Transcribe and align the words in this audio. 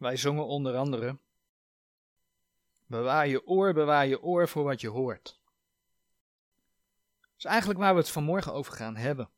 Wij 0.00 0.16
zongen 0.16 0.46
onder 0.46 0.76
andere: 0.76 1.18
Bewaar 2.86 3.26
je 3.26 3.46
oor, 3.46 3.72
bewaar 3.72 4.06
je 4.06 4.22
oor 4.22 4.48
voor 4.48 4.64
wat 4.64 4.80
je 4.80 4.88
hoort. 4.88 5.40
Dat 7.20 7.38
is 7.38 7.44
eigenlijk 7.44 7.78
waar 7.78 7.94
we 7.94 8.00
het 8.00 8.10
vanmorgen 8.10 8.52
over 8.52 8.72
gaan 8.72 8.96
hebben. 8.96 9.30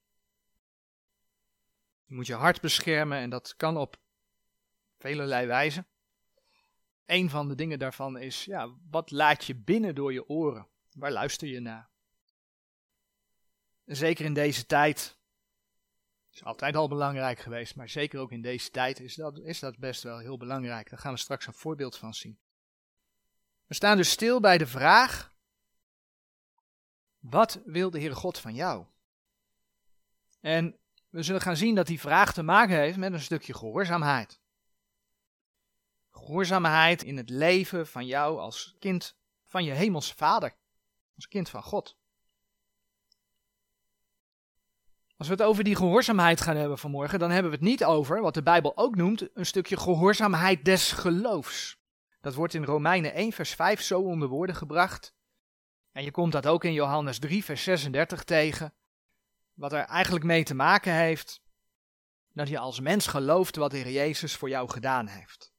Je 2.05 2.15
moet 2.15 2.27
je 2.27 2.35
hart 2.35 2.61
beschermen 2.61 3.19
en 3.19 3.31
dat 3.31 3.57
kan 3.57 3.77
op 3.77 3.97
velelei 4.99 5.47
wijzen. 5.47 5.87
Een 7.07 7.31
van 7.31 7.49
de 7.49 7.55
dingen 7.55 7.79
daarvan 7.79 8.19
is, 8.19 8.45
ja, 8.45 8.71
wat 8.91 9.11
laat 9.11 9.45
je 9.45 9.55
binnen 9.55 9.95
door 9.95 10.13
je 10.13 10.29
oren? 10.29 10.67
Waar 10.93 11.13
luister 11.13 11.49
je 11.49 11.61
naar? 11.61 11.91
zeker 13.85 14.25
in 14.25 14.35
deze 14.35 14.67
tijd, 14.67 15.19
is 16.33 16.45
altijd 16.45 16.77
al 16.77 16.89
belangrijk 16.89 17.39
geweest, 17.39 17.77
maar 17.77 17.89
zeker 17.89 18.21
ook 18.21 18.33
in 18.33 18.43
deze 18.43 18.71
tijd 18.71 19.01
is 19.01 19.15
dat, 19.15 19.39
is 19.39 19.59
dat 19.59 19.79
best 19.79 20.03
wel 20.03 20.19
heel 20.19 20.37
belangrijk. 20.37 20.91
Daar 20.91 20.99
gaan 20.99 21.13
we 21.13 21.19
straks 21.19 21.47
een 21.47 21.53
voorbeeld 21.53 21.97
van 21.97 22.15
zien. 22.15 22.39
We 23.67 23.75
staan 23.75 23.97
dus 23.97 24.11
stil 24.11 24.41
bij 24.41 24.59
de 24.59 24.67
vraag: 24.67 25.35
wat 27.19 27.61
wil 27.65 27.91
de 27.91 27.99
Heere 27.99 28.15
God 28.15 28.39
van 28.39 28.55
jou? 28.55 28.87
En 30.41 30.79
we 31.09 31.23
zullen 31.23 31.41
gaan 31.41 31.57
zien 31.57 31.75
dat 31.75 31.87
die 31.87 32.01
vraag 32.01 32.33
te 32.33 32.43
maken 32.43 32.77
heeft 32.77 32.97
met 32.97 33.13
een 33.13 33.21
stukje 33.21 33.55
gehoorzaamheid. 33.55 34.41
Gehoorzaamheid 36.11 37.03
in 37.03 37.17
het 37.17 37.31
leven 37.31 37.87
van 37.87 38.07
jou 38.07 38.39
als 38.39 38.77
kind 38.79 39.17
van 39.47 39.65
je 39.65 39.73
hemelse 39.73 40.15
vader, 40.15 40.57
als 41.15 41.29
kind 41.29 41.49
van 41.49 41.63
God. 41.63 41.97
Als 45.23 45.31
we 45.31 45.37
het 45.37 45.47
over 45.47 45.65
die 45.65 45.77
gehoorzaamheid 45.77 46.41
gaan 46.41 46.57
hebben 46.57 46.79
vanmorgen, 46.79 47.19
dan 47.19 47.31
hebben 47.31 47.51
we 47.51 47.57
het 47.57 47.67
niet 47.67 47.85
over 47.85 48.21
wat 48.21 48.35
de 48.35 48.43
Bijbel 48.43 48.77
ook 48.77 48.97
noemt 48.97 49.29
een 49.35 49.47
stukje 49.47 49.77
gehoorzaamheid 49.77 50.65
des 50.65 50.93
geloofs. 50.93 51.77
Dat 52.21 52.35
wordt 52.35 52.55
in 52.55 52.65
Romeinen 52.65 53.15
1, 53.15 53.33
vers 53.33 53.55
5 53.55 53.83
zo 53.83 54.01
onder 54.01 54.29
woorden 54.29 54.57
gebracht. 54.57 55.15
En 55.93 56.05
je 56.05 56.11
komt 56.11 56.33
dat 56.33 56.47
ook 56.47 56.65
in 56.65 56.73
Johannes 56.73 57.19
3, 57.19 57.45
vers 57.45 57.63
36 57.63 58.25
tegen. 58.25 58.75
Wat 59.55 59.73
er 59.73 59.85
eigenlijk 59.85 60.25
mee 60.25 60.45
te 60.45 60.55
maken 60.55 60.95
heeft 60.95 61.43
dat 62.33 62.49
je 62.49 62.59
als 62.59 62.81
mens 62.81 63.07
gelooft 63.07 63.57
wat 63.57 63.71
de 63.71 63.77
Heer 63.77 63.93
Jezus 63.93 64.37
voor 64.37 64.49
jou 64.49 64.71
gedaan 64.71 65.07
heeft. 65.07 65.53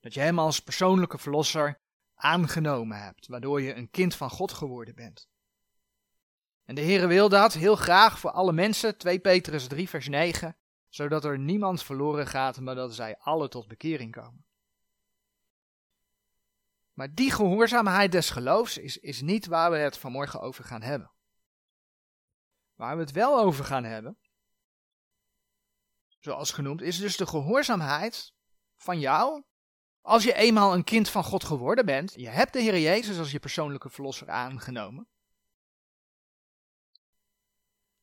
Dat 0.00 0.14
je 0.14 0.20
Hem 0.20 0.38
als 0.38 0.60
persoonlijke 0.60 1.18
verlosser 1.18 1.80
aangenomen 2.14 3.02
hebt, 3.02 3.26
waardoor 3.26 3.60
je 3.60 3.74
een 3.74 3.90
kind 3.90 4.14
van 4.14 4.30
God 4.30 4.52
geworden 4.52 4.94
bent. 4.94 5.28
En 6.64 6.74
de 6.74 6.80
Heere 6.80 7.06
wil 7.06 7.28
dat 7.28 7.52
heel 7.52 7.76
graag 7.76 8.18
voor 8.18 8.30
alle 8.30 8.52
mensen, 8.52 8.96
2 8.98 9.18
Petrus 9.18 9.66
3 9.66 9.88
vers 9.88 10.08
9, 10.08 10.56
zodat 10.88 11.24
er 11.24 11.38
niemand 11.38 11.82
verloren 11.82 12.26
gaat, 12.26 12.60
maar 12.60 12.74
dat 12.74 12.94
zij 12.94 13.16
alle 13.18 13.48
tot 13.48 13.68
bekering 13.68 14.12
komen. 14.12 14.44
Maar 16.92 17.14
die 17.14 17.30
gehoorzaamheid 17.30 18.12
des 18.12 18.30
geloofs 18.30 18.78
is, 18.78 18.98
is 18.98 19.20
niet 19.20 19.46
waar 19.46 19.70
we 19.70 19.76
het 19.76 19.98
vanmorgen 19.98 20.40
over 20.40 20.64
gaan 20.64 20.82
hebben. 20.82 21.12
Waar 22.74 22.96
we 22.96 23.02
het 23.02 23.12
wel 23.12 23.38
over 23.38 23.64
gaan 23.64 23.84
hebben, 23.84 24.18
zoals 26.20 26.50
genoemd, 26.50 26.82
is 26.82 26.98
dus 26.98 27.16
de 27.16 27.26
gehoorzaamheid 27.26 28.32
van 28.76 28.98
jou. 28.98 29.42
Als 30.00 30.24
je 30.24 30.34
eenmaal 30.34 30.74
een 30.74 30.84
kind 30.84 31.08
van 31.08 31.24
God 31.24 31.44
geworden 31.44 31.86
bent, 31.86 32.12
je 32.16 32.28
hebt 32.28 32.52
de 32.52 32.60
Heer 32.60 32.78
Jezus 32.78 33.18
als 33.18 33.30
je 33.30 33.38
persoonlijke 33.38 33.90
verlosser 33.90 34.30
aangenomen 34.30 35.08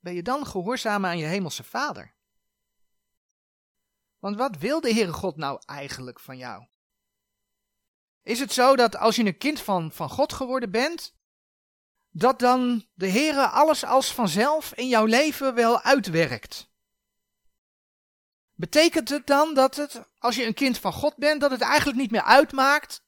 ben 0.02 0.14
je 0.14 0.24
dan 0.24 0.46
gehoorzaam 0.46 1.06
aan 1.06 1.18
je 1.18 1.26
hemelse 1.26 1.64
Vader? 1.64 2.14
Want 4.20 4.36
wat 4.36 4.58
wil 4.58 4.82
de 4.82 4.94
Heere 4.94 5.14
God 5.14 5.36
nou 5.38 5.62
eigenlijk 5.66 6.20
van 6.20 6.38
jou? 6.38 6.66
Is 8.22 8.40
het 8.40 8.54
zo 8.54 8.76
dat 8.76 8.96
als 8.96 9.16
je 9.16 9.26
een 9.26 9.38
kind 9.38 9.62
van, 9.62 9.92
van 9.92 10.10
God 10.10 10.34
geworden 10.34 10.72
bent, 10.72 11.16
dat 12.10 12.40
dan 12.40 12.88
de 12.94 13.10
Heere 13.10 13.48
alles 13.48 13.84
als 13.84 14.14
vanzelf 14.14 14.74
in 14.74 14.88
jouw 14.88 15.06
leven 15.06 15.56
wel 15.56 15.82
uitwerkt? 15.82 16.70
Betekent 18.54 19.10
het 19.10 19.28
dan 19.28 19.54
dat 19.54 19.76
het, 19.76 20.02
als 20.20 20.36
je 20.36 20.46
een 20.46 20.54
kind 20.54 20.78
van 20.78 20.94
God 20.94 21.16
bent, 21.16 21.42
dat 21.42 21.52
het 21.52 21.62
eigenlijk 21.62 22.00
niet 22.00 22.12
meer 22.12 22.24
uitmaakt 22.24 23.04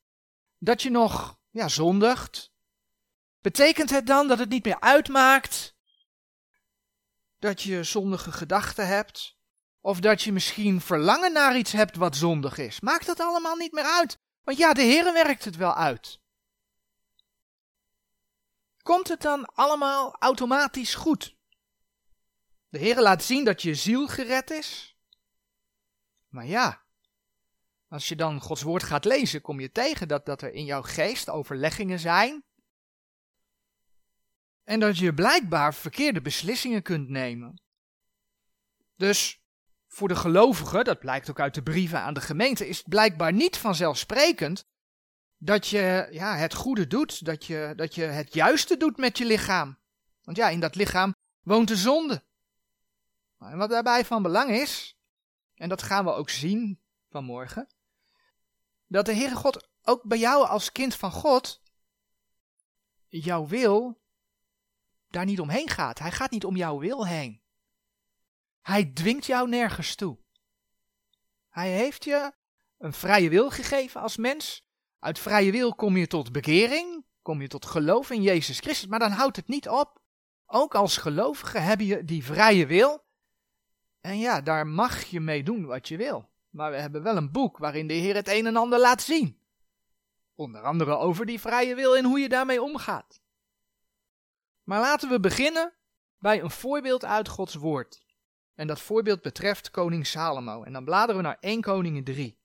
dat 0.57 0.81
je 0.81 0.89
nog 0.89 1.39
ja, 1.49 1.67
zondigt? 1.67 2.51
Betekent 3.41 3.89
het 3.89 4.07
dan 4.07 4.27
dat 4.27 4.39
het 4.39 4.49
niet 4.49 4.65
meer 4.65 4.79
uitmaakt 4.79 5.72
dat 7.43 7.61
je 7.61 7.83
zondige 7.83 8.31
gedachten 8.31 8.87
hebt, 8.87 9.37
of 9.81 9.99
dat 9.99 10.21
je 10.21 10.31
misschien 10.31 10.81
verlangen 10.81 11.33
naar 11.33 11.57
iets 11.57 11.71
hebt 11.71 11.95
wat 11.95 12.15
zondig 12.15 12.57
is. 12.57 12.79
Maakt 12.79 13.05
dat 13.05 13.19
allemaal 13.19 13.55
niet 13.55 13.71
meer 13.71 13.83
uit, 13.83 14.19
want 14.43 14.57
ja, 14.57 14.73
de 14.73 14.81
Heer 14.81 15.13
werkt 15.13 15.45
het 15.45 15.55
wel 15.55 15.75
uit. 15.75 16.19
Komt 18.81 19.07
het 19.07 19.21
dan 19.21 19.45
allemaal 19.45 20.15
automatisch 20.19 20.95
goed? 20.95 21.35
De 22.69 22.79
Heer 22.79 23.01
laat 23.01 23.23
zien 23.23 23.43
dat 23.43 23.61
je 23.61 23.75
ziel 23.75 24.07
gered 24.07 24.51
is. 24.51 24.97
Maar 26.27 26.45
ja, 26.45 26.81
als 27.87 28.07
je 28.07 28.15
dan 28.15 28.41
Gods 28.41 28.61
woord 28.61 28.83
gaat 28.83 29.05
lezen, 29.05 29.41
kom 29.41 29.59
je 29.59 29.71
tegen 29.71 30.07
dat, 30.07 30.25
dat 30.25 30.41
er 30.41 30.53
in 30.53 30.65
jouw 30.65 30.81
geest 30.81 31.29
overleggingen 31.29 31.99
zijn 31.99 32.43
en 34.63 34.79
dat 34.79 34.97
je 34.97 35.13
blijkbaar 35.13 35.73
verkeerde 35.73 36.21
beslissingen 36.21 36.81
kunt 36.81 37.09
nemen. 37.09 37.61
Dus 38.95 39.41
voor 39.87 40.07
de 40.07 40.15
gelovigen, 40.15 40.83
dat 40.83 40.99
blijkt 40.99 41.29
ook 41.29 41.39
uit 41.39 41.53
de 41.53 41.63
brieven 41.63 41.99
aan 41.99 42.13
de 42.13 42.21
gemeente, 42.21 42.67
is 42.67 42.77
het 42.77 42.89
blijkbaar 42.89 43.33
niet 43.33 43.57
vanzelfsprekend 43.57 44.65
dat 45.37 45.67
je 45.67 46.07
ja, 46.11 46.35
het 46.35 46.53
goede 46.53 46.87
doet, 46.87 47.25
dat 47.25 47.45
je, 47.45 47.73
dat 47.75 47.95
je 47.95 48.03
het 48.03 48.33
juiste 48.33 48.77
doet 48.77 48.97
met 48.97 49.17
je 49.17 49.25
lichaam. 49.25 49.77
Want 50.23 50.37
ja, 50.37 50.49
in 50.49 50.59
dat 50.59 50.75
lichaam 50.75 51.15
woont 51.41 51.67
de 51.67 51.75
zonde. 51.75 52.23
En 53.39 53.57
wat 53.57 53.69
daarbij 53.69 54.05
van 54.05 54.23
belang 54.23 54.51
is, 54.51 54.97
en 55.55 55.69
dat 55.69 55.81
gaan 55.81 56.05
we 56.05 56.11
ook 56.11 56.29
zien 56.29 56.79
vanmorgen, 57.09 57.67
dat 58.87 59.05
de 59.05 59.13
Heere 59.13 59.35
God 59.35 59.67
ook 59.81 60.03
bij 60.03 60.17
jou 60.17 60.47
als 60.47 60.71
kind 60.71 60.95
van 60.95 61.11
God 61.11 61.61
jouw 63.07 63.47
wil 63.47 64.01
daar 65.13 65.25
niet 65.25 65.39
omheen 65.39 65.69
gaat. 65.69 65.99
Hij 65.99 66.11
gaat 66.11 66.31
niet 66.31 66.45
om 66.45 66.55
jouw 66.55 66.79
wil 66.79 67.07
heen. 67.07 67.41
Hij 68.61 68.85
dwingt 68.85 69.25
jou 69.25 69.49
nergens 69.49 69.95
toe. 69.95 70.17
Hij 71.49 71.71
heeft 71.71 72.03
je 72.03 72.31
een 72.77 72.93
vrije 72.93 73.29
wil 73.29 73.49
gegeven 73.49 74.01
als 74.01 74.17
mens. 74.17 74.65
Uit 74.99 75.19
vrije 75.19 75.51
wil 75.51 75.75
kom 75.75 75.97
je 75.97 76.07
tot 76.07 76.31
bekering, 76.31 77.05
kom 77.21 77.41
je 77.41 77.47
tot 77.47 77.65
geloof 77.65 78.09
in 78.09 78.21
Jezus 78.21 78.59
Christus, 78.59 78.87
maar 78.87 78.99
dan 78.99 79.11
houdt 79.11 79.35
het 79.35 79.47
niet 79.47 79.69
op. 79.69 80.01
Ook 80.45 80.75
als 80.75 80.97
gelovige 80.97 81.57
heb 81.57 81.79
je 81.79 82.03
die 82.03 82.23
vrije 82.23 82.65
wil. 82.65 83.03
En 84.01 84.19
ja, 84.19 84.41
daar 84.41 84.67
mag 84.67 85.03
je 85.03 85.19
mee 85.19 85.43
doen 85.43 85.65
wat 85.65 85.87
je 85.87 85.97
wil. 85.97 86.29
Maar 86.49 86.71
we 86.71 86.77
hebben 86.77 87.03
wel 87.03 87.17
een 87.17 87.31
boek 87.31 87.57
waarin 87.57 87.87
de 87.87 87.93
Heer 87.93 88.15
het 88.15 88.27
een 88.27 88.45
en 88.45 88.55
ander 88.55 88.79
laat 88.79 89.01
zien. 89.01 89.39
Onder 90.35 90.61
andere 90.61 90.97
over 90.97 91.25
die 91.25 91.39
vrije 91.39 91.75
wil 91.75 91.97
en 91.97 92.05
hoe 92.05 92.19
je 92.19 92.29
daarmee 92.29 92.61
omgaat. 92.61 93.22
Maar 94.63 94.79
laten 94.79 95.09
we 95.09 95.19
beginnen 95.19 95.73
bij 96.19 96.41
een 96.41 96.51
voorbeeld 96.51 97.05
uit 97.05 97.27
Gods 97.27 97.55
woord. 97.55 98.05
En 98.55 98.67
dat 98.67 98.81
voorbeeld 98.81 99.21
betreft 99.21 99.71
koning 99.71 100.07
Salomo. 100.07 100.63
En 100.63 100.73
dan 100.73 100.85
bladeren 100.85 101.15
we 101.15 101.27
naar 101.27 101.37
1 101.39 101.61
Koningen 101.61 102.03
3. 102.03 102.37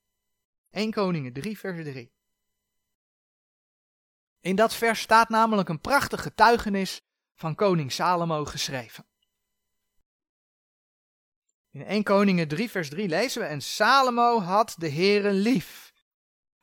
1 0.71 0.91
Koningen 0.91 1.33
3 1.33 1.59
vers 1.59 1.85
3. 1.85 2.13
In 4.41 4.57
dat 4.57 4.75
vers 4.75 5.01
staat 5.01 5.29
namelijk 5.29 5.69
een 5.69 5.81
prachtig 5.81 6.23
getuigenis 6.23 7.03
van 7.35 7.55
koning 7.55 7.93
Salomo 7.93 8.45
geschreven. 8.45 9.07
In 11.71 11.85
1 11.85 12.03
Koningen 12.03 12.49
3 12.49 12.71
vers 12.71 12.89
3 12.89 13.09
lezen 13.09 13.41
we, 13.41 13.47
en 13.47 13.61
Salomo 13.61 14.41
had 14.41 14.75
de 14.79 14.91
Heere 14.91 15.33
lief, 15.33 15.93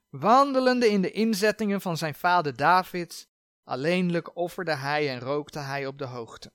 wandelende 0.10 0.90
in 0.90 1.02
de 1.02 1.12
inzettingen 1.12 1.82
van 1.82 1.98
zijn 1.98 2.16
vader 2.16 2.56
David 2.56 3.30
Alleenlijk 3.66 4.36
offerde 4.36 4.76
hij 4.76 5.10
en 5.10 5.20
rookte 5.20 5.60
hij 5.60 5.88
op 5.88 5.98
de 5.98 6.06
hoogte. 6.06 6.52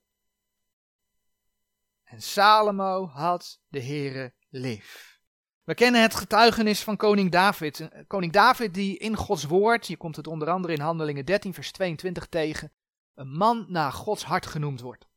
En 2.04 2.22
Salomo 2.22 3.06
had 3.06 3.60
de 3.68 3.82
Heere 3.82 4.32
lief. 4.48 5.18
We 5.64 5.74
kennen 5.74 6.02
het 6.02 6.14
getuigenis 6.14 6.82
van 6.82 6.96
koning 6.96 7.30
David. 7.30 7.88
Koning 8.06 8.32
David 8.32 8.74
die 8.74 8.98
in 8.98 9.16
Gods 9.16 9.44
woord, 9.44 9.86
je 9.86 9.96
komt 9.96 10.16
het 10.16 10.26
onder 10.26 10.50
andere 10.50 10.74
in 10.74 10.80
Handelingen 10.80 11.24
13 11.24 11.54
vers 11.54 11.72
22 11.72 12.26
tegen, 12.26 12.72
een 13.14 13.30
man 13.36 13.66
naar 13.68 13.92
Gods 13.92 14.24
hart 14.24 14.46
genoemd 14.46 14.80
wordt. 14.80 15.08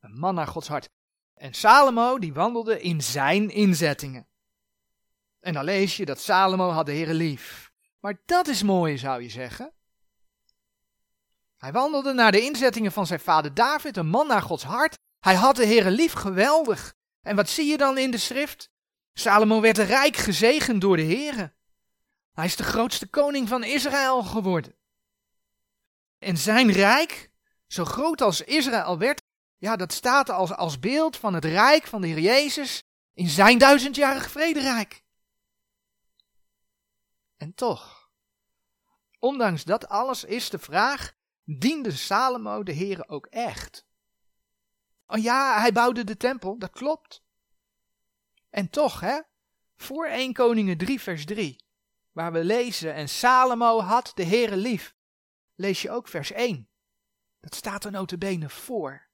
Een 0.00 0.18
man 0.18 0.34
naar 0.34 0.46
Gods 0.46 0.68
hart. 0.68 0.90
En 1.34 1.54
Salomo 1.54 2.18
die 2.18 2.32
wandelde 2.32 2.80
in 2.80 3.02
zijn 3.02 3.50
inzettingen. 3.50 4.26
En 5.40 5.52
dan 5.52 5.64
lees 5.64 5.96
je 5.96 6.04
dat 6.04 6.20
Salomo 6.20 6.70
had 6.70 6.86
de 6.86 6.92
Heere 6.92 7.14
lief. 7.14 7.72
Maar 8.00 8.20
dat 8.24 8.46
is 8.46 8.62
mooi 8.62 8.98
zou 8.98 9.22
je 9.22 9.28
zeggen. 9.28 9.72
Hij 11.64 11.72
wandelde 11.72 12.12
naar 12.12 12.32
de 12.32 12.40
inzettingen 12.40 12.92
van 12.92 13.06
zijn 13.06 13.20
vader 13.20 13.54
David, 13.54 13.96
een 13.96 14.06
man 14.06 14.26
naar 14.26 14.42
Gods 14.42 14.64
hart. 14.64 14.98
Hij 15.20 15.34
had 15.34 15.56
de 15.56 15.66
Heere 15.66 15.90
lief, 15.90 16.12
geweldig. 16.12 16.94
En 17.22 17.36
wat 17.36 17.48
zie 17.48 17.66
je 17.66 17.76
dan 17.76 17.98
in 17.98 18.10
de 18.10 18.18
schrift? 18.18 18.70
Salomo 19.12 19.60
werd 19.60 19.78
rijk 19.78 20.16
gezegend 20.16 20.80
door 20.80 20.96
de 20.96 21.02
Heere. 21.02 21.54
Hij 22.32 22.44
is 22.44 22.56
de 22.56 22.62
grootste 22.62 23.06
koning 23.06 23.48
van 23.48 23.64
Israël 23.64 24.22
geworden. 24.22 24.76
En 26.18 26.36
zijn 26.36 26.72
rijk, 26.72 27.30
zo 27.66 27.84
groot 27.84 28.20
als 28.20 28.40
Israël 28.40 28.98
werd, 28.98 29.22
ja, 29.56 29.76
dat 29.76 29.92
staat 29.92 30.30
als, 30.30 30.52
als 30.52 30.78
beeld 30.78 31.16
van 31.16 31.34
het 31.34 31.44
rijk 31.44 31.86
van 31.86 32.00
de 32.00 32.06
Heer 32.06 32.20
Jezus 32.20 32.82
in 33.14 33.28
zijn 33.28 33.58
duizendjarig 33.58 34.30
vrederijk. 34.30 35.04
En 37.36 37.54
toch, 37.54 38.10
ondanks 39.18 39.64
dat 39.64 39.88
alles 39.88 40.24
is 40.24 40.50
de 40.50 40.58
vraag, 40.58 41.14
diende 41.44 41.92
Salomo 41.92 42.62
de 42.62 42.74
Heere 42.74 43.08
ook 43.08 43.26
echt? 43.26 43.86
Oh 45.06 45.22
ja, 45.22 45.60
hij 45.60 45.72
bouwde 45.72 46.04
de 46.04 46.16
tempel, 46.16 46.58
dat 46.58 46.70
klopt. 46.70 47.22
En 48.50 48.70
toch, 48.70 49.00
hè, 49.00 49.20
voor 49.76 50.06
1 50.06 50.32
Koningen 50.32 50.76
3 50.76 51.00
vers 51.00 51.24
3, 51.24 51.64
waar 52.12 52.32
we 52.32 52.44
lezen, 52.44 52.94
en 52.94 53.08
Salomo 53.08 53.80
had 53.80 54.12
de 54.14 54.24
Heere 54.24 54.56
lief, 54.56 54.94
lees 55.54 55.82
je 55.82 55.90
ook 55.90 56.08
vers 56.08 56.32
1. 56.32 56.68
Dat 57.40 57.54
staat 57.54 57.84
er 57.84 57.90
notabene 57.90 58.48
voor. 58.48 59.06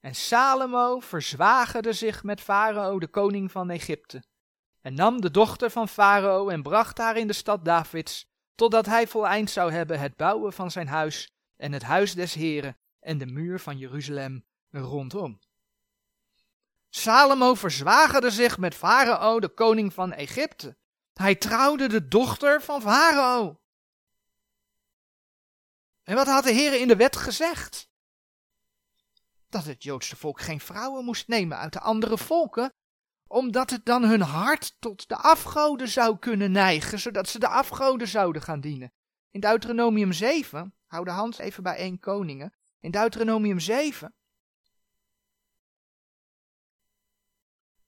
En 0.00 0.14
Salomo 0.14 1.00
verzwagerde 1.00 1.92
zich 1.92 2.22
met 2.22 2.40
Farao, 2.40 2.98
de 2.98 3.08
koning 3.08 3.50
van 3.50 3.70
Egypte, 3.70 4.24
en 4.80 4.94
nam 4.94 5.20
de 5.20 5.30
dochter 5.30 5.70
van 5.70 5.88
Farao 5.88 6.48
en 6.48 6.62
bracht 6.62 6.98
haar 6.98 7.16
in 7.16 7.26
de 7.26 7.32
stad 7.32 7.64
Davids, 7.64 8.29
totdat 8.60 8.86
hij 8.86 9.06
voleind 9.06 9.50
zou 9.50 9.72
hebben 9.72 10.00
het 10.00 10.16
bouwen 10.16 10.52
van 10.52 10.70
zijn 10.70 10.88
huis 10.88 11.32
en 11.56 11.72
het 11.72 11.82
huis 11.82 12.14
des 12.14 12.34
Heren 12.34 12.78
en 12.98 13.18
de 13.18 13.26
muur 13.26 13.60
van 13.60 13.78
Jeruzalem 13.78 14.44
rondom. 14.70 15.40
Salomo 16.88 17.54
verzwagerde 17.54 18.30
zich 18.30 18.58
met 18.58 18.74
Farao, 18.74 19.40
de 19.40 19.48
koning 19.48 19.94
van 19.94 20.12
Egypte. 20.12 20.76
Hij 21.12 21.34
trouwde 21.34 21.88
de 21.88 22.08
dochter 22.08 22.62
van 22.62 22.80
Farao. 22.80 23.60
En 26.02 26.14
wat 26.14 26.26
had 26.26 26.44
de 26.44 26.52
Heer 26.52 26.80
in 26.80 26.88
de 26.88 26.96
wet 26.96 27.16
gezegd? 27.16 27.90
Dat 29.48 29.64
het 29.64 29.82
Joodse 29.82 30.16
volk 30.16 30.40
geen 30.40 30.60
vrouwen 30.60 31.04
moest 31.04 31.28
nemen 31.28 31.58
uit 31.58 31.72
de 31.72 31.80
andere 31.80 32.18
volken, 32.18 32.74
omdat 33.30 33.70
het 33.70 33.84
dan 33.84 34.04
hun 34.04 34.20
hart 34.20 34.76
tot 34.80 35.08
de 35.08 35.16
afgoden 35.16 35.88
zou 35.88 36.18
kunnen 36.18 36.52
neigen, 36.52 36.98
zodat 36.98 37.28
ze 37.28 37.38
de 37.38 37.48
afgoden 37.48 38.08
zouden 38.08 38.42
gaan 38.42 38.60
dienen. 38.60 38.92
In 39.30 39.40
Deuteronomium 39.40 40.12
7, 40.12 40.74
hou 40.86 41.04
de 41.04 41.10
hand 41.10 41.38
even 41.38 41.62
bij 41.62 41.76
één 41.76 41.98
koningen, 41.98 42.54
in 42.80 42.90
Deuteronomium 42.90 43.60
7, 43.60 44.14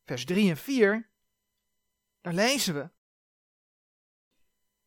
vers 0.04 0.24
3 0.24 0.50
en 0.50 0.56
4, 0.56 1.10
daar 2.20 2.34
lezen 2.34 2.74
we. 2.74 2.90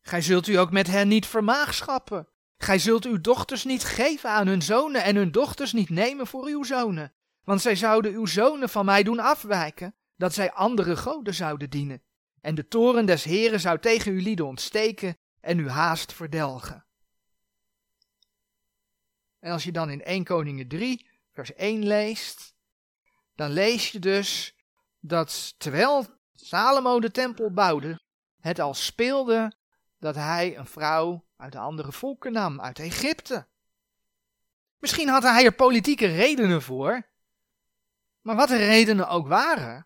Gij 0.00 0.22
zult 0.22 0.46
u 0.46 0.54
ook 0.54 0.70
met 0.70 0.86
hen 0.86 1.08
niet 1.08 1.26
vermaagschappen. 1.26 2.28
Gij 2.56 2.78
zult 2.78 3.04
uw 3.04 3.20
dochters 3.20 3.64
niet 3.64 3.84
geven 3.84 4.30
aan 4.30 4.46
hun 4.46 4.62
zonen 4.62 5.02
en 5.02 5.16
hun 5.16 5.32
dochters 5.32 5.72
niet 5.72 5.90
nemen 5.90 6.26
voor 6.26 6.44
uw 6.46 6.62
zonen. 6.62 7.14
Want 7.44 7.60
zij 7.60 7.76
zouden 7.76 8.12
uw 8.12 8.26
zonen 8.26 8.68
van 8.68 8.84
mij 8.84 9.02
doen 9.02 9.18
afwijken, 9.18 9.94
dat 10.16 10.34
zij 10.34 10.52
andere 10.52 10.96
goden 10.96 11.34
zouden 11.34 11.70
dienen. 11.70 12.02
En 12.40 12.54
de 12.54 12.68
toren 12.68 13.06
des 13.06 13.24
Heren 13.24 13.60
zou 13.60 13.78
tegen 13.78 14.12
uw 14.12 14.20
lieden 14.20 14.46
ontsteken 14.46 15.16
en 15.40 15.58
u 15.58 15.68
haast 15.68 16.12
verdelgen. 16.12 16.86
En 19.38 19.52
als 19.52 19.64
je 19.64 19.72
dan 19.72 19.90
in 19.90 20.02
1 20.02 20.24
Koningen 20.24 20.68
3, 20.68 21.08
vers 21.32 21.54
1 21.54 21.86
leest, 21.86 22.54
dan 23.34 23.50
lees 23.50 23.90
je 23.90 23.98
dus 23.98 24.56
dat 25.00 25.54
terwijl 25.58 26.06
Salomo 26.34 27.00
de 27.00 27.10
tempel 27.10 27.52
bouwde, 27.52 28.00
het 28.40 28.58
al 28.58 28.74
speelde 28.74 29.52
dat 29.98 30.14
hij 30.14 30.56
een 30.56 30.66
vrouw 30.66 31.26
uit 31.36 31.52
de 31.52 31.58
andere 31.58 31.92
volken 31.92 32.32
nam, 32.32 32.60
uit 32.60 32.78
Egypte. 32.78 33.46
Misschien 34.78 35.08
had 35.08 35.22
hij 35.22 35.44
er 35.44 35.54
politieke 35.54 36.06
redenen 36.06 36.62
voor, 36.62 37.06
maar 38.20 38.36
wat 38.36 38.48
de 38.48 38.56
redenen 38.56 39.08
ook 39.08 39.28
waren, 39.28 39.85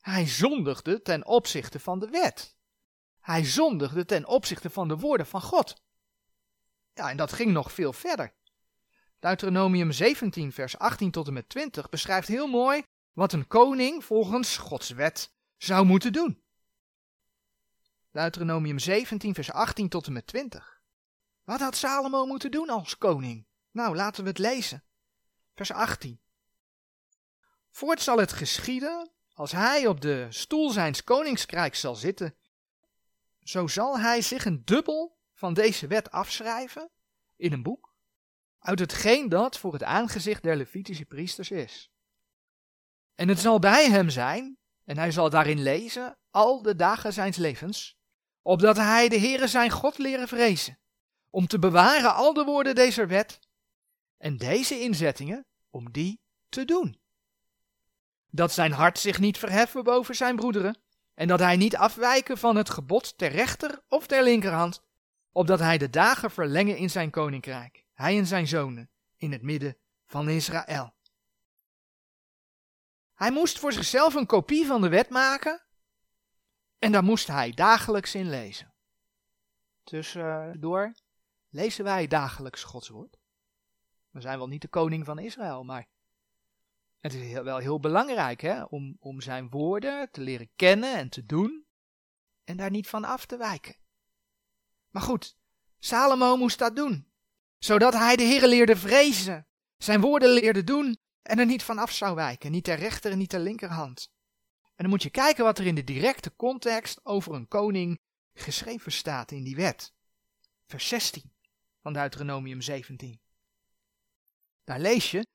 hij 0.00 0.26
zondigde 0.26 1.02
ten 1.02 1.26
opzichte 1.26 1.80
van 1.80 1.98
de 1.98 2.08
wet. 2.08 2.56
Hij 3.20 3.44
zondigde 3.44 4.04
ten 4.04 4.26
opzichte 4.26 4.70
van 4.70 4.88
de 4.88 4.96
woorden 4.96 5.26
van 5.26 5.42
God. 5.42 5.82
Ja, 6.92 7.10
en 7.10 7.16
dat 7.16 7.32
ging 7.32 7.52
nog 7.52 7.72
veel 7.72 7.92
verder. 7.92 8.34
Deuteronomium 9.18 9.92
17, 9.92 10.52
vers 10.52 10.78
18 10.78 11.10
tot 11.10 11.26
en 11.26 11.32
met 11.32 11.48
20 11.48 11.88
beschrijft 11.88 12.28
heel 12.28 12.46
mooi 12.46 12.82
wat 13.12 13.32
een 13.32 13.46
koning 13.46 14.04
volgens 14.04 14.56
Gods 14.56 14.90
wet 14.90 15.32
zou 15.56 15.86
moeten 15.86 16.12
doen. 16.12 16.42
Deuteronomium 18.10 18.78
17, 18.78 19.34
vers 19.34 19.52
18 19.52 19.88
tot 19.88 20.06
en 20.06 20.12
met 20.12 20.26
20. 20.26 20.82
Wat 21.44 21.60
had 21.60 21.76
Salomo 21.76 22.26
moeten 22.26 22.50
doen 22.50 22.68
als 22.68 22.98
koning? 22.98 23.46
Nou, 23.70 23.96
laten 23.96 24.22
we 24.22 24.28
het 24.28 24.38
lezen. 24.38 24.84
Vers 25.54 25.72
18. 25.72 26.20
Voort 27.70 28.00
zal 28.00 28.18
het 28.18 28.32
geschieden, 28.32 29.10
als 29.34 29.52
hij 29.52 29.86
op 29.86 30.00
de 30.00 30.26
stoel 30.30 30.70
zijns 30.70 31.04
koningskrijk 31.04 31.74
zal 31.74 31.94
zitten, 31.94 32.34
zo 33.42 33.66
zal 33.66 33.98
hij 33.98 34.22
zich 34.22 34.44
een 34.44 34.64
dubbel 34.64 35.18
van 35.34 35.54
deze 35.54 35.86
wet 35.86 36.10
afschrijven 36.10 36.90
in 37.36 37.52
een 37.52 37.62
boek, 37.62 37.94
uit 38.58 38.78
hetgeen 38.78 39.28
dat 39.28 39.58
voor 39.58 39.72
het 39.72 39.82
aangezicht 39.82 40.42
der 40.42 40.56
Levitische 40.56 41.04
priesters 41.04 41.50
is. 41.50 41.90
En 43.14 43.28
het 43.28 43.38
zal 43.38 43.58
bij 43.58 43.90
hem 43.90 44.10
zijn, 44.10 44.58
en 44.84 44.98
hij 44.98 45.10
zal 45.10 45.30
daarin 45.30 45.62
lezen, 45.62 46.18
al 46.30 46.62
de 46.62 46.76
dagen 46.76 47.12
zijns 47.12 47.36
levens, 47.36 47.98
opdat 48.42 48.76
hij 48.76 49.08
de 49.08 49.18
Heere 49.18 49.48
zijn 49.48 49.70
God 49.70 49.98
leren 49.98 50.28
vrezen, 50.28 50.78
om 51.30 51.46
te 51.46 51.58
bewaren 51.58 52.14
al 52.14 52.32
de 52.32 52.44
woorden 52.44 52.74
deze 52.74 53.06
wet, 53.06 53.38
en 54.16 54.36
deze 54.36 54.80
inzettingen, 54.80 55.46
om 55.70 55.92
die 55.92 56.20
te 56.48 56.64
doen. 56.64 56.99
Dat 58.30 58.52
zijn 58.52 58.72
hart 58.72 58.98
zich 58.98 59.18
niet 59.18 59.38
verheffen 59.38 59.84
boven 59.84 60.14
zijn 60.14 60.36
broederen, 60.36 60.78
en 61.14 61.28
dat 61.28 61.38
hij 61.38 61.56
niet 61.56 61.76
afwijken 61.76 62.38
van 62.38 62.56
het 62.56 62.70
gebod 62.70 63.18
ter 63.18 63.30
rechter 63.30 63.82
of 63.88 64.06
ter 64.06 64.22
linkerhand, 64.22 64.82
opdat 65.32 65.58
hij 65.58 65.78
de 65.78 65.90
dagen 65.90 66.30
verlengen 66.30 66.76
in 66.76 66.90
zijn 66.90 67.10
koninkrijk, 67.10 67.84
hij 67.94 68.18
en 68.18 68.26
zijn 68.26 68.46
zonen, 68.46 68.90
in 69.16 69.32
het 69.32 69.42
midden 69.42 69.76
van 70.06 70.28
Israël. 70.28 70.94
Hij 73.14 73.30
moest 73.30 73.58
voor 73.58 73.72
zichzelf 73.72 74.14
een 74.14 74.26
kopie 74.26 74.66
van 74.66 74.80
de 74.80 74.88
wet 74.88 75.08
maken 75.08 75.62
en 76.78 76.92
daar 76.92 77.04
moest 77.04 77.26
hij 77.26 77.50
dagelijks 77.50 78.14
in 78.14 78.28
lezen. 78.28 78.74
Tussendoor 79.84 80.94
lezen 81.48 81.84
wij 81.84 82.06
dagelijks 82.06 82.64
Gods 82.64 82.88
woord. 82.88 83.18
We 84.10 84.20
zijn 84.20 84.38
wel 84.38 84.48
niet 84.48 84.62
de 84.62 84.68
koning 84.68 85.04
van 85.04 85.18
Israël, 85.18 85.64
maar 85.64 85.86
het 87.00 87.14
is 87.14 87.32
wel 87.32 87.58
heel 87.58 87.80
belangrijk 87.80 88.40
hè, 88.40 88.62
om, 88.62 88.96
om 88.98 89.20
zijn 89.20 89.50
woorden 89.50 90.10
te 90.10 90.20
leren 90.20 90.50
kennen 90.56 90.94
en 90.94 91.08
te 91.08 91.26
doen 91.26 91.66
en 92.44 92.56
daar 92.56 92.70
niet 92.70 92.88
van 92.88 93.04
af 93.04 93.26
te 93.26 93.36
wijken. 93.36 93.76
Maar 94.90 95.02
goed, 95.02 95.36
Salomo 95.78 96.36
moest 96.36 96.58
dat 96.58 96.76
doen, 96.76 97.10
zodat 97.58 97.92
hij 97.92 98.16
de 98.16 98.22
Heer 98.22 98.46
leerde 98.46 98.76
vrezen, 98.76 99.46
zijn 99.76 100.00
woorden 100.00 100.28
leerde 100.28 100.64
doen 100.64 100.98
en 101.22 101.38
er 101.38 101.46
niet 101.46 101.62
van 101.62 101.78
af 101.78 101.92
zou 101.92 102.14
wijken, 102.14 102.50
niet 102.50 102.64
ter 102.64 102.78
rechter 102.78 103.12
en 103.12 103.18
niet 103.18 103.28
ter 103.28 103.40
linkerhand. 103.40 104.10
En 104.62 104.86
dan 104.86 104.88
moet 104.88 105.02
je 105.02 105.10
kijken 105.10 105.44
wat 105.44 105.58
er 105.58 105.66
in 105.66 105.74
de 105.74 105.84
directe 105.84 106.36
context 106.36 107.00
over 107.04 107.34
een 107.34 107.48
koning 107.48 108.00
geschreven 108.32 108.92
staat 108.92 109.30
in 109.30 109.42
die 109.42 109.56
wet. 109.56 109.92
Vers 110.66 110.88
16 110.88 111.32
van 111.82 111.92
Deuteronomium 111.92 112.60
17. 112.60 113.20
Daar 114.64 114.80
lees 114.80 115.10
je 115.10 115.26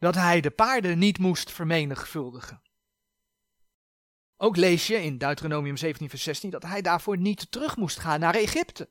dat 0.00 0.14
hij 0.14 0.40
de 0.40 0.50
paarden 0.50 0.98
niet 0.98 1.18
moest 1.18 1.50
vermenigvuldigen. 1.50 2.62
Ook 4.36 4.56
lees 4.56 4.86
je 4.86 5.02
in 5.02 5.18
Deuteronomium 5.18 5.76
17 5.76 6.08
vers 6.08 6.22
16 6.22 6.50
dat 6.50 6.62
hij 6.62 6.82
daarvoor 6.82 7.18
niet 7.18 7.50
terug 7.50 7.76
moest 7.76 7.98
gaan 7.98 8.20
naar 8.20 8.34
Egypte. 8.34 8.90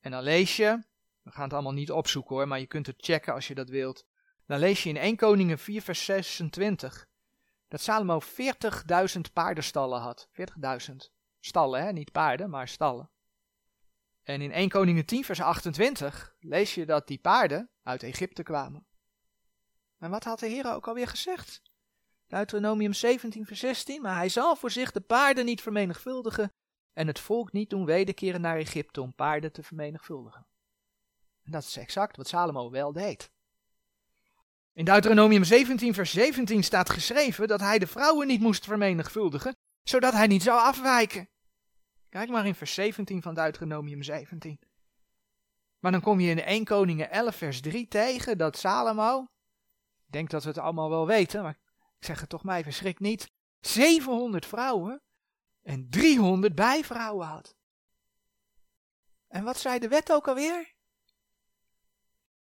En 0.00 0.10
dan 0.10 0.22
lees 0.22 0.56
je, 0.56 0.82
we 1.22 1.30
gaan 1.30 1.44
het 1.44 1.52
allemaal 1.52 1.72
niet 1.72 1.90
opzoeken 1.90 2.36
hoor, 2.36 2.48
maar 2.48 2.60
je 2.60 2.66
kunt 2.66 2.86
het 2.86 2.96
checken 2.98 3.34
als 3.34 3.48
je 3.48 3.54
dat 3.54 3.68
wilt. 3.68 4.06
Dan 4.46 4.58
lees 4.58 4.82
je 4.82 4.88
in 4.88 4.96
1 4.96 5.16
Koningen 5.16 5.58
4 5.58 5.82
vers 5.82 6.04
26 6.04 7.06
dat 7.68 7.80
Salomo 7.80 8.20
40.000 8.20 9.20
paardenstallen 9.32 10.00
had. 10.00 10.28
40.000 10.90 10.96
stallen, 11.40 11.82
hè? 11.82 11.92
niet 11.92 12.12
paarden, 12.12 12.50
maar 12.50 12.68
stallen. 12.68 13.10
En 14.22 14.40
in 14.40 14.52
1 14.52 14.68
Koningen 14.68 15.06
10 15.06 15.24
vers 15.24 15.40
28 15.40 16.34
lees 16.40 16.74
je 16.74 16.86
dat 16.86 17.06
die 17.06 17.18
paarden 17.18 17.70
uit 17.82 18.02
Egypte 18.02 18.42
kwamen. 18.42 18.85
En 19.98 20.10
wat 20.10 20.24
had 20.24 20.38
de 20.38 20.46
Heer 20.46 20.74
ook 20.74 20.88
alweer 20.88 21.08
gezegd? 21.08 21.62
Deuteronomium 22.26 22.92
17 22.92 23.46
vers 23.46 23.60
16, 23.60 24.02
maar 24.02 24.16
hij 24.16 24.28
zal 24.28 24.56
voor 24.56 24.70
zich 24.70 24.92
de 24.92 25.00
paarden 25.00 25.44
niet 25.44 25.62
vermenigvuldigen 25.62 26.52
en 26.92 27.06
het 27.06 27.18
volk 27.18 27.52
niet 27.52 27.70
doen 27.70 27.84
wederkeren 27.84 28.40
naar 28.40 28.56
Egypte 28.56 29.00
om 29.00 29.14
paarden 29.14 29.52
te 29.52 29.62
vermenigvuldigen. 29.62 30.46
En 31.42 31.52
dat 31.52 31.62
is 31.62 31.76
exact 31.76 32.16
wat 32.16 32.28
Salomo 32.28 32.70
wel 32.70 32.92
deed. 32.92 33.30
In 34.72 34.84
Deuteronomium 34.84 35.44
17, 35.44 35.94
vers 35.94 36.10
17 36.10 36.64
staat 36.64 36.90
geschreven 36.90 37.48
dat 37.48 37.60
hij 37.60 37.78
de 37.78 37.86
vrouwen 37.86 38.26
niet 38.26 38.40
moest 38.40 38.64
vermenigvuldigen, 38.64 39.56
zodat 39.82 40.12
hij 40.12 40.26
niet 40.26 40.42
zou 40.42 40.60
afwijken. 40.60 41.28
Kijk 42.08 42.28
maar 42.28 42.46
in 42.46 42.54
vers 42.54 42.74
17 42.74 43.22
van 43.22 43.34
Deuteronomium 43.34 44.02
17. 44.02 44.58
Maar 45.78 45.92
dan 45.92 46.00
kom 46.00 46.20
je 46.20 46.30
in 46.30 46.40
1 46.40 46.64
Koningen 46.64 47.10
11, 47.10 47.36
vers 47.36 47.60
3 47.60 47.88
tegen 47.88 48.38
dat 48.38 48.58
Salomo, 48.58 49.26
ik 50.06 50.12
denk 50.12 50.30
dat 50.30 50.42
we 50.42 50.48
het 50.48 50.58
allemaal 50.58 50.90
wel 50.90 51.06
weten, 51.06 51.42
maar 51.42 51.58
ik 51.98 52.04
zeg 52.06 52.20
het 52.20 52.28
toch 52.28 52.44
mij, 52.44 52.62
verschrik 52.62 53.00
niet, 53.00 53.30
700 53.60 54.46
vrouwen 54.46 55.02
en 55.62 55.90
300 55.90 56.54
bijvrouwen 56.54 57.26
had. 57.26 57.56
En 59.28 59.44
wat 59.44 59.58
zei 59.58 59.78
de 59.78 59.88
wet 59.88 60.12
ook 60.12 60.28
alweer? 60.28 60.74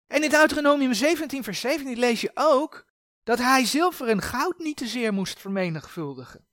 En 0.07 0.23
in 0.23 0.31
Deuteronomium 0.31 0.95
17, 0.95 1.45
vers 1.45 1.61
17 1.61 1.99
lees 1.99 2.21
je 2.21 2.31
ook 2.35 2.87
dat 3.23 3.39
hij 3.39 3.65
zilver 3.65 4.09
en 4.09 4.23
goud 4.23 4.59
niet 4.59 4.77
te 4.77 4.87
zeer 4.87 5.13
moest 5.13 5.41
vermenigvuldigen. 5.41 6.47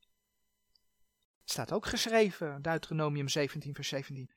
Staat 1.43 1.71
ook 1.71 1.85
geschreven, 1.85 2.61
Deuteronomium 2.61 3.27
17, 3.27 3.75
vers 3.75 3.87
17. 3.87 4.31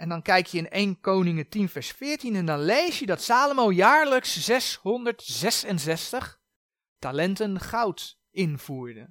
En 0.00 0.08
dan 0.08 0.22
kijk 0.22 0.46
je 0.46 0.58
in 0.58 0.70
1 0.70 1.00
Koningen 1.00 1.48
10, 1.48 1.68
vers 1.68 1.90
14 1.90 2.36
en 2.36 2.46
dan 2.46 2.60
lees 2.60 2.98
je 2.98 3.06
dat 3.06 3.22
Salomo 3.22 3.72
jaarlijks 3.72 4.44
666 4.44 6.40
talenten 6.98 7.60
goud 7.60 8.18
invoerde. 8.30 9.10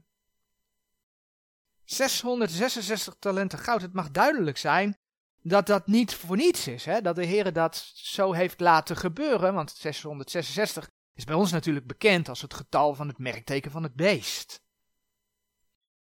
666 1.83 3.15
talenten 3.19 3.59
goud. 3.59 3.81
Het 3.81 3.93
mag 3.93 4.11
duidelijk 4.11 4.57
zijn 4.57 4.97
dat 5.41 5.67
dat 5.67 5.87
niet 5.87 6.15
voor 6.15 6.35
niets 6.35 6.67
is. 6.67 6.85
Hè? 6.85 7.01
Dat 7.01 7.15
de 7.15 7.25
Heer 7.25 7.53
dat 7.53 7.91
zo 7.93 8.33
heeft 8.33 8.59
laten 8.59 8.97
gebeuren. 8.97 9.53
Want 9.53 9.71
666 9.71 10.89
is 11.13 11.23
bij 11.23 11.35
ons 11.35 11.51
natuurlijk 11.51 11.87
bekend 11.87 12.29
als 12.29 12.41
het 12.41 12.53
getal 12.53 12.95
van 12.95 13.07
het 13.07 13.17
merkteken 13.17 13.71
van 13.71 13.83
het 13.83 13.95
beest. 13.95 14.61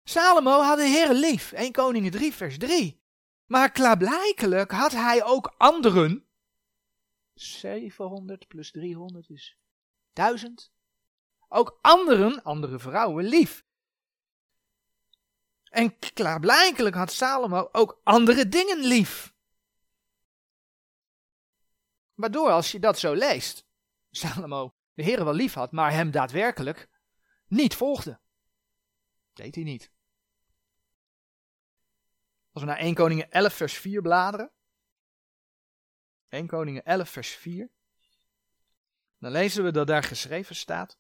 Salomo 0.03 0.61
had 0.61 0.77
de 0.77 0.87
Heer 0.87 1.13
lief. 1.13 1.51
1 1.51 1.71
Koningen 1.71 2.11
3 2.11 2.33
vers 2.33 2.57
3. 2.57 3.00
Maar 3.51 3.71
klaarblijkelijk 3.71 4.71
had 4.71 4.91
hij 4.91 5.23
ook 5.23 5.53
anderen. 5.57 6.27
700 7.33 8.47
plus 8.47 8.71
300 8.71 9.29
is 9.29 9.57
1000. 10.13 10.71
Ook 11.47 11.79
anderen, 11.81 12.43
andere 12.43 12.79
vrouwen, 12.79 13.25
lief. 13.25 13.65
En 15.63 15.99
klaarblijkelijk 15.99 16.95
had 16.95 17.11
Salomo 17.11 17.69
ook 17.71 18.01
andere 18.03 18.47
dingen 18.47 18.77
lief. 18.77 19.33
Waardoor, 22.13 22.49
als 22.49 22.71
je 22.71 22.79
dat 22.79 22.99
zo 22.99 23.13
leest, 23.13 23.67
Salomo 24.11 24.75
de 24.93 25.03
Heer 25.03 25.23
wel 25.23 25.33
lief 25.33 25.53
had, 25.53 25.71
maar 25.71 25.91
hem 25.91 26.11
daadwerkelijk 26.11 26.89
niet 27.47 27.75
volgde. 27.75 28.19
Deed 29.33 29.55
hij 29.55 29.63
niet. 29.63 29.91
Als 32.51 32.63
we 32.63 32.69
naar 32.69 32.77
1 32.77 32.93
Koningen 32.93 33.31
11 33.31 33.53
vers 33.53 33.73
4 33.73 34.01
bladeren. 34.01 34.51
1 36.29 36.47
Koningen 36.47 36.85
11 36.85 37.09
vers 37.09 37.29
4. 37.29 37.69
Dan 39.19 39.31
lezen 39.31 39.63
we 39.63 39.71
dat 39.71 39.87
daar 39.87 40.03
geschreven 40.03 40.55
staat. 40.55 40.97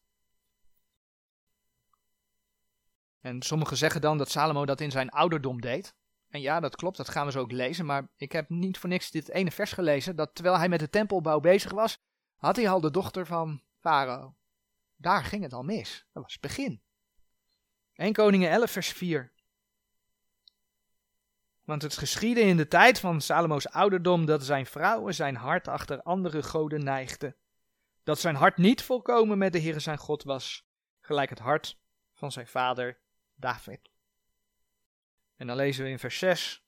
En 3.21 3.41
sommigen 3.41 3.77
zeggen 3.77 4.01
dan 4.01 4.17
dat 4.17 4.29
Salomo 4.29 4.65
dat 4.65 4.81
in 4.81 4.91
zijn 4.91 5.09
ouderdom 5.09 5.61
deed. 5.61 5.95
En 6.29 6.41
ja, 6.41 6.59
dat 6.59 6.75
klopt, 6.75 6.97
dat 6.97 7.09
gaan 7.09 7.25
we 7.25 7.31
zo 7.31 7.39
ook 7.39 7.51
lezen. 7.51 7.85
Maar 7.85 8.09
ik 8.15 8.31
heb 8.31 8.49
niet 8.49 8.77
voor 8.77 8.89
niks 8.89 9.11
dit 9.11 9.29
ene 9.29 9.51
vers 9.51 9.71
gelezen. 9.71 10.15
Dat 10.15 10.35
terwijl 10.35 10.57
hij 10.57 10.69
met 10.69 10.79
de 10.79 10.89
tempelbouw 10.89 11.39
bezig 11.39 11.71
was, 11.71 11.97
had 12.35 12.55
hij 12.55 12.69
al 12.69 12.81
de 12.81 12.91
dochter 12.91 13.25
van 13.25 13.61
Farao. 13.79 14.35
Daar 14.95 15.23
ging 15.23 15.43
het 15.43 15.53
al 15.53 15.63
mis. 15.63 16.05
Dat 16.11 16.23
was 16.23 16.31
het 16.31 16.41
begin. 16.41 16.81
1 17.93 18.13
Koningen 18.13 18.49
11 18.49 18.71
vers 18.71 18.89
4. 18.89 19.31
Want 21.71 21.83
het 21.83 21.97
geschiedde 21.97 22.41
in 22.41 22.57
de 22.57 22.67
tijd 22.67 22.99
van 22.99 23.21
Salomo's 23.21 23.67
ouderdom 23.67 24.25
dat 24.25 24.43
zijn 24.43 24.65
vrouwen 24.65 25.13
zijn 25.15 25.35
hart 25.35 25.67
achter 25.67 26.01
andere 26.01 26.43
goden 26.43 26.83
neigden. 26.83 27.35
Dat 28.03 28.19
zijn 28.19 28.35
hart 28.35 28.57
niet 28.57 28.83
volkomen 28.83 29.37
met 29.37 29.53
de 29.53 29.61
Heere 29.61 29.79
zijn 29.79 29.97
God 29.97 30.23
was, 30.23 30.67
gelijk 30.99 31.29
het 31.29 31.39
hart 31.39 31.79
van 32.13 32.31
zijn 32.31 32.47
vader 32.47 32.99
David. 33.35 33.89
En 35.35 35.47
dan 35.47 35.55
lezen 35.55 35.83
we 35.83 35.89
in 35.89 35.99
vers 35.99 36.17
6. 36.17 36.63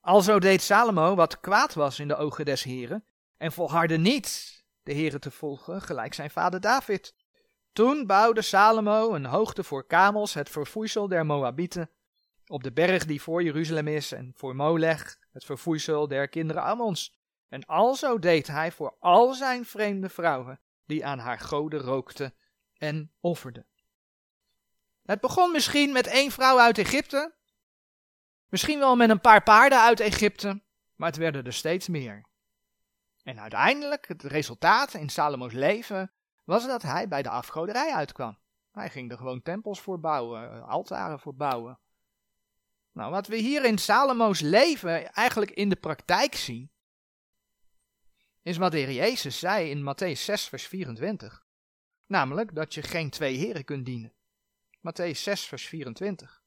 Alzo 0.00 0.38
deed 0.38 0.62
Salomo 0.62 1.14
wat 1.14 1.40
kwaad 1.40 1.74
was 1.74 1.98
in 1.98 2.08
de 2.08 2.16
ogen 2.16 2.44
des 2.44 2.62
Heren, 2.62 3.04
en 3.36 3.52
volhardde 3.52 3.98
niet 3.98 4.58
de 4.82 4.92
Heren 4.92 5.20
te 5.20 5.30
volgen, 5.30 5.82
gelijk 5.82 6.14
zijn 6.14 6.30
vader 6.30 6.60
David. 6.60 7.14
Toen 7.72 8.06
bouwde 8.06 8.42
Salomo 8.42 9.14
een 9.14 9.26
hoogte 9.26 9.64
voor 9.64 9.86
kamels, 9.86 10.34
het 10.34 10.50
verfoeisel 10.50 11.08
der 11.08 11.26
Moabieten, 11.26 11.90
op 12.52 12.62
de 12.62 12.72
berg 12.72 13.04
die 13.06 13.22
voor 13.22 13.42
Jeruzalem 13.42 13.88
is, 13.88 14.12
en 14.12 14.32
voor 14.36 14.56
Molech, 14.56 15.18
het 15.30 15.44
verfoeisel 15.44 16.08
der 16.08 16.28
kinderen 16.28 16.62
Ammons. 16.62 17.14
En 17.48 17.66
alzo 17.66 18.18
deed 18.18 18.46
hij 18.46 18.72
voor 18.72 18.96
al 19.00 19.34
zijn 19.34 19.64
vreemde 19.64 20.08
vrouwen, 20.08 20.60
die 20.86 21.06
aan 21.06 21.18
haar 21.18 21.38
goden 21.38 21.80
rookten 21.80 22.34
en 22.78 23.12
offerden. 23.20 23.66
Het 25.02 25.20
begon 25.20 25.52
misschien 25.52 25.92
met 25.92 26.06
één 26.06 26.30
vrouw 26.30 26.58
uit 26.58 26.78
Egypte, 26.78 27.34
misschien 28.48 28.78
wel 28.78 28.96
met 28.96 29.10
een 29.10 29.20
paar 29.20 29.42
paarden 29.42 29.80
uit 29.80 30.00
Egypte, 30.00 30.62
maar 30.94 31.08
het 31.08 31.18
werden 31.18 31.44
er 31.44 31.52
steeds 31.52 31.88
meer. 31.88 32.24
En 33.22 33.40
uiteindelijk, 33.40 34.08
het 34.08 34.22
resultaat 34.22 34.94
in 34.94 35.08
Salomo's 35.08 35.52
leven, 35.52 36.12
was 36.44 36.66
dat 36.66 36.82
hij 36.82 37.08
bij 37.08 37.22
de 37.22 37.30
afgoderij 37.30 37.92
uitkwam. 37.92 38.38
Hij 38.72 38.90
ging 38.90 39.10
er 39.10 39.16
gewoon 39.16 39.42
tempels 39.42 39.80
voor 39.80 40.00
bouwen, 40.00 40.66
altaren 40.66 41.20
voor 41.20 41.34
bouwen. 41.34 41.78
Nou, 42.92 43.10
wat 43.10 43.26
we 43.26 43.36
hier 43.36 43.64
in 43.64 43.78
Salomo's 43.78 44.40
leven 44.40 45.12
eigenlijk 45.12 45.50
in 45.50 45.68
de 45.68 45.76
praktijk 45.76 46.34
zien, 46.34 46.70
is 48.42 48.56
wat 48.56 48.72
de 48.72 48.78
Heer 48.78 48.92
Jezus 48.92 49.38
zei 49.38 49.70
in 49.70 49.82
Matthäus 49.82 50.20
6, 50.20 50.48
vers 50.48 50.66
24. 50.66 51.44
Namelijk 52.06 52.54
dat 52.54 52.74
je 52.74 52.82
geen 52.82 53.10
twee 53.10 53.36
heren 53.36 53.64
kunt 53.64 53.86
dienen. 53.86 54.12
Matthäus 54.78 55.22
6, 55.22 55.44
vers 55.44 55.66
24. 55.66 56.42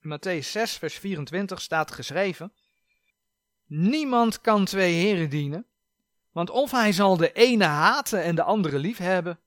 In 0.00 0.18
Matthäus 0.18 0.50
6, 0.50 0.76
vers 0.76 0.98
24 0.98 1.60
staat 1.60 1.90
geschreven: 1.90 2.52
Niemand 3.64 4.40
kan 4.40 4.64
twee 4.64 4.94
heren 4.94 5.30
dienen, 5.30 5.66
want 6.38 6.50
of 6.50 6.70
hij 6.70 6.92
zal 6.92 7.16
de 7.16 7.32
ene 7.32 7.64
haten 7.64 8.22
en 8.22 8.34
de 8.34 8.42
andere 8.42 8.78
liefhebben, 8.78 9.40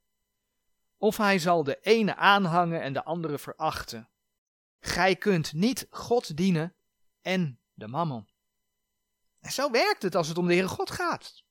of 0.98 1.18
hij 1.18 1.40
zal 1.40 1.64
de 1.64 1.80
ene 1.82 2.16
aanhangen 2.16 2.82
en 2.82 2.94
de 2.94 3.04
andere 3.04 3.38
verachten. 3.38 4.10
Gij 4.80 5.16
kunt 5.16 5.54
niet 5.54 5.88
God 5.90 6.38
dienen 6.38 6.76
en 7.22 7.60
de 7.74 7.88
mammon. 7.88 8.28
En 9.40 9.52
zo 9.52 9.72
werkt 9.72 10.02
het 10.02 10.16
als 10.16 10.28
het 10.28 10.38
om 10.38 10.48
de 10.48 10.54
Heere 10.54 10.68
God 10.68 10.92
gaat. 10.92 11.44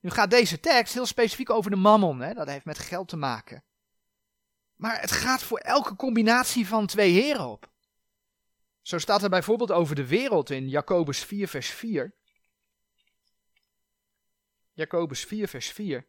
Nu 0.00 0.10
gaat 0.10 0.30
deze 0.30 0.60
tekst 0.60 0.94
heel 0.94 1.06
specifiek 1.06 1.50
over 1.50 1.70
de 1.70 1.76
mammon, 1.76 2.20
hè? 2.20 2.34
dat 2.34 2.46
heeft 2.46 2.64
met 2.64 2.78
geld 2.78 3.08
te 3.08 3.16
maken. 3.16 3.64
Maar 4.76 5.00
het 5.00 5.12
gaat 5.12 5.42
voor 5.42 5.58
elke 5.58 5.96
combinatie 5.96 6.66
van 6.66 6.86
twee 6.86 7.12
heren 7.12 7.46
op. 7.46 7.72
Zo 8.80 8.98
staat 8.98 9.22
er 9.22 9.30
bijvoorbeeld 9.30 9.70
over 9.70 9.94
de 9.94 10.06
wereld 10.06 10.50
in 10.50 10.68
Jacobus 10.68 11.24
4, 11.24 11.48
vers 11.48 11.68
4. 11.68 12.18
Jacobus 14.80 15.24
4, 15.24 15.48
vers 15.48 15.68
4. 15.70 16.06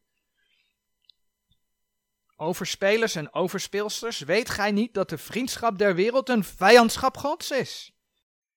Overspelers 2.35 3.15
en 3.15 3.33
overspeelsters, 3.33 4.19
weet 4.19 4.49
gij 4.49 4.71
niet 4.71 4.93
dat 4.93 5.09
de 5.09 5.17
vriendschap 5.17 5.77
der 5.77 5.95
wereld 5.95 6.29
een 6.29 6.43
vijandschap 6.43 7.17
Gods 7.17 7.51
is? 7.51 7.93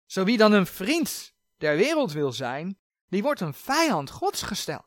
Zo 0.06 0.24
wie 0.24 0.36
dan 0.36 0.52
een 0.52 0.66
vriend 0.66 1.34
der 1.56 1.76
wereld 1.76 2.12
wil 2.12 2.32
zijn, 2.32 2.78
die 3.08 3.22
wordt 3.22 3.40
een 3.40 3.54
vijand 3.54 4.10
Gods 4.10 4.42
gesteld. 4.42 4.86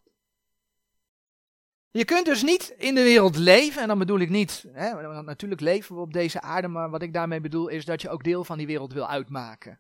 Je 1.90 2.06
kunt 2.06 2.26
dus 2.26 2.44
niet 2.44 2.74
in 2.78 2.96
de 2.96 3.04
wereld 3.04 3.36
leven, 3.36 3.82
en 3.82 3.88
dan 3.88 4.00
bedoel 4.00 4.20
ik 4.20 4.30
niet, 4.30 4.66
hè, 4.72 5.22
natuurlijk 5.22 5.62
leven 5.62 5.96
we 5.96 6.02
op 6.02 6.14
deze 6.14 6.42
aarde, 6.42 6.68
maar 6.68 6.90
wat 6.90 7.02
ik 7.02 7.14
daarmee 7.14 7.42
bedoel 7.42 7.68
is 7.68 7.86
dat 7.86 8.02
je 8.02 8.10
ook 8.10 8.24
deel 8.24 8.44
van 8.44 8.58
die 8.58 8.68
wereld 8.68 8.94
wil 8.94 9.08
uitmaken. 9.08 9.80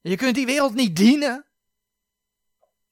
Je 0.00 0.16
kunt 0.16 0.34
die 0.34 0.46
wereld 0.46 0.74
niet 0.74 0.96
dienen 0.96 1.47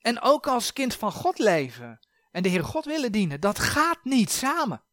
en 0.07 0.21
ook 0.21 0.47
als 0.47 0.73
kind 0.73 0.95
van 0.95 1.13
God 1.13 1.39
leven 1.39 2.01
en 2.31 2.43
de 2.43 2.49
Heer 2.49 2.65
God 2.65 2.85
willen 2.85 3.13
dienen. 3.13 3.41
Dat 3.41 3.59
gaat 3.59 4.05
niet 4.05 4.31
samen. 4.31 4.85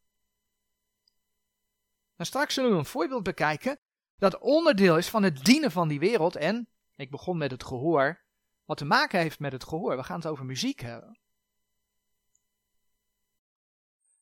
En 2.16 2.26
straks 2.26 2.54
zullen 2.54 2.70
we 2.70 2.76
een 2.76 2.84
voorbeeld 2.84 3.22
bekijken 3.22 3.80
dat 4.16 4.38
onderdeel 4.38 4.96
is 4.96 5.08
van 5.08 5.22
het 5.22 5.44
dienen 5.44 5.70
van 5.70 5.88
die 5.88 5.98
wereld 5.98 6.36
en, 6.36 6.68
ik 6.96 7.10
begon 7.10 7.36
met 7.36 7.50
het 7.50 7.64
gehoor, 7.64 8.24
wat 8.64 8.76
te 8.76 8.84
maken 8.84 9.20
heeft 9.20 9.38
met 9.38 9.52
het 9.52 9.64
gehoor. 9.64 9.96
We 9.96 10.04
gaan 10.04 10.16
het 10.16 10.26
over 10.26 10.44
muziek 10.44 10.80
hebben. 10.80 11.18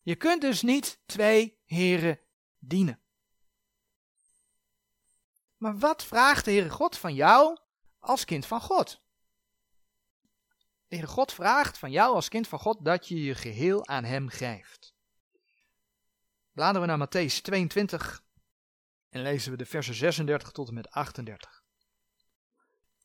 Je 0.03 0.17
kunt 0.17 0.41
dus 0.41 0.63
niet 0.63 1.01
twee 1.07 1.61
heren 1.65 2.21
dienen. 2.59 3.03
Maar 5.57 5.79
wat 5.79 6.05
vraagt 6.05 6.45
de 6.45 6.51
Heere 6.51 6.71
God 6.71 6.99
van 6.99 7.15
jou 7.15 7.59
als 7.99 8.25
kind 8.25 8.47
van 8.47 8.61
God? 8.61 9.03
De 10.93 10.99
Heere 10.99 11.13
God 11.13 11.33
vraagt 11.33 11.79
van 11.79 11.91
jou 11.91 12.15
als 12.15 12.29
kind 12.29 12.49
van 12.49 12.59
God 12.59 12.85
dat 12.85 13.09
je 13.09 13.23
je 13.23 13.35
geheel 13.35 13.87
aan 13.87 14.05
Hem 14.05 14.29
geeft. 14.29 14.95
Bladeren 16.53 16.81
we 16.81 16.97
naar 16.97 17.09
Matthäus 17.09 17.41
22 17.41 18.25
en 19.09 19.23
lezen 19.23 19.51
we 19.51 19.57
de 19.57 19.67
versen 19.67 19.95
36 19.95 20.51
tot 20.51 20.69
en 20.69 20.75
met 20.75 20.91
38. 20.91 21.65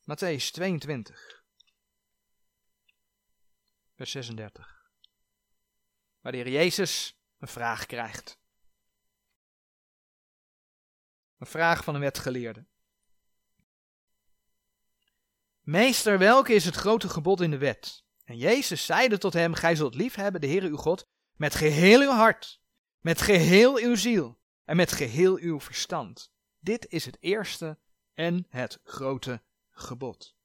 Matthäus 0.02 0.52
22, 0.52 1.44
vers 3.96 4.12
36. 4.12 4.92
Waar 6.22 6.32
de 6.32 6.38
Heer 6.38 6.50
Jezus 6.50 7.20
een 7.38 7.48
vraag 7.48 7.86
krijgt. 7.86 8.40
Een 11.38 11.48
vraag 11.48 11.84
van 11.84 11.96
een 11.96 12.02
wetgeleerde. 12.02 12.66
Meester, 15.68 16.18
welke 16.18 16.54
is 16.54 16.66
het 16.66 16.76
grote 16.76 17.10
gebod 17.10 17.42
in 17.42 17.52
de 17.52 17.58
wet? 17.58 18.04
En 18.24 18.38
Jezus 18.38 18.86
zeide 18.86 19.18
tot 19.18 19.34
hem, 19.34 19.54
gij 19.54 19.76
zult 19.76 19.96
lief 19.96 20.16
hebben 20.16 20.42
de 20.42 20.48
Heere 20.48 20.68
uw 20.68 20.78
God 20.78 21.08
met 21.36 21.56
geheel 21.56 22.02
uw 22.02 22.10
hart, 22.10 22.62
met 23.00 23.22
geheel 23.22 23.78
uw 23.78 23.96
ziel 23.96 24.40
en 24.66 24.76
met 24.76 24.92
geheel 24.92 25.38
uw 25.38 25.60
verstand. 25.60 26.32
Dit 26.60 26.88
is 26.90 27.06
het 27.06 27.18
eerste 27.20 27.78
en 28.14 28.46
het 28.50 28.80
grote 28.84 29.42
gebod. 29.70 30.36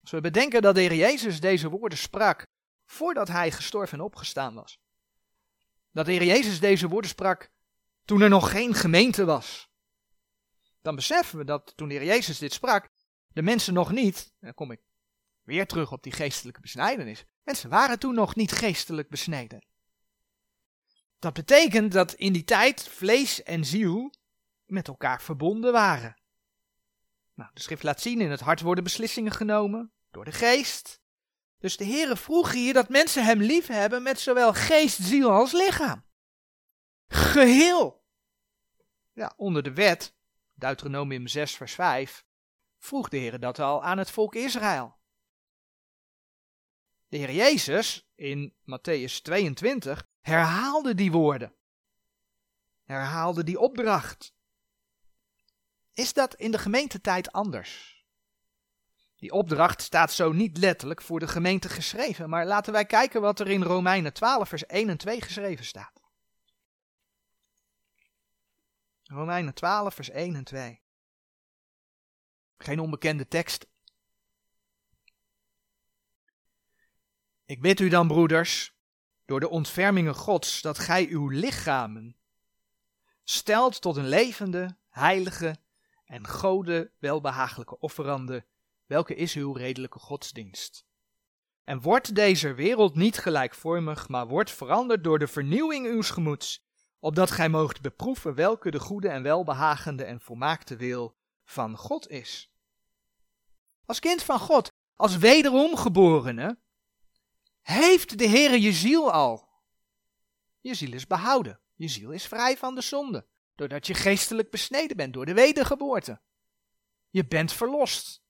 Als 0.00 0.10
we 0.10 0.20
bedenken 0.20 0.62
dat 0.62 0.74
de 0.74 0.80
Heer 0.80 0.94
Jezus 0.94 1.40
deze 1.40 1.68
woorden 1.68 1.98
sprak 1.98 2.46
voordat 2.86 3.28
hij 3.28 3.50
gestorven 3.50 3.98
en 3.98 4.04
opgestaan 4.04 4.54
was. 4.54 4.78
Dat 5.90 6.06
de 6.06 6.12
Heer 6.12 6.24
Jezus 6.24 6.60
deze 6.60 6.88
woorden 6.88 7.10
sprak 7.10 7.50
toen 8.04 8.20
er 8.20 8.28
nog 8.28 8.50
geen 8.50 8.74
gemeente 8.74 9.24
was. 9.24 9.72
Dan 10.84 10.94
beseffen 10.94 11.38
we 11.38 11.44
dat 11.44 11.72
toen 11.76 11.88
de 11.88 11.94
Heer 11.94 12.04
Jezus 12.04 12.38
dit 12.38 12.52
sprak, 12.52 12.90
de 13.28 13.42
mensen 13.42 13.74
nog 13.74 13.92
niet, 13.92 14.32
dan 14.40 14.54
kom 14.54 14.70
ik 14.70 14.80
weer 15.42 15.66
terug 15.66 15.92
op 15.92 16.02
die 16.02 16.12
geestelijke 16.12 16.60
besnijdenis, 16.60 17.24
mensen 17.42 17.70
waren 17.70 17.98
toen 17.98 18.14
nog 18.14 18.34
niet 18.34 18.52
geestelijk 18.52 19.08
besneden. 19.08 19.64
Dat 21.18 21.32
betekent 21.32 21.92
dat 21.92 22.12
in 22.12 22.32
die 22.32 22.44
tijd 22.44 22.88
vlees 22.88 23.42
en 23.42 23.64
ziel 23.64 24.14
met 24.64 24.88
elkaar 24.88 25.22
verbonden 25.22 25.72
waren. 25.72 26.20
Nou, 27.34 27.50
de 27.54 27.60
schrift 27.60 27.82
laat 27.82 28.00
zien, 28.00 28.20
in 28.20 28.30
het 28.30 28.40
hart 28.40 28.60
worden 28.60 28.84
beslissingen 28.84 29.32
genomen 29.32 29.92
door 30.10 30.24
de 30.24 30.32
geest. 30.32 31.00
Dus 31.58 31.76
de 31.76 31.84
Heere 31.84 32.16
vroeg 32.16 32.52
hier 32.52 32.72
dat 32.72 32.88
mensen 32.88 33.24
hem 33.24 33.40
lief 33.40 33.66
hebben 33.66 34.02
met 34.02 34.20
zowel 34.20 34.52
geest, 34.54 35.02
ziel 35.02 35.30
als 35.30 35.52
lichaam. 35.52 36.04
Geheel. 37.06 38.04
Ja, 39.12 39.32
onder 39.36 39.62
de 39.62 39.72
wet, 39.72 40.14
Deuteronomium 40.64 41.26
6 41.26 41.56
vers 41.56 41.74
5, 41.74 42.24
vroeg 42.78 43.08
de 43.08 43.16
Heer 43.16 43.40
dat 43.40 43.58
al 43.58 43.82
aan 43.82 43.98
het 43.98 44.10
volk 44.10 44.34
Israël. 44.34 44.96
De 47.08 47.16
Heer 47.16 47.32
Jezus 47.32 48.08
in 48.14 48.54
Matthäus 48.62 49.22
22 49.22 50.06
herhaalde 50.20 50.94
die 50.94 51.12
woorden. 51.12 51.54
Herhaalde 52.82 53.44
die 53.44 53.58
opdracht. 53.58 54.34
Is 55.92 56.12
dat 56.12 56.34
in 56.34 56.50
de 56.50 56.58
gemeentetijd 56.58 57.32
anders? 57.32 58.04
Die 59.16 59.32
opdracht 59.32 59.82
staat 59.82 60.12
zo 60.12 60.32
niet 60.32 60.56
letterlijk 60.56 61.02
voor 61.02 61.20
de 61.20 61.28
gemeente 61.28 61.68
geschreven, 61.68 62.28
maar 62.28 62.46
laten 62.46 62.72
wij 62.72 62.84
kijken 62.84 63.20
wat 63.20 63.40
er 63.40 63.48
in 63.48 63.62
Romeinen 63.62 64.12
12, 64.12 64.48
vers 64.48 64.66
1 64.66 64.88
en 64.88 64.96
2 64.96 65.20
geschreven 65.20 65.64
staat. 65.64 65.93
Romeinen 69.14 69.54
12, 69.54 69.94
vers 69.94 70.10
1 70.10 70.34
en 70.34 70.44
2. 70.44 70.80
Geen 72.56 72.80
onbekende 72.80 73.28
tekst. 73.28 73.66
Ik 77.44 77.60
bid 77.60 77.80
u 77.80 77.88
dan, 77.88 78.06
broeders, 78.06 78.76
door 79.24 79.40
de 79.40 79.48
ontfermingen 79.48 80.14
Gods, 80.14 80.60
dat 80.60 80.78
gij 80.78 81.06
uw 81.06 81.28
lichamen 81.28 82.16
stelt 83.24 83.80
tot 83.80 83.96
een 83.96 84.08
levende, 84.08 84.76
heilige 84.88 85.56
en 86.04 86.26
gode 86.26 86.92
welbehagelijke 86.98 87.78
offerande 87.78 88.46
welke 88.86 89.14
is 89.14 89.34
uw 89.34 89.52
redelijke 89.52 89.98
godsdienst? 89.98 90.86
En 91.64 91.80
wordt 91.80 92.14
deze 92.14 92.54
wereld 92.54 92.94
niet 92.94 93.18
gelijkvormig, 93.18 94.08
maar 94.08 94.26
wordt 94.26 94.50
veranderd 94.50 95.04
door 95.04 95.18
de 95.18 95.26
vernieuwing 95.26 95.86
uws 95.86 96.10
gemoeds, 96.10 96.63
opdat 97.04 97.30
gij 97.30 97.48
moogt 97.48 97.80
beproeven 97.80 98.34
welke 98.34 98.70
de 98.70 98.80
goede 98.80 99.08
en 99.08 99.22
welbehagende 99.22 100.04
en 100.04 100.20
volmaakte 100.20 100.76
wil 100.76 101.16
van 101.44 101.76
God 101.76 102.08
is. 102.08 102.52
Als 103.86 103.98
kind 103.98 104.22
van 104.22 104.38
God, 104.38 104.72
als 104.96 105.16
wederom 105.16 105.76
geborene, 105.76 106.58
heeft 107.60 108.18
de 108.18 108.28
Heere 108.28 108.60
je 108.60 108.72
ziel 108.72 109.12
al. 109.12 109.48
Je 110.60 110.74
ziel 110.74 110.92
is 110.92 111.06
behouden, 111.06 111.60
je 111.74 111.88
ziel 111.88 112.10
is 112.10 112.26
vrij 112.26 112.56
van 112.56 112.74
de 112.74 112.80
zonde, 112.80 113.26
doordat 113.54 113.86
je 113.86 113.94
geestelijk 113.94 114.50
besneden 114.50 114.96
bent 114.96 115.12
door 115.12 115.26
de 115.26 115.34
wedergeboorte. 115.34 116.20
Je 117.10 117.26
bent 117.26 117.52
verlost. 117.52 118.22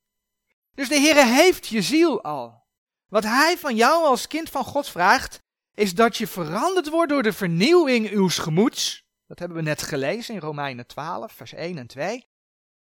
Dus 0.75 0.89
de 0.89 0.99
Heere 0.99 1.27
heeft 1.27 1.67
je 1.67 1.83
ziel 1.83 2.23
al. 2.23 2.65
Wat 3.09 3.25
Hij 3.25 3.59
van 3.59 3.77
jou 3.77 4.05
als 4.05 4.27
kind 4.27 4.51
van 4.51 4.65
God 4.65 4.89
vraagt, 4.89 5.44
is 5.75 5.95
dat 5.95 6.17
je 6.17 6.27
veranderd 6.27 6.89
wordt 6.89 7.11
door 7.11 7.23
de 7.23 7.33
vernieuwing 7.33 8.11
uw 8.11 8.29
gemoeds. 8.29 9.07
Dat 9.27 9.39
hebben 9.39 9.57
we 9.57 9.63
net 9.63 9.83
gelezen 9.83 10.35
in 10.35 10.41
Romeinen 10.41 10.87
12, 10.87 11.33
vers 11.33 11.53
1 11.53 11.79
en 11.79 11.87
2. 11.87 12.27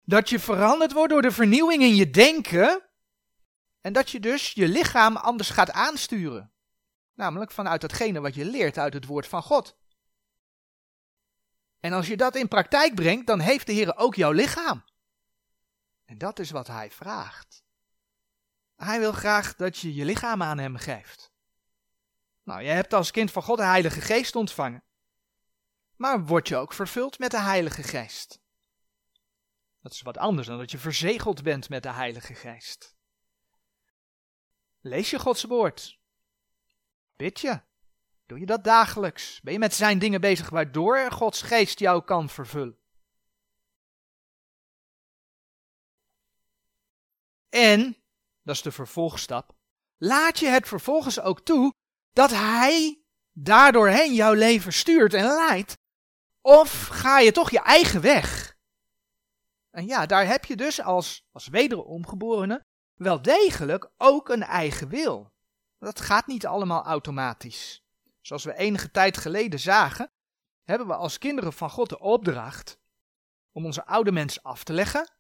Dat 0.03 0.29
je 0.29 0.39
veranderd 0.39 0.93
wordt 0.93 1.13
door 1.13 1.23
de 1.23 1.31
vernieuwing 1.31 1.83
in 1.83 1.95
je 1.95 2.11
denken. 2.11 2.83
En 3.81 3.93
dat 3.93 4.11
je 4.11 4.21
dus 4.21 4.53
je 4.53 4.69
lichaam 4.69 5.17
anders 5.17 5.51
gaat 5.51 5.71
aansturen. 5.71 6.53
Namelijk 7.15 7.51
vanuit 7.51 7.81
datgene 7.81 8.21
wat 8.21 8.35
je 8.35 8.45
leert 8.45 8.79
uit 8.79 8.95
het 8.95 9.07
woord 9.07 9.27
van 9.27 9.43
God. 9.43 9.77
En 11.81 11.93
als 11.93 12.07
je 12.07 12.17
dat 12.17 12.37
in 12.37 12.49
praktijk 12.49 12.95
brengt, 12.95 13.27
dan 13.27 13.41
heeft 13.41 13.67
de 13.67 13.73
Heer 13.73 13.97
ook 13.97 14.15
jouw 14.15 14.33
lichaam. 14.33 14.85
En 16.05 16.19
dat 16.19 16.39
is 16.39 16.51
wat 16.51 16.67
hij 16.67 16.91
vraagt. 16.91 17.65
Hij 18.77 18.99
wil 18.99 19.13
graag 19.13 19.55
dat 19.55 19.79
je 19.79 19.95
je 19.95 20.05
lichaam 20.05 20.43
aan 20.43 20.59
hem 20.59 20.77
geeft. 20.77 21.35
Nou, 22.47 22.63
je 22.63 22.69
hebt 22.69 22.93
als 22.93 23.11
kind 23.11 23.31
van 23.31 23.43
God 23.43 23.57
de 23.57 23.65
Heilige 23.65 24.01
Geest 24.01 24.37
ontvangen. 24.37 24.85
Maar 25.97 26.25
word 26.25 26.49
je 26.49 26.57
ook 26.57 26.73
vervuld 26.73 27.19
met 27.19 27.31
de 27.31 27.41
Heilige 27.41 27.83
Geest? 27.83 28.41
Dat 29.81 29.93
is 29.93 30.03
wat 30.03 30.19
anders 30.19 30.47
dan 30.47 30.59
dat 30.59 30.71
je 30.71 30.79
verzegeld 30.79 31.43
bent 31.43 31.69
met 31.69 31.83
de 31.83 31.93
Heilige 31.93 32.35
Geest. 32.35 32.97
Lees 34.81 35.11
je 35.11 35.19
Gods 35.19 35.45
woord? 35.45 35.99
Bid 37.17 37.41
je? 37.41 37.61
Doe 38.27 38.39
je 38.39 38.47
dat 38.47 38.65
dagelijks? 38.65 39.41
Ben 39.41 39.53
je 39.53 39.59
met 39.59 39.75
zijn 39.75 39.99
dingen 39.99 40.21
bezig 40.21 40.49
waardoor 40.49 41.11
Gods 41.11 41.43
Geest 41.43 41.79
jou 41.79 42.05
kan 42.05 42.29
vervullen? 42.29 42.79
En 47.49 47.97
dat 48.43 48.55
is 48.55 48.63
de 48.63 48.73
vervolgstap, 48.73 49.55
laat 49.97 50.39
je 50.39 50.47
het 50.47 50.69
vervolgens 50.69 51.21
ook 51.21 51.41
toe 51.41 51.75
dat 52.17 52.31
hij 52.31 53.03
daardoorheen 53.33 54.15
jouw 54.15 54.33
leven 54.33 54.73
stuurt 54.73 55.15
en 55.15 55.25
leidt? 55.25 55.79
Of 56.41 56.87
ga 56.87 57.19
je 57.19 57.33
toch 57.33 57.51
je 57.51 57.61
eigen 57.61 58.01
weg? 58.01 58.57
En 59.71 59.87
ja, 59.87 60.07
daar 60.07 60.27
heb 60.27 60.45
je 60.45 60.57
dus 60.57 60.83
als, 60.83 61.27
als 61.33 61.49
wederomgeborene 61.49 62.65
wel 62.95 63.23
degelijk 63.23 63.91
ook 63.97 64.29
een 64.29 64.43
eigen 64.43 64.89
wil. 64.89 65.33
Dat 65.79 66.01
gaat 66.01 66.27
niet 66.27 66.47
allemaal 66.47 66.85
automatisch. 66.85 67.83
Zoals 68.21 68.45
we 68.45 68.57
enige 68.57 68.91
tijd 68.91 69.17
geleden 69.17 69.59
zagen, 69.61 70.11
hebben 70.65 70.87
we 70.87 70.95
als 70.95 71.19
kinderen 71.19 71.53
van 71.53 71.71
God 71.71 71.89
de 71.89 71.99
opdracht 71.99 72.79
om 73.53 73.65
onze 73.65 73.87
oude 73.87 74.13
mens 74.13 74.43
af 74.43 74.65
te 74.65 74.73
leggen 74.73 75.13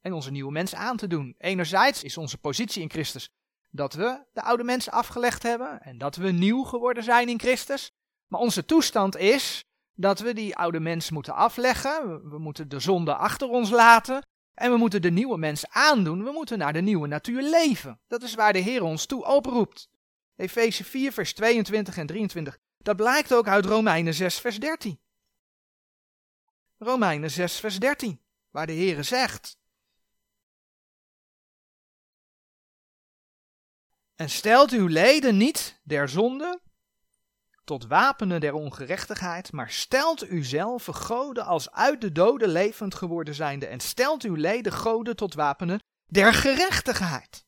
en 0.00 0.12
onze 0.12 0.30
nieuwe 0.30 0.52
mens 0.52 0.74
aan 0.74 0.96
te 0.96 1.06
doen. 1.06 1.34
Enerzijds 1.38 2.02
is 2.02 2.16
onze 2.16 2.38
positie 2.38 2.82
in 2.82 2.90
Christus 2.90 3.30
dat 3.70 3.94
we 3.94 4.24
de 4.32 4.42
oude 4.42 4.64
mens 4.64 4.90
afgelegd 4.90 5.42
hebben 5.42 5.80
en 5.82 5.98
dat 5.98 6.16
we 6.16 6.30
nieuw 6.30 6.62
geworden 6.62 7.02
zijn 7.02 7.28
in 7.28 7.40
Christus. 7.40 7.92
Maar 8.26 8.40
onze 8.40 8.64
toestand 8.64 9.16
is 9.16 9.64
dat 9.94 10.20
we 10.20 10.32
die 10.32 10.56
oude 10.56 10.80
mens 10.80 11.10
moeten 11.10 11.34
afleggen, 11.34 12.28
we 12.30 12.38
moeten 12.38 12.68
de 12.68 12.80
zonde 12.80 13.14
achter 13.14 13.48
ons 13.48 13.70
laten 13.70 14.26
en 14.54 14.70
we 14.70 14.76
moeten 14.76 15.02
de 15.02 15.10
nieuwe 15.10 15.38
mens 15.38 15.68
aandoen, 15.68 16.24
we 16.24 16.30
moeten 16.30 16.58
naar 16.58 16.72
de 16.72 16.80
nieuwe 16.80 17.06
natuur 17.06 17.42
leven. 17.42 18.00
Dat 18.06 18.22
is 18.22 18.34
waar 18.34 18.52
de 18.52 18.58
Heer 18.58 18.82
ons 18.82 19.06
toe 19.06 19.24
oproept. 19.24 19.88
Efeze 20.36 20.84
4, 20.84 21.12
vers 21.12 21.34
22 21.34 21.96
en 21.96 22.06
23. 22.06 22.58
Dat 22.78 22.96
blijkt 22.96 23.34
ook 23.34 23.48
uit 23.48 23.64
Romeinen 23.64 24.14
6, 24.14 24.38
vers 24.38 24.60
13. 24.60 25.00
Romeinen 26.78 27.30
6, 27.30 27.60
vers 27.60 27.78
13, 27.78 28.20
waar 28.50 28.66
de 28.66 28.72
Heer 28.72 29.04
zegt: 29.04 29.56
En 34.18 34.30
stelt 34.30 34.70
uw 34.70 34.86
leden 34.86 35.36
niet 35.36 35.80
der 35.82 36.08
zonde 36.08 36.60
tot 37.64 37.86
wapenen 37.86 38.40
der 38.40 38.54
ongerechtigheid, 38.54 39.52
maar 39.52 39.70
stelt 39.70 40.30
uzelf 40.30 40.84
goden 40.84 41.44
als 41.44 41.70
uit 41.70 42.00
de 42.00 42.12
doden 42.12 42.48
levend 42.48 42.94
geworden 42.94 43.34
zijnde 43.34 43.66
en 43.66 43.80
stelt 43.80 44.22
uw 44.22 44.34
leden 44.34 44.72
goden 44.72 45.16
tot 45.16 45.34
wapenen 45.34 45.80
der 46.06 46.34
gerechtigheid. 46.34 47.46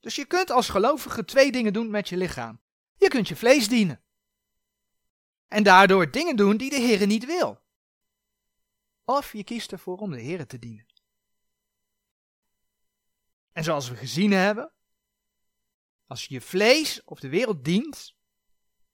Dus 0.00 0.14
je 0.14 0.24
kunt 0.24 0.50
als 0.50 0.68
gelovige 0.68 1.24
twee 1.24 1.52
dingen 1.52 1.72
doen 1.72 1.90
met 1.90 2.08
je 2.08 2.16
lichaam. 2.16 2.60
Je 2.96 3.08
kunt 3.08 3.28
je 3.28 3.36
vlees 3.36 3.68
dienen. 3.68 4.02
En 5.48 5.62
daardoor 5.62 6.10
dingen 6.10 6.36
doen 6.36 6.56
die 6.56 6.70
de 6.70 6.80
Heer 6.80 7.06
niet 7.06 7.24
wil. 7.24 7.60
Of 9.04 9.32
je 9.32 9.44
kiest 9.44 9.72
ervoor 9.72 9.98
om 9.98 10.10
de 10.10 10.20
Heer 10.20 10.46
te 10.46 10.58
dienen. 10.58 10.86
En 13.52 13.64
zoals 13.64 13.88
we 13.88 13.96
gezien 13.96 14.32
hebben, 14.32 14.74
als 16.06 16.24
je 16.24 16.34
je 16.34 16.40
vlees 16.40 17.04
of 17.04 17.20
de 17.20 17.28
wereld 17.28 17.64
dient, 17.64 18.14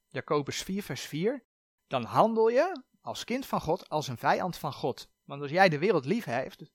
Jacobus 0.08 0.62
4, 0.62 0.82
vers 0.82 1.02
4, 1.02 1.44
dan 1.86 2.04
handel 2.04 2.48
je 2.48 2.82
als 3.00 3.24
kind 3.24 3.46
van 3.46 3.60
God 3.60 3.88
als 3.88 4.08
een 4.08 4.18
vijand 4.18 4.56
van 4.56 4.72
God. 4.72 5.08
Want 5.24 5.42
als 5.42 5.50
jij 5.50 5.68
de 5.68 5.78
wereld 5.78 6.04
lief 6.04 6.24
heeft, 6.24 6.70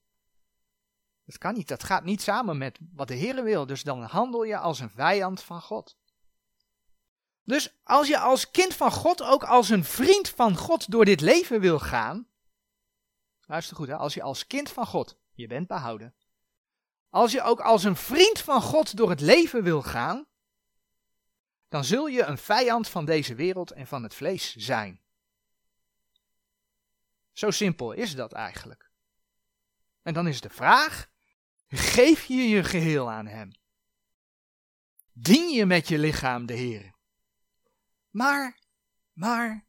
dat 1.24 1.38
kan 1.38 1.54
niet, 1.54 1.68
dat 1.68 1.84
gaat 1.84 2.04
niet 2.04 2.22
samen 2.22 2.58
met 2.58 2.78
wat 2.92 3.08
de 3.08 3.14
Heer 3.14 3.44
wil, 3.44 3.66
dus 3.66 3.82
dan 3.82 4.02
handel 4.02 4.42
je 4.42 4.58
als 4.58 4.80
een 4.80 4.90
vijand 4.90 5.42
van 5.42 5.62
God. 5.62 5.96
Dus 7.42 7.76
als 7.82 8.08
je 8.08 8.18
als 8.18 8.50
kind 8.50 8.74
van 8.74 8.92
God 8.92 9.22
ook 9.22 9.44
als 9.44 9.68
een 9.68 9.84
vriend 9.84 10.28
van 10.28 10.56
God 10.56 10.90
door 10.90 11.04
dit 11.04 11.20
leven 11.20 11.60
wil 11.60 11.78
gaan, 11.78 12.28
luister 13.40 13.76
goed, 13.76 13.88
hè, 13.88 13.96
als 13.96 14.14
je 14.14 14.22
als 14.22 14.46
kind 14.46 14.70
van 14.70 14.86
God, 14.86 15.18
je 15.32 15.46
bent 15.46 15.66
behouden, 15.66 16.14
als 17.16 17.32
je 17.32 17.42
ook 17.42 17.60
als 17.60 17.84
een 17.84 17.96
vriend 17.96 18.40
van 18.40 18.62
God 18.62 18.96
door 18.96 19.10
het 19.10 19.20
leven 19.20 19.62
wil 19.62 19.82
gaan, 19.82 20.26
dan 21.68 21.84
zul 21.84 22.06
je 22.06 22.22
een 22.22 22.38
vijand 22.38 22.88
van 22.88 23.04
deze 23.04 23.34
wereld 23.34 23.70
en 23.70 23.86
van 23.86 24.02
het 24.02 24.14
vlees 24.14 24.54
zijn. 24.54 25.00
Zo 27.32 27.50
simpel 27.50 27.92
is 27.92 28.14
dat 28.14 28.32
eigenlijk. 28.32 28.90
En 30.02 30.14
dan 30.14 30.26
is 30.26 30.40
de 30.40 30.50
vraag: 30.50 31.08
geef 31.68 32.24
je 32.24 32.48
je 32.48 32.64
geheel 32.64 33.10
aan 33.10 33.26
Hem? 33.26 33.50
Dien 35.12 35.48
je 35.48 35.66
met 35.66 35.88
je 35.88 35.98
lichaam 35.98 36.46
de 36.46 36.54
Heer? 36.54 36.94
Maar, 38.10 38.58
maar, 39.12 39.66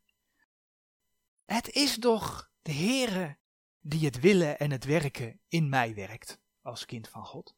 het 1.46 1.70
is 1.70 2.00
toch 2.00 2.52
de 2.62 2.74
Heere 2.74 3.38
die 3.80 4.06
het 4.06 4.20
willen 4.20 4.60
en 4.60 4.72
het 4.72 4.86
werken 4.86 5.42
in 5.48 5.70
mij 5.70 5.94
werkt 5.94 6.46
als 6.68 6.86
kind 6.86 7.10
van 7.10 7.26
God? 7.26 7.56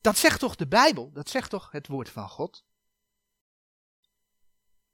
Dat 0.00 0.16
zegt 0.16 0.40
toch 0.40 0.56
de 0.56 0.68
Bijbel, 0.68 1.12
dat 1.12 1.28
zegt 1.28 1.50
toch 1.50 1.70
het 1.70 1.86
woord 1.86 2.08
van 2.08 2.28
God? 2.28 2.66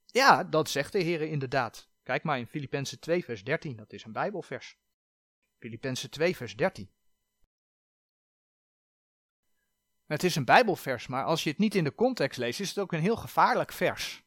Ja, 0.06 0.44
dat 0.44 0.70
zegt 0.70 0.92
de 0.92 0.98
Heer 0.98 1.20
inderdaad. 1.20 1.88
Kijk 2.02 2.22
maar 2.22 2.38
in 2.38 2.46
Filippenzen 2.46 3.00
2 3.00 3.24
vers 3.24 3.44
13, 3.44 3.76
dat 3.76 3.92
is 3.92 4.04
een 4.04 4.12
Bijbelvers. 4.12 4.78
Filippenzen 5.58 6.10
2 6.10 6.36
vers 6.36 6.56
13. 6.56 6.90
Het 10.06 10.24
is 10.24 10.36
een 10.36 10.44
Bijbelvers, 10.44 11.06
maar 11.06 11.24
als 11.24 11.42
je 11.42 11.50
het 11.50 11.58
niet 11.58 11.74
in 11.74 11.84
de 11.84 11.94
context 11.94 12.38
leest, 12.38 12.60
is 12.60 12.68
het 12.68 12.78
ook 12.78 12.92
een 12.92 13.00
heel 13.00 13.16
gevaarlijk 13.16 13.72
vers. 13.72 14.24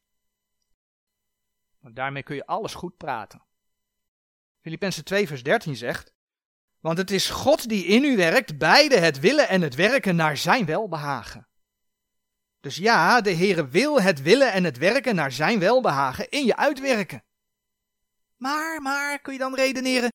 Want 1.80 1.96
daarmee 1.96 2.24
kun 2.24 2.36
je 2.36 2.46
alles 2.46 2.74
goed 2.74 2.98
praten. 2.98 3.44
Filippenzen 4.60 5.04
2 5.06 5.28
vers 5.28 5.44
13 5.44 5.76
zegt, 5.76 6.14
want 6.80 6.98
het 6.98 7.12
is 7.12 7.30
God 7.30 7.70
die 7.70 7.86
in 7.86 8.04
u 8.04 8.16
werkt, 8.16 8.58
beide 8.58 8.98
het 8.98 9.20
willen 9.20 9.48
en 9.48 9.62
het 9.62 9.76
werken 9.76 10.16
naar 10.16 10.38
zijn 10.38 10.66
welbehagen. 10.66 11.48
Dus 12.60 12.76
ja, 12.76 13.22
de 13.22 13.36
Heere 13.36 13.68
wil 13.68 14.02
het 14.02 14.22
willen 14.22 14.52
en 14.52 14.64
het 14.64 14.78
werken 14.78 15.16
naar 15.16 15.32
zijn 15.32 15.60
welbehagen 15.60 16.30
in 16.30 16.46
je 16.46 16.56
uitwerken. 16.56 17.24
Maar, 18.36 18.82
maar, 18.82 19.20
kun 19.20 19.34
je 19.34 19.40
dan 19.40 19.56
redeneren, 19.56 20.12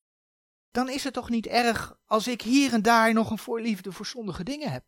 dan 0.71 0.89
is 0.89 1.03
het 1.03 1.13
toch 1.13 1.29
niet 1.29 1.47
erg 1.47 1.97
als 2.05 2.27
ik 2.27 2.41
hier 2.41 2.73
en 2.73 2.81
daar 2.81 3.13
nog 3.13 3.29
een 3.29 3.37
voorliefde 3.37 3.91
voor 3.91 4.05
zondige 4.05 4.43
dingen 4.43 4.71
heb. 4.71 4.83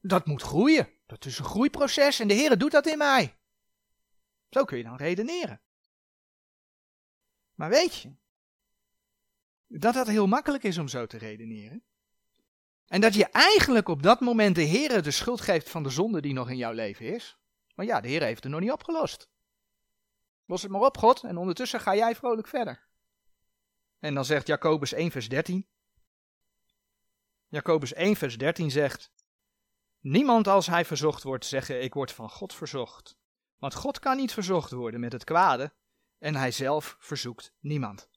Dat 0.00 0.26
moet 0.26 0.42
groeien. 0.42 0.88
Dat 1.06 1.24
is 1.24 1.38
een 1.38 1.44
groeiproces 1.44 2.20
en 2.20 2.28
de 2.28 2.34
Heere 2.34 2.56
doet 2.56 2.70
dat 2.70 2.86
in 2.86 2.98
mij. 2.98 3.36
Zo 4.50 4.64
kun 4.64 4.78
je 4.78 4.84
dan 4.84 4.96
redeneren. 4.96 5.60
Maar 7.54 7.68
weet 7.68 7.96
je, 7.96 8.12
dat 9.68 9.94
dat 9.94 10.06
heel 10.06 10.26
makkelijk 10.26 10.62
is 10.62 10.78
om 10.78 10.88
zo 10.88 11.06
te 11.06 11.18
redeneren? 11.18 11.82
En 12.86 13.00
dat 13.00 13.14
je 13.14 13.26
eigenlijk 13.26 13.88
op 13.88 14.02
dat 14.02 14.20
moment 14.20 14.54
de 14.54 14.62
Heer 14.62 15.02
de 15.02 15.10
schuld 15.10 15.40
geeft 15.40 15.70
van 15.70 15.82
de 15.82 15.90
zonde 15.90 16.20
die 16.20 16.32
nog 16.32 16.50
in 16.50 16.56
jouw 16.56 16.72
leven 16.72 17.14
is. 17.14 17.38
Maar 17.74 17.86
ja, 17.86 18.00
de 18.00 18.08
Heer 18.08 18.22
heeft 18.22 18.42
het 18.42 18.52
nog 18.52 18.60
niet 18.60 18.72
opgelost. 18.72 19.28
Los 20.44 20.62
het 20.62 20.70
maar 20.70 20.80
op, 20.80 20.98
God, 20.98 21.22
en 21.22 21.36
ondertussen 21.36 21.80
ga 21.80 21.94
jij 21.94 22.14
vrolijk 22.14 22.48
verder. 22.48 22.86
En 23.98 24.14
dan 24.14 24.24
zegt 24.24 24.46
Jacobus 24.46 24.92
1, 24.92 25.10
vers 25.10 25.28
13. 25.28 25.68
Jacobus 27.48 27.92
1, 27.92 28.16
vers 28.16 28.38
13 28.38 28.70
zegt: 28.70 29.12
Niemand 30.00 30.46
als 30.46 30.66
hij 30.66 30.84
verzocht 30.84 31.22
wordt, 31.22 31.46
zeggen: 31.46 31.82
Ik 31.82 31.94
word 31.94 32.12
van 32.12 32.30
God 32.30 32.54
verzocht. 32.54 33.16
Want 33.58 33.74
God 33.74 33.98
kan 33.98 34.16
niet 34.16 34.32
verzocht 34.32 34.70
worden 34.70 35.00
met 35.00 35.12
het 35.12 35.24
kwade, 35.24 35.72
en 36.18 36.34
hij 36.34 36.50
zelf 36.50 36.96
verzoekt 36.98 37.52
niemand. 37.60 38.08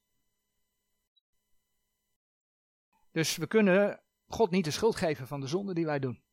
Dus 3.12 3.36
we 3.36 3.48
kunnen 3.48 4.04
God 4.28 4.52
niet 4.52 4.66
de 4.66 4.72
schuld 4.72 4.96
geven 4.96 5.28
van 5.28 5.42
de 5.42 5.48
zonde 5.48 5.74
die 5.74 5.86
wij 5.86 6.00
doen. 6.00 6.24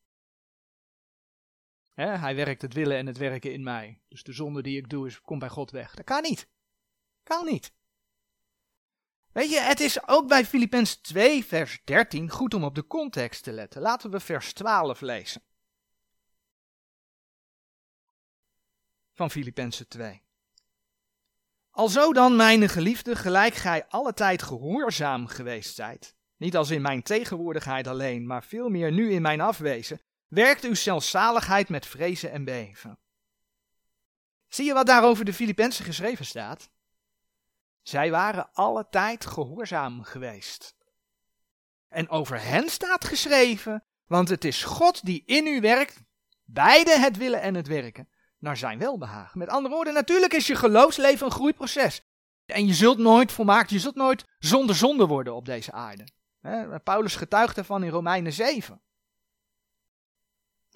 hij 1.95 2.35
werkt 2.35 2.62
het 2.62 2.75
willen 2.75 2.97
en 2.97 3.07
het 3.07 3.17
werken 3.17 3.53
in 3.53 3.62
mij. 3.62 4.03
Dus 4.09 4.23
de 4.23 4.33
zonde 4.33 4.62
die 4.62 4.77
ik 4.77 4.88
doe, 4.88 5.07
is, 5.07 5.21
komt 5.21 5.41
bij 5.41 5.49
God 5.49 5.71
weg. 5.71 5.95
Dat 5.95 6.05
kan 6.05 6.23
niet. 6.23 6.49
Kan 7.23 7.47
niet. 7.47 7.73
Weet 9.33 9.51
je, 9.51 9.61
het 9.61 9.81
is 9.81 10.09
ook 10.09 10.29
bij 10.29 10.45
Filippenzen 10.45 11.03
2, 11.03 11.45
vers 11.45 11.81
13 11.85 12.31
goed 12.31 12.55
om 12.55 12.64
op 12.64 12.75
de 12.75 12.87
context 12.87 13.43
te 13.43 13.53
letten. 13.53 13.83
Laten 13.83 14.11
we 14.11 14.21
vers 14.21 14.53
12 14.53 15.01
lezen. 15.01 15.43
Van 19.12 19.31
Filippenzen 19.31 19.88
2. 19.88 20.23
Alzo 21.71 22.12
dan, 22.12 22.37
mijn 22.37 22.69
geliefde, 22.69 23.17
gelijk 23.17 23.55
gij 23.55 23.87
alle 23.87 24.12
tijd 24.12 24.43
gehoorzaam 24.43 25.27
geweest 25.27 25.75
zijt, 25.75 26.17
niet 26.38 26.57
als 26.57 26.70
in 26.70 26.83
mijn 26.83 27.03
tegenwoordigheid 27.03 27.87
alleen, 27.87 28.27
maar 28.27 28.44
veel 28.44 28.68
meer 28.68 28.92
nu 28.92 29.12
in 29.12 29.22
mijn 29.22 29.40
afwezen, 29.40 30.01
werkt 30.29 30.64
uw 30.64 30.74
zelfzaligheid 30.74 31.68
met 31.68 31.87
vrezen 31.87 32.31
en 32.31 32.44
beven. 32.44 32.98
Zie 34.48 34.64
je 34.64 34.72
wat 34.72 34.87
daar 34.87 35.05
over 35.05 35.24
de 35.24 35.33
Filippenzen 35.33 35.85
geschreven 35.85 36.27
staat? 36.27 36.70
Zij 37.83 38.11
waren 38.11 38.53
alle 38.53 38.87
tijd 38.90 39.27
gehoorzaam 39.27 40.03
geweest. 40.03 40.77
En 41.88 42.09
over 42.09 42.42
hen 42.42 42.68
staat 42.68 43.05
geschreven, 43.05 43.85
want 44.07 44.29
het 44.29 44.44
is 44.44 44.64
God 44.64 45.05
die 45.05 45.22
in 45.27 45.46
u 45.46 45.61
werkt, 45.61 46.03
beide 46.44 46.98
het 46.98 47.16
willen 47.16 47.40
en 47.40 47.55
het 47.55 47.66
werken, 47.66 48.09
naar 48.38 48.57
zijn 48.57 48.79
welbehagen. 48.79 49.38
Met 49.38 49.48
andere 49.48 49.74
woorden, 49.74 49.94
natuurlijk 49.94 50.33
is 50.33 50.46
je 50.46 50.55
geloofsleven 50.55 51.27
een 51.27 51.33
groeiproces. 51.33 52.03
En 52.44 52.66
je 52.66 52.74
zult 52.74 52.98
nooit 52.98 53.33
volmaakt, 53.33 53.70
je 53.70 53.79
zult 53.79 53.94
nooit 53.94 54.24
zonder 54.38 54.77
zonde 54.77 55.07
worden 55.07 55.35
op 55.35 55.44
deze 55.44 55.72
aarde. 55.72 56.07
Paulus 56.85 57.17
getuigt 57.17 57.57
ervan 57.57 57.83
in 57.83 57.91
Romeinen 57.91 58.33
7. 58.33 58.83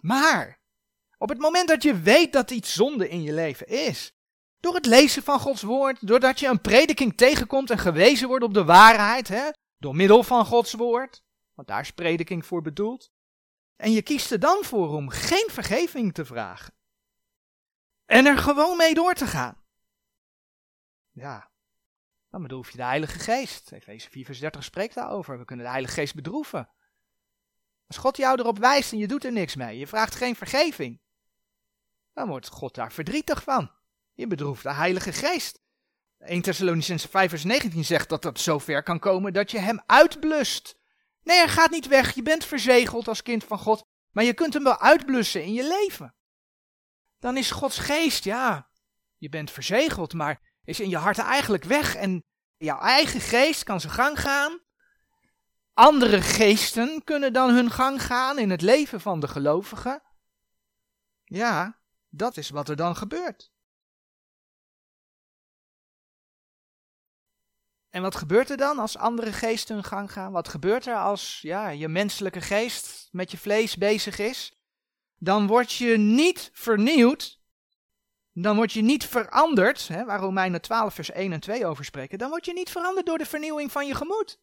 Maar 0.00 0.60
op 1.18 1.28
het 1.28 1.38
moment 1.38 1.68
dat 1.68 1.82
je 1.82 2.00
weet 2.00 2.32
dat 2.32 2.50
iets 2.50 2.72
zonde 2.72 3.08
in 3.08 3.22
je 3.22 3.32
leven 3.32 3.66
is, 3.66 4.14
door 4.60 4.74
het 4.74 4.86
lezen 4.86 5.22
van 5.22 5.40
Gods 5.40 5.62
woord, 5.62 6.06
doordat 6.06 6.40
je 6.40 6.48
een 6.48 6.60
prediking 6.60 7.16
tegenkomt 7.16 7.70
en 7.70 7.78
gewezen 7.78 8.28
wordt 8.28 8.44
op 8.44 8.54
de 8.54 8.64
waarheid, 8.64 9.28
hè, 9.28 9.50
door 9.78 9.96
middel 9.96 10.22
van 10.22 10.46
Gods 10.46 10.72
woord, 10.72 11.22
want 11.54 11.68
daar 11.68 11.80
is 11.80 11.90
prediking 11.90 12.46
voor 12.46 12.62
bedoeld, 12.62 13.10
en 13.76 13.92
je 13.92 14.02
kiest 14.02 14.30
er 14.30 14.40
dan 14.40 14.64
voor 14.64 14.88
om 14.88 15.08
geen 15.08 15.48
vergeving 15.50 16.14
te 16.14 16.24
vragen. 16.24 16.74
En 18.04 18.26
er 18.26 18.38
gewoon 18.38 18.76
mee 18.76 18.94
door 18.94 19.14
te 19.14 19.26
gaan. 19.26 19.62
Ja, 21.10 21.51
dan 22.32 22.42
bedroef 22.42 22.70
je 22.70 22.76
de 22.76 22.84
Heilige 22.84 23.18
Geest. 23.18 23.72
Efeze 23.72 24.10
4 24.10 24.24
vers 24.24 24.38
30 24.38 24.64
spreekt 24.64 24.94
daarover. 24.94 25.38
We 25.38 25.44
kunnen 25.44 25.64
de 25.64 25.70
Heilige 25.70 25.94
Geest 25.94 26.14
bedroeven. 26.14 26.68
Als 27.86 27.96
God 27.96 28.16
jou 28.16 28.40
erop 28.40 28.58
wijst 28.58 28.92
en 28.92 28.98
je 28.98 29.06
doet 29.06 29.24
er 29.24 29.32
niks 29.32 29.56
mee, 29.56 29.78
je 29.78 29.86
vraagt 29.86 30.14
geen 30.14 30.36
vergeving, 30.36 31.00
dan 32.12 32.28
wordt 32.28 32.48
God 32.48 32.74
daar 32.74 32.92
verdrietig 32.92 33.42
van. 33.42 33.70
Je 34.12 34.26
bedroeft 34.26 34.62
de 34.62 34.72
Heilige 34.72 35.12
Geest. 35.12 35.60
1 36.18 36.42
Thessalonicense 36.42 37.08
5 37.08 37.30
vers 37.30 37.44
19 37.44 37.84
zegt 37.84 38.08
dat 38.08 38.22
dat 38.22 38.40
zover 38.40 38.82
kan 38.82 38.98
komen 38.98 39.32
dat 39.32 39.50
je 39.50 39.58
hem 39.58 39.82
uitblust. 39.86 40.78
Nee, 41.22 41.38
hij 41.38 41.48
gaat 41.48 41.70
niet 41.70 41.86
weg. 41.86 42.14
Je 42.14 42.22
bent 42.22 42.44
verzegeld 42.44 43.08
als 43.08 43.22
kind 43.22 43.44
van 43.44 43.58
God, 43.58 43.84
maar 44.10 44.24
je 44.24 44.34
kunt 44.34 44.54
hem 44.54 44.64
wel 44.64 44.78
uitblussen 44.78 45.42
in 45.42 45.52
je 45.52 45.68
leven. 45.68 46.14
Dan 47.18 47.36
is 47.36 47.50
Gods 47.50 47.78
geest, 47.78 48.24
ja, 48.24 48.70
je 49.16 49.28
bent 49.28 49.50
verzegeld, 49.50 50.12
maar 50.12 50.51
is 50.64 50.80
in 50.80 50.88
je 50.88 50.96
hart 50.96 51.18
eigenlijk 51.18 51.64
weg 51.64 51.94
en 51.94 52.24
jouw 52.56 52.80
eigen 52.80 53.20
geest 53.20 53.64
kan 53.64 53.80
zijn 53.80 53.92
gang 53.92 54.20
gaan. 54.20 54.60
Andere 55.74 56.22
geesten 56.22 57.04
kunnen 57.04 57.32
dan 57.32 57.54
hun 57.54 57.70
gang 57.70 58.02
gaan 58.02 58.38
in 58.38 58.50
het 58.50 58.62
leven 58.62 59.00
van 59.00 59.20
de 59.20 59.28
gelovigen. 59.28 60.02
Ja, 61.24 61.80
Dat 62.14 62.36
is 62.36 62.50
wat 62.50 62.68
er 62.68 62.76
dan 62.76 62.96
gebeurt. 62.96 63.52
En 67.88 68.02
wat 68.02 68.16
gebeurt 68.16 68.50
er 68.50 68.56
dan 68.56 68.78
als 68.78 68.96
andere 68.96 69.32
geesten 69.32 69.74
hun 69.74 69.84
gang 69.84 70.12
gaan? 70.12 70.32
Wat 70.32 70.48
gebeurt 70.48 70.86
er 70.86 70.96
als 70.96 71.38
ja, 71.40 71.68
je 71.68 71.88
menselijke 71.88 72.40
geest 72.40 73.08
met 73.10 73.30
je 73.30 73.38
vlees 73.38 73.76
bezig 73.76 74.18
is? 74.18 74.60
Dan 75.18 75.46
word 75.46 75.72
je 75.72 75.96
niet 75.96 76.50
vernieuwd, 76.52 77.41
dan 78.32 78.56
word 78.56 78.72
je 78.72 78.82
niet 78.82 79.06
veranderd, 79.06 79.88
hè, 79.88 80.04
waar 80.04 80.20
Romeinen 80.20 80.60
12 80.60 80.94
vers 80.94 81.10
1 81.10 81.32
en 81.32 81.40
2 81.40 81.66
over 81.66 81.84
spreken, 81.84 82.18
dan 82.18 82.28
word 82.28 82.44
je 82.44 82.52
niet 82.52 82.70
veranderd 82.70 83.06
door 83.06 83.18
de 83.18 83.26
vernieuwing 83.26 83.72
van 83.72 83.86
je 83.86 83.94
gemoed. 83.94 84.40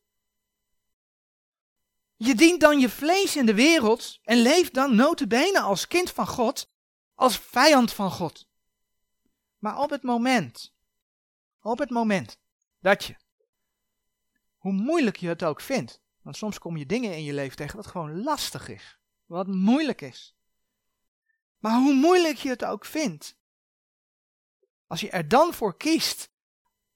Je 2.16 2.36
dient 2.36 2.62
dan 2.62 2.80
je 2.80 2.90
vlees 2.90 3.36
in 3.36 3.46
de 3.46 3.54
wereld 3.54 4.20
en 4.24 4.38
leeft 4.38 4.74
dan 4.74 4.96
notabene 4.96 5.60
als 5.60 5.88
kind 5.88 6.12
van 6.12 6.28
God, 6.28 6.72
als 7.16 7.38
vijand 7.38 7.94
van 7.94 8.12
God. 8.12 8.48
Maar 9.58 9.78
op 9.78 9.90
het 9.90 10.04
moment, 10.04 10.74
op 11.62 11.80
het 11.80 11.90
moment 11.90 12.40
dat 12.80 13.04
je, 13.04 13.16
hoe 14.58 14.72
moeilijk 14.72 15.18
je 15.18 15.28
het 15.28 15.44
ook 15.44 15.62
vindt, 15.62 16.02
want 16.22 16.38
soms 16.38 16.60
kom 16.60 16.78
je 16.78 16.86
dingen 16.86 17.16
in 17.16 17.24
je 17.24 17.34
leven 17.34 17.58
tegen 17.58 17.76
wat 17.76 17.88
gewoon 17.88 18.24
lastig 18.24 18.68
is, 18.68 19.00
wat 19.26 19.48
moeilijk 19.48 20.02
is. 20.02 20.36
Maar 21.58 21.80
hoe 21.80 21.94
moeilijk 21.94 22.38
je 22.38 22.50
het 22.50 22.66
ook 22.66 22.86
vindt, 22.86 23.39
als 24.90 25.00
je 25.00 25.10
er 25.10 25.28
dan 25.28 25.54
voor 25.54 25.78
kiest 25.78 26.30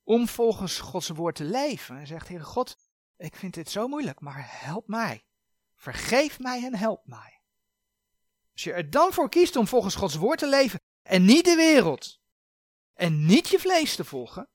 om 0.03 0.27
volgens 0.27 0.79
Gods 0.79 1.09
woord 1.09 1.35
te 1.35 1.43
leven 1.43 1.97
en 1.97 2.07
zegt, 2.07 2.27
Heer 2.27 2.43
God, 2.43 2.77
ik 3.17 3.35
vind 3.35 3.53
dit 3.53 3.69
zo 3.69 3.87
moeilijk, 3.87 4.19
maar 4.19 4.45
help 4.47 4.87
mij. 4.87 5.25
Vergeef 5.75 6.39
mij 6.39 6.63
en 6.63 6.75
help 6.75 7.05
mij. 7.05 7.41
Als 8.53 8.63
je 8.63 8.73
er 8.73 8.89
dan 8.89 9.13
voor 9.13 9.29
kiest 9.29 9.55
om 9.55 9.67
volgens 9.67 9.95
Gods 9.95 10.15
woord 10.15 10.39
te 10.39 10.47
leven 10.47 10.79
en 11.01 11.25
niet 11.25 11.45
de 11.45 11.55
wereld 11.55 12.19
en 12.93 13.25
niet 13.25 13.47
je 13.47 13.59
vlees 13.59 13.95
te 13.95 14.03
volgen, 14.03 14.49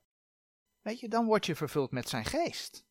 weet 0.81 1.01
je, 1.01 1.09
dan 1.09 1.27
word 1.27 1.47
je 1.47 1.57
vervuld 1.57 1.91
met 1.91 2.09
zijn 2.09 2.25
geest. 2.25 2.85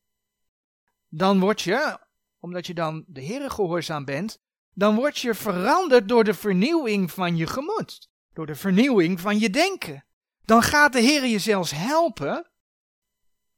Dan 1.07 1.39
word 1.39 1.62
je, 1.62 1.99
omdat 2.39 2.67
je 2.67 2.73
dan 2.73 3.05
de 3.07 3.25
Heere 3.25 3.49
gehoorzaam 3.49 4.05
bent, 4.05 4.39
dan 4.73 4.95
word 4.95 5.17
je 5.17 5.33
veranderd 5.33 6.07
door 6.07 6.23
de 6.23 6.33
vernieuwing 6.33 7.12
van 7.12 7.36
je 7.36 7.47
gemoed, 7.47 8.10
door 8.33 8.45
de 8.45 8.55
vernieuwing 8.55 9.19
van 9.19 9.39
je 9.39 9.49
denken. 9.49 10.05
Dan 10.47 10.62
gaat 10.62 10.93
de 10.93 10.99
Heer 10.99 11.25
je 11.25 11.39
zelfs 11.39 11.71
helpen 11.71 12.51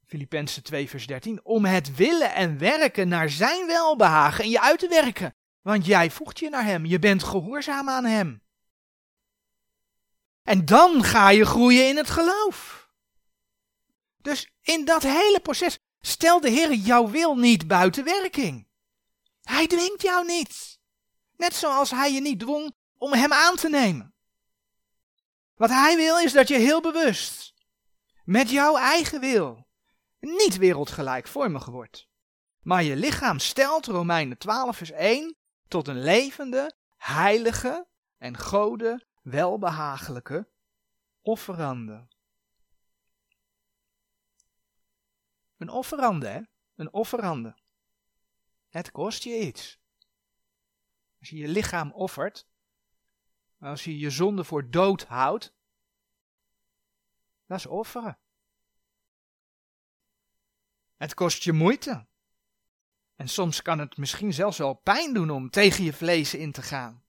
Filippenzen 0.06 0.63
2 0.63 0.89
vers 0.89 1.08
13, 1.08 1.45
om 1.45 1.65
het 1.65 1.95
willen 1.95 2.34
en 2.34 2.58
werken 2.58 3.08
naar 3.08 3.30
zijn 3.30 3.67
welbehagen 3.67 4.43
en 4.43 4.49
je 4.49 4.62
uit 4.62 4.80
te 4.80 4.88
werken. 4.88 5.36
Want 5.62 5.86
jij 5.86 6.12
voegt 6.12 6.39
je 6.39 6.49
naar 6.49 6.63
hem, 6.63 6.86
je 6.86 6.99
bent 6.99 7.23
gehoorzaam 7.23 7.89
aan 7.89 8.06
hem. 8.06 8.43
En 10.43 10.65
dan 10.65 11.04
ga 11.04 11.30
je 11.30 11.45
groeien 11.45 11.88
in 11.88 11.97
het 11.97 12.10
geloof. 12.10 12.89
Dus 14.17 14.52
in 14.62 14.86
dat 14.86 15.04
hele 15.04 15.39
proces 15.41 15.80
stel 15.99 16.39
de 16.39 16.49
Heer 16.49 16.73
jouw 16.73 17.10
wil 17.10 17.36
niet 17.36 17.67
buiten 17.67 18.04
werking. 18.04 18.67
Hij 19.41 19.67
dwingt 19.67 20.02
jou 20.02 20.25
niet. 20.25 20.80
Net 21.38 21.56
zoals 21.56 21.91
hij 21.91 22.13
je 22.13 22.21
niet 22.21 22.39
dwong 22.39 22.75
om 22.97 23.13
hem 23.13 23.34
aan 23.34 23.56
te 23.56 23.69
nemen. 23.69 24.13
Wat 25.60 25.69
hij 25.69 25.95
wil 25.95 26.17
is 26.17 26.34
dat 26.34 26.48
je 26.48 26.58
heel 26.58 26.82
bewust, 26.82 27.54
met 28.24 28.50
jouw 28.50 28.78
eigen 28.78 29.19
wil, 29.19 29.67
niet 30.19 30.58
wereldgelijkvormig 30.58 31.65
wordt. 31.65 32.08
Maar 32.62 32.84
je 32.84 32.95
lichaam 32.95 33.39
stelt, 33.39 33.86
Romeinen 33.86 34.38
12 34.38 34.78
vers 34.78 34.91
1, 34.91 35.38
tot 35.67 35.88
een 35.88 36.02
levende, 36.02 36.76
heilige 36.98 37.88
en 38.17 38.38
gode 38.38 39.06
welbehagelijke 39.22 40.50
offerande. 41.22 42.08
Een 45.58 45.69
offerande, 45.69 46.28
hè? 46.28 46.41
Een 46.76 46.93
offerande. 46.93 47.58
Het 48.69 48.91
kost 48.91 49.24
je 49.24 49.39
iets. 49.39 49.80
Als 51.19 51.30
je 51.30 51.38
je 51.38 51.48
lichaam 51.48 51.91
offert, 51.91 52.48
als 53.60 53.84
je 53.84 54.00
je 54.00 54.10
zonde 54.10 54.43
voor 54.43 54.69
dood 54.69 55.04
houdt, 55.04 55.54
dat 57.45 57.58
is 57.58 57.65
offeren. 57.65 58.19
Het 60.95 61.13
kost 61.13 61.43
je 61.43 61.54
moeite. 61.54 62.08
En 63.15 63.30
soms 63.30 63.62
kan 63.62 63.80
het 63.80 63.98
misschien 63.98 64.34
zelfs 64.34 64.58
wel 64.58 64.74
pijn 64.74 65.13
doen 65.13 65.30
om 65.30 65.50
tegen 65.50 65.84
je 65.84 65.93
vlees 65.93 66.34
in 66.34 66.52
te 66.52 66.62
gaan. 66.62 67.04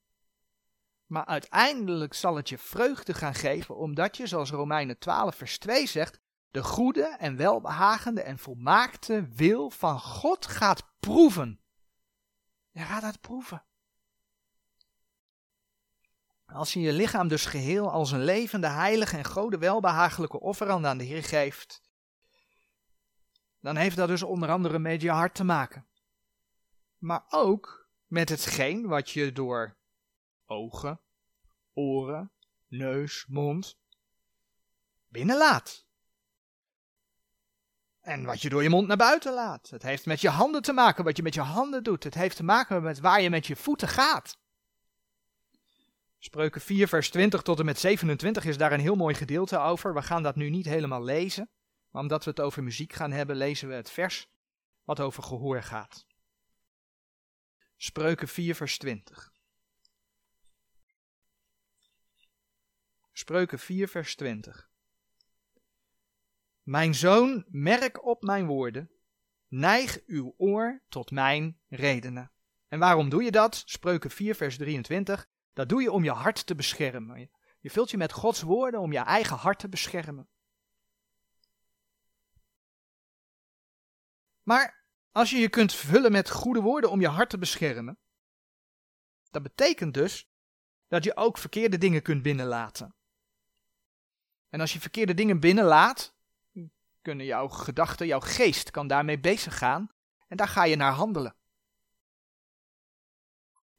Maar 1.05 1.25
uiteindelijk 1.25 2.13
zal 2.13 2.35
het 2.35 2.49
je 2.49 2.57
vreugde 2.57 3.13
gaan 3.13 3.33
geven, 3.33 3.75
omdat 3.75 4.17
je, 4.17 4.27
zoals 4.27 4.51
Romeinen 4.51 4.97
12, 4.97 5.35
vers 5.35 5.57
2 5.57 5.87
zegt, 5.87 6.19
de 6.51 6.63
goede 6.63 7.03
en 7.03 7.35
welbehagende 7.35 8.21
en 8.21 8.37
volmaakte 8.37 9.27
wil 9.27 9.69
van 9.69 9.99
God 9.99 10.45
gaat 10.45 10.83
proeven. 10.99 11.59
Je 12.71 12.79
gaat 12.79 13.01
het 13.01 13.21
proeven. 13.21 13.65
Als 16.53 16.73
je 16.73 16.79
je 16.79 16.93
lichaam 16.93 17.27
dus 17.27 17.45
geheel 17.45 17.91
als 17.91 18.11
een 18.11 18.23
levende, 18.23 18.67
heilige 18.67 19.17
en 19.17 19.25
gode 19.25 19.57
welbehagelijke 19.57 20.39
offer 20.39 20.69
aan 20.69 20.97
de 20.97 21.03
Heer 21.03 21.23
geeft, 21.23 21.81
dan 23.59 23.75
heeft 23.75 23.95
dat 23.95 24.07
dus 24.07 24.23
onder 24.23 24.49
andere 24.49 24.79
met 24.79 25.01
je 25.01 25.11
hart 25.11 25.35
te 25.35 25.43
maken. 25.43 25.85
Maar 26.97 27.23
ook 27.29 27.89
met 28.07 28.29
hetgeen 28.29 28.87
wat 28.87 29.09
je 29.09 29.31
door 29.31 29.77
ogen, 30.45 30.99
oren, 31.73 32.31
neus, 32.67 33.25
mond 33.27 33.79
binnenlaat. 35.07 35.85
En 38.01 38.25
wat 38.25 38.41
je 38.41 38.49
door 38.49 38.63
je 38.63 38.69
mond 38.69 38.87
naar 38.87 38.97
buiten 38.97 39.33
laat. 39.33 39.69
Het 39.69 39.83
heeft 39.83 40.05
met 40.05 40.21
je 40.21 40.29
handen 40.29 40.61
te 40.61 40.73
maken, 40.73 41.03
wat 41.03 41.17
je 41.17 41.23
met 41.23 41.33
je 41.33 41.41
handen 41.41 41.83
doet. 41.83 42.03
Het 42.03 42.13
heeft 42.13 42.35
te 42.35 42.43
maken 42.43 42.83
met 42.83 42.99
waar 42.99 43.21
je 43.21 43.29
met 43.29 43.47
je 43.47 43.55
voeten 43.55 43.87
gaat. 43.87 44.39
Spreuken 46.23 46.61
4, 46.61 46.87
vers 46.87 47.09
20 47.09 47.41
tot 47.41 47.59
en 47.59 47.65
met 47.65 47.79
27 47.79 48.45
is 48.45 48.57
daar 48.57 48.71
een 48.71 48.79
heel 48.79 48.95
mooi 48.95 49.15
gedeelte 49.15 49.57
over. 49.57 49.93
We 49.93 50.01
gaan 50.01 50.23
dat 50.23 50.35
nu 50.35 50.49
niet 50.49 50.65
helemaal 50.65 51.03
lezen. 51.03 51.49
Maar 51.89 52.01
omdat 52.01 52.23
we 52.23 52.29
het 52.29 52.39
over 52.39 52.63
muziek 52.63 52.93
gaan 52.93 53.11
hebben, 53.11 53.35
lezen 53.35 53.67
we 53.67 53.73
het 53.73 53.91
vers 53.91 54.27
wat 54.83 54.99
over 54.99 55.23
gehoor 55.23 55.63
gaat. 55.63 56.05
Spreuken 57.77 58.27
4, 58.27 58.55
vers 58.55 58.77
20. 58.77 59.31
Spreuken 63.11 63.59
4, 63.59 63.87
vers 63.87 64.15
20. 64.15 64.69
Mijn 66.61 66.95
zoon, 66.95 67.45
merk 67.47 68.05
op 68.05 68.23
mijn 68.23 68.45
woorden, 68.45 68.91
neig 69.47 69.99
uw 70.05 70.33
oor 70.37 70.83
tot 70.89 71.11
mijn 71.11 71.59
redenen. 71.69 72.31
En 72.67 72.79
waarom 72.79 73.09
doe 73.09 73.23
je 73.23 73.31
dat? 73.31 73.63
Spreuken 73.65 74.11
4, 74.11 74.35
vers 74.35 74.57
23. 74.57 75.29
Dat 75.53 75.69
doe 75.69 75.81
je 75.81 75.91
om 75.91 76.03
je 76.03 76.11
hart 76.11 76.45
te 76.45 76.55
beschermen. 76.55 77.29
Je 77.59 77.69
vult 77.69 77.91
je 77.91 77.97
met 77.97 78.11
Gods 78.11 78.41
woorden 78.41 78.79
om 78.79 78.91
je 78.91 78.99
eigen 78.99 79.37
hart 79.37 79.59
te 79.59 79.69
beschermen. 79.69 80.29
Maar 84.43 84.83
als 85.11 85.29
je 85.29 85.37
je 85.37 85.49
kunt 85.49 85.73
vullen 85.73 86.11
met 86.11 86.29
goede 86.29 86.61
woorden 86.61 86.89
om 86.89 87.01
je 87.01 87.07
hart 87.07 87.29
te 87.29 87.37
beschermen, 87.37 87.97
dat 89.29 89.43
betekent 89.43 89.93
dus 89.93 90.29
dat 90.87 91.03
je 91.03 91.15
ook 91.15 91.37
verkeerde 91.37 91.77
dingen 91.77 92.01
kunt 92.01 92.21
binnenlaten. 92.21 92.95
En 94.49 94.59
als 94.59 94.73
je 94.73 94.79
verkeerde 94.79 95.13
dingen 95.13 95.39
binnenlaat, 95.39 96.13
kunnen 97.01 97.25
jouw 97.25 97.47
gedachten, 97.47 98.07
jouw 98.07 98.19
geest 98.19 98.71
kan 98.71 98.87
daarmee 98.87 99.19
bezig 99.19 99.57
gaan 99.57 99.91
en 100.27 100.37
daar 100.37 100.47
ga 100.47 100.63
je 100.63 100.75
naar 100.75 100.91
handelen. 100.91 101.35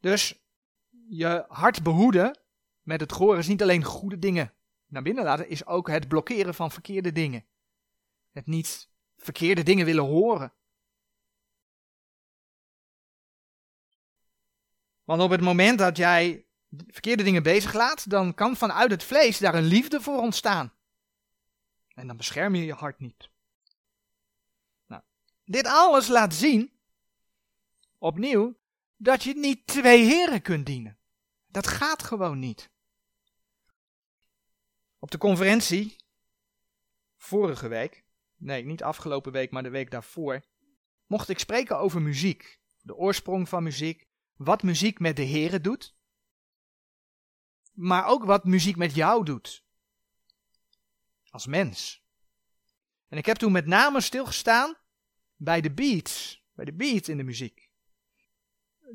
Dus 0.00 0.41
je 1.08 1.44
hart 1.48 1.82
behoeden 1.82 2.38
met 2.82 3.00
het 3.00 3.12
gehoor 3.12 3.38
is 3.38 3.46
niet 3.46 3.62
alleen 3.62 3.84
goede 3.84 4.18
dingen 4.18 4.52
naar 4.86 5.02
binnen 5.02 5.24
laten, 5.24 5.48
is 5.48 5.66
ook 5.66 5.88
het 5.88 6.08
blokkeren 6.08 6.54
van 6.54 6.70
verkeerde 6.70 7.12
dingen. 7.12 7.44
Het 8.30 8.46
niet 8.46 8.88
verkeerde 9.16 9.62
dingen 9.62 9.86
willen 9.86 10.04
horen. 10.04 10.52
Want 15.04 15.22
op 15.22 15.30
het 15.30 15.40
moment 15.40 15.78
dat 15.78 15.96
jij 15.96 16.44
verkeerde 16.70 17.22
dingen 17.22 17.42
bezig 17.42 17.72
laat, 17.72 18.10
dan 18.10 18.34
kan 18.34 18.56
vanuit 18.56 18.90
het 18.90 19.04
vlees 19.04 19.38
daar 19.38 19.54
een 19.54 19.64
liefde 19.64 20.00
voor 20.00 20.18
ontstaan. 20.18 20.72
En 21.94 22.06
dan 22.06 22.16
bescherm 22.16 22.54
je 22.54 22.64
je 22.64 22.72
hart 22.72 22.98
niet. 22.98 23.30
Nou, 24.86 25.02
dit 25.44 25.66
alles 25.66 26.08
laat 26.08 26.34
zien, 26.34 26.72
opnieuw, 27.98 28.56
dat 29.02 29.22
je 29.22 29.34
niet 29.34 29.66
twee 29.66 30.04
heren 30.04 30.42
kunt 30.42 30.66
dienen. 30.66 30.98
Dat 31.46 31.66
gaat 31.66 32.02
gewoon 32.02 32.38
niet. 32.38 32.70
Op 34.98 35.10
de 35.10 35.18
conferentie, 35.18 35.96
vorige 37.16 37.68
week, 37.68 38.04
nee, 38.36 38.64
niet 38.64 38.82
afgelopen 38.82 39.32
week, 39.32 39.50
maar 39.50 39.62
de 39.62 39.70
week 39.70 39.90
daarvoor, 39.90 40.44
mocht 41.06 41.28
ik 41.28 41.38
spreken 41.38 41.78
over 41.78 42.02
muziek. 42.02 42.60
De 42.82 42.96
oorsprong 42.96 43.48
van 43.48 43.62
muziek, 43.62 44.06
wat 44.36 44.62
muziek 44.62 44.98
met 44.98 45.16
de 45.16 45.22
heren 45.22 45.62
doet. 45.62 45.94
maar 47.72 48.06
ook 48.06 48.24
wat 48.24 48.44
muziek 48.44 48.76
met 48.76 48.94
jou 48.94 49.24
doet. 49.24 49.64
Als 51.30 51.46
mens. 51.46 52.02
En 53.08 53.18
ik 53.18 53.26
heb 53.26 53.36
toen 53.36 53.52
met 53.52 53.66
name 53.66 54.00
stilgestaan 54.00 54.76
bij 55.36 55.60
de 55.60 55.72
beats, 55.72 56.44
bij 56.52 56.64
de 56.64 56.72
beat 56.72 57.08
in 57.08 57.16
de 57.16 57.22
muziek. 57.22 57.71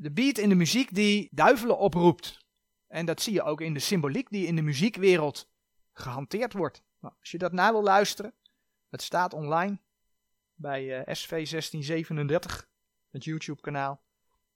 De 0.00 0.12
beat 0.12 0.38
in 0.38 0.48
de 0.48 0.54
muziek 0.54 0.94
die 0.94 1.28
duivelen 1.30 1.78
oproept. 1.78 2.46
En 2.86 3.06
dat 3.06 3.22
zie 3.22 3.32
je 3.32 3.42
ook 3.42 3.60
in 3.60 3.74
de 3.74 3.80
symboliek 3.80 4.30
die 4.30 4.46
in 4.46 4.56
de 4.56 4.62
muziekwereld 4.62 5.50
gehanteerd 5.92 6.52
wordt. 6.52 6.82
Nou, 7.00 7.14
als 7.20 7.30
je 7.30 7.38
dat 7.38 7.52
na 7.52 7.72
wil 7.72 7.82
luisteren, 7.82 8.34
het 8.88 9.02
staat 9.02 9.34
online 9.34 9.80
bij 10.54 11.04
eh, 11.04 11.16
SV1637, 11.16 12.66
het 13.10 13.24
YouTube 13.24 13.60
kanaal. 13.60 14.02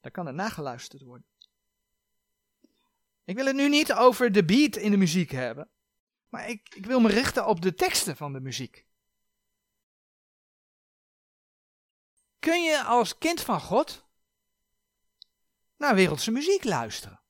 Daar 0.00 0.12
kan 0.12 0.26
het 0.26 0.34
nageluisterd 0.34 1.02
worden. 1.02 1.26
Ik 3.24 3.36
wil 3.36 3.46
het 3.46 3.56
nu 3.56 3.68
niet 3.68 3.92
over 3.92 4.32
de 4.32 4.44
beat 4.44 4.76
in 4.76 4.90
de 4.90 4.96
muziek 4.96 5.30
hebben, 5.30 5.70
maar 6.28 6.48
ik, 6.48 6.74
ik 6.74 6.86
wil 6.86 7.00
me 7.00 7.08
richten 7.08 7.46
op 7.46 7.60
de 7.60 7.74
teksten 7.74 8.16
van 8.16 8.32
de 8.32 8.40
muziek. 8.40 8.86
Kun 12.38 12.62
je 12.62 12.82
als 12.84 13.18
kind 13.18 13.40
van 13.40 13.60
God 13.60 14.10
naar 15.82 15.94
wereldse 15.94 16.30
muziek 16.30 16.64
luisteren? 16.64 17.20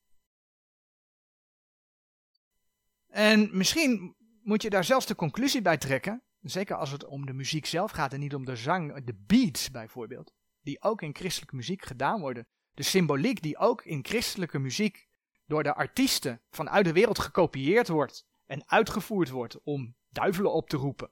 En 3.07 3.57
misschien 3.57 4.15
moet 4.43 4.61
je 4.61 4.69
daar 4.69 4.83
zelfs 4.83 5.05
de 5.05 5.15
conclusie 5.15 5.61
bij 5.61 5.77
trekken, 5.77 6.23
zeker 6.41 6.75
als 6.75 6.91
het 6.91 7.05
om 7.05 7.25
de 7.25 7.33
muziek 7.33 7.65
zelf 7.65 7.91
gaat 7.91 8.13
en 8.13 8.19
niet 8.19 8.35
om 8.35 8.45
de 8.45 8.55
zang, 8.55 9.03
de 9.03 9.15
beats 9.27 9.71
bijvoorbeeld, 9.71 10.33
die 10.61 10.81
ook 10.81 11.01
in 11.01 11.15
christelijke 11.15 11.55
muziek 11.55 11.85
gedaan 11.85 12.19
worden. 12.19 12.47
De 12.73 12.83
symboliek 12.83 13.41
die 13.41 13.57
ook 13.57 13.83
in 13.83 14.05
christelijke 14.05 14.59
muziek 14.59 15.07
door 15.45 15.63
de 15.63 15.73
artiesten 15.73 16.41
vanuit 16.49 16.85
de 16.85 16.93
wereld 16.93 17.19
gekopieerd 17.19 17.87
wordt 17.87 18.25
en 18.45 18.69
uitgevoerd 18.69 19.29
wordt 19.29 19.63
om 19.63 19.95
duivelen 20.09 20.53
op 20.53 20.69
te 20.69 20.77
roepen. 20.77 21.11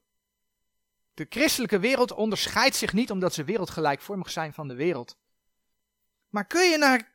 De 1.14 1.26
christelijke 1.30 1.80
wereld 1.80 2.12
onderscheidt 2.12 2.76
zich 2.76 2.94
niet 2.94 3.12
omdat 3.12 3.34
ze 3.34 3.44
wereldgelijkvormig 3.44 4.30
zijn 4.30 4.54
van 4.54 4.68
de 4.68 4.76
wereld. 4.76 5.18
Maar 6.30 6.48
kun 6.48 6.70
je 6.70 6.78
naar 6.78 7.11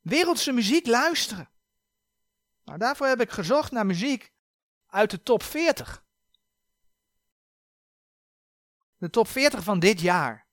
wereldse 0.00 0.52
muziek 0.52 0.86
luisteren? 0.86 1.50
Nou, 2.64 2.78
daarvoor 2.78 3.06
heb 3.06 3.20
ik 3.20 3.30
gezocht 3.30 3.70
naar 3.70 3.86
muziek 3.86 4.32
uit 4.86 5.10
de 5.10 5.22
top 5.22 5.42
40. 5.42 6.04
De 8.96 9.10
top 9.10 9.28
40 9.28 9.64
van 9.64 9.78
dit 9.78 10.00
jaar. 10.00 10.46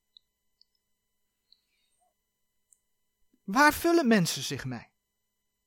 Waar 3.43 3.73
vullen 3.73 4.07
mensen 4.07 4.43
zich 4.43 4.65
mee? 4.65 4.87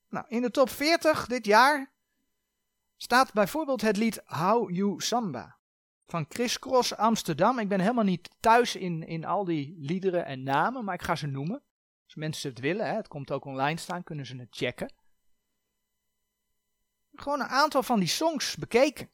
Nou, 0.08 0.26
in 0.28 0.42
de 0.42 0.50
top 0.50 0.70
40 0.70 1.26
dit 1.26 1.46
jaar 1.46 1.92
staat 2.96 3.32
bijvoorbeeld 3.32 3.80
het 3.80 3.96
lied 3.96 4.22
How 4.24 4.70
You 4.70 5.00
Samba 5.00 5.58
van 6.06 6.26
Chris 6.28 6.58
Cross 6.58 6.96
Amsterdam. 6.96 7.58
Ik 7.58 7.68
ben 7.68 7.80
helemaal 7.80 8.04
niet 8.04 8.30
thuis 8.40 8.76
in, 8.76 9.06
in 9.06 9.24
al 9.24 9.44
die 9.44 9.76
liederen 9.78 10.24
en 10.24 10.42
namen, 10.42 10.84
maar 10.84 10.94
ik 10.94 11.02
ga 11.02 11.16
ze 11.16 11.26
noemen. 11.26 11.62
Als 12.10 12.18
mensen 12.18 12.50
het 12.50 12.60
willen, 12.60 12.86
hè, 12.86 12.94
het 12.94 13.08
komt 13.08 13.30
ook 13.30 13.44
online 13.44 13.78
staan, 13.78 14.02
kunnen 14.02 14.26
ze 14.26 14.36
het 14.36 14.48
checken. 14.50 14.92
Gewoon 17.14 17.40
een 17.40 17.46
aantal 17.46 17.82
van 17.82 17.98
die 17.98 18.08
songs 18.08 18.56
bekeken. 18.56 19.10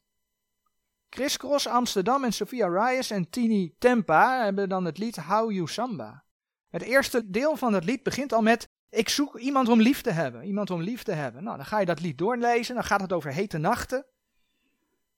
Chris 1.10 1.36
Cross 1.36 1.66
Amsterdam 1.66 2.24
en 2.24 2.32
Sophia 2.32 2.68
Reyes 2.68 3.10
en 3.10 3.30
Tini 3.30 3.74
Tempa 3.78 4.44
hebben 4.44 4.68
dan 4.68 4.84
het 4.84 4.98
lied 4.98 5.16
How 5.16 5.52
You 5.52 5.68
Samba. 5.68 6.24
Het 6.68 6.82
eerste 6.82 7.30
deel 7.30 7.56
van 7.56 7.72
het 7.72 7.84
lied 7.84 8.02
begint 8.02 8.32
al 8.32 8.42
met 8.42 8.68
ik 8.88 9.08
zoek 9.08 9.38
iemand 9.38 9.68
om 9.68 9.80
lief 9.80 10.00
te 10.00 10.10
hebben. 10.10 10.44
Iemand 10.44 10.70
om 10.70 10.80
lief 10.80 11.02
te 11.02 11.12
hebben. 11.12 11.44
Nou, 11.44 11.56
dan 11.56 11.66
ga 11.66 11.80
je 11.80 11.86
dat 11.86 12.00
lied 12.00 12.18
doorlezen. 12.18 12.74
Dan 12.74 12.84
gaat 12.84 13.00
het 13.00 13.12
over 13.12 13.32
hete 13.32 13.58
nachten. 13.58 14.06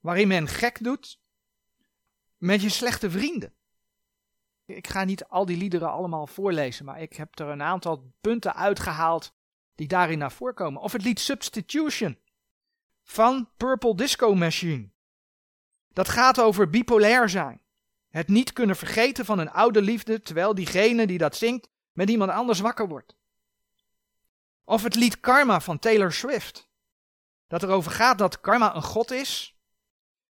Waarin 0.00 0.28
men 0.28 0.48
gek 0.48 0.84
doet. 0.84 1.20
Met 2.36 2.62
je 2.62 2.68
slechte 2.68 3.10
vrienden. 3.10 3.54
Ik 4.68 4.88
ga 4.88 5.04
niet 5.04 5.24
al 5.24 5.46
die 5.46 5.56
liederen 5.56 5.90
allemaal 5.90 6.26
voorlezen. 6.26 6.84
Maar 6.84 7.00
ik 7.00 7.12
heb 7.12 7.38
er 7.38 7.46
een 7.46 7.62
aantal 7.62 8.12
punten 8.20 8.54
uitgehaald. 8.54 9.32
Die 9.74 9.88
daarin 9.88 10.18
naar 10.18 10.32
voren 10.32 10.54
komen. 10.54 10.82
Of 10.82 10.92
het 10.92 11.02
lied 11.02 11.20
Substitution. 11.20 12.18
Van 13.02 13.48
Purple 13.56 13.94
Disco 13.94 14.34
Machine. 14.34 14.88
Dat 15.92 16.08
gaat 16.08 16.40
over 16.40 16.70
bipolair 16.70 17.28
zijn. 17.28 17.60
Het 18.08 18.28
niet 18.28 18.52
kunnen 18.52 18.76
vergeten 18.76 19.24
van 19.24 19.38
een 19.38 19.50
oude 19.50 19.82
liefde. 19.82 20.22
Terwijl 20.22 20.54
diegene 20.54 21.06
die 21.06 21.18
dat 21.18 21.36
zingt 21.36 21.68
met 21.92 22.10
iemand 22.10 22.30
anders 22.30 22.60
wakker 22.60 22.88
wordt. 22.88 23.16
Of 24.64 24.82
het 24.82 24.94
lied 24.94 25.20
Karma 25.20 25.60
van 25.60 25.78
Taylor 25.78 26.12
Swift. 26.12 26.70
Dat 27.46 27.62
erover 27.62 27.90
gaat 27.90 28.18
dat 28.18 28.40
karma 28.40 28.74
een 28.74 28.82
god 28.82 29.10
is. 29.10 29.58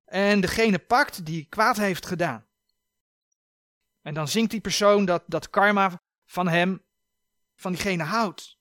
En 0.05 0.41
degene 0.41 0.79
pakt 0.79 1.27
die 1.27 1.47
kwaad 1.49 1.77
heeft 1.77 2.07
gedaan. 2.07 2.48
En 4.09 4.15
dan 4.15 4.29
zingt 4.29 4.51
die 4.51 4.61
persoon 4.61 5.05
dat, 5.05 5.23
dat 5.27 5.51
karma 5.51 6.03
van 6.25 6.49
hem, 6.49 6.83
van 7.57 7.73
diegene 7.73 8.03
houdt. 8.03 8.59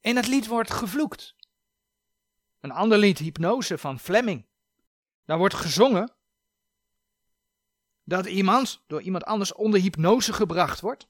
En 0.00 0.16
het 0.16 0.26
lied 0.26 0.46
wordt 0.46 0.70
gevloekt. 0.70 1.34
Een 2.60 2.70
ander 2.70 2.98
lied, 2.98 3.18
Hypnose 3.18 3.78
van 3.78 3.98
Fleming. 3.98 4.46
Daar 5.24 5.38
wordt 5.38 5.54
gezongen 5.54 6.14
dat 8.04 8.26
iemand 8.26 8.82
door 8.86 9.02
iemand 9.02 9.24
anders 9.24 9.52
onder 9.52 9.80
hypnose 9.80 10.32
gebracht 10.32 10.80
wordt 10.80 11.08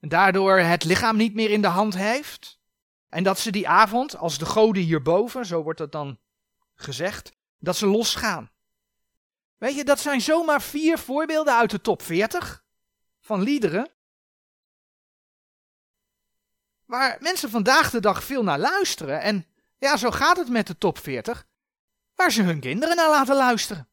en 0.00 0.08
daardoor 0.08 0.58
het 0.58 0.84
lichaam 0.84 1.16
niet 1.16 1.34
meer 1.34 1.50
in 1.50 1.62
de 1.62 1.68
hand 1.68 1.94
heeft. 1.94 2.60
En 3.08 3.22
dat 3.22 3.38
ze 3.38 3.50
die 3.50 3.68
avond, 3.68 4.16
als 4.16 4.38
de 4.38 4.46
goden 4.46 4.82
hierboven, 4.82 5.46
zo 5.46 5.62
wordt 5.62 5.78
het 5.78 5.92
dan 5.92 6.18
gezegd, 6.74 7.36
dat 7.58 7.76
ze 7.76 7.86
losgaan. 7.86 8.51
Weet 9.62 9.74
je, 9.74 9.84
dat 9.84 10.00
zijn 10.00 10.20
zomaar 10.20 10.62
vier 10.62 10.98
voorbeelden 10.98 11.54
uit 11.54 11.70
de 11.70 11.80
top 11.80 12.02
40 12.02 12.64
van 13.20 13.42
liederen. 13.42 13.92
Waar 16.84 17.16
mensen 17.20 17.50
vandaag 17.50 17.90
de 17.90 18.00
dag 18.00 18.24
veel 18.24 18.42
naar 18.42 18.58
luisteren. 18.58 19.20
En 19.20 19.46
ja, 19.78 19.96
zo 19.96 20.10
gaat 20.10 20.36
het 20.36 20.48
met 20.48 20.66
de 20.66 20.78
top 20.78 20.98
40. 20.98 21.46
Waar 22.14 22.32
ze 22.32 22.42
hun 22.42 22.60
kinderen 22.60 22.96
naar 22.96 23.10
laten 23.10 23.36
luisteren. 23.36 23.88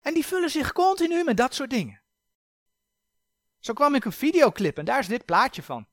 En 0.00 0.14
die 0.14 0.26
vullen 0.26 0.50
zich 0.50 0.72
continu 0.72 1.24
met 1.24 1.36
dat 1.36 1.54
soort 1.54 1.70
dingen. 1.70 2.02
Zo 3.58 3.72
kwam 3.72 3.94
ik 3.94 4.04
een 4.04 4.12
videoclip, 4.12 4.78
en 4.78 4.84
daar 4.84 4.98
is 4.98 5.08
dit 5.08 5.24
plaatje 5.24 5.62
van. 5.62 5.88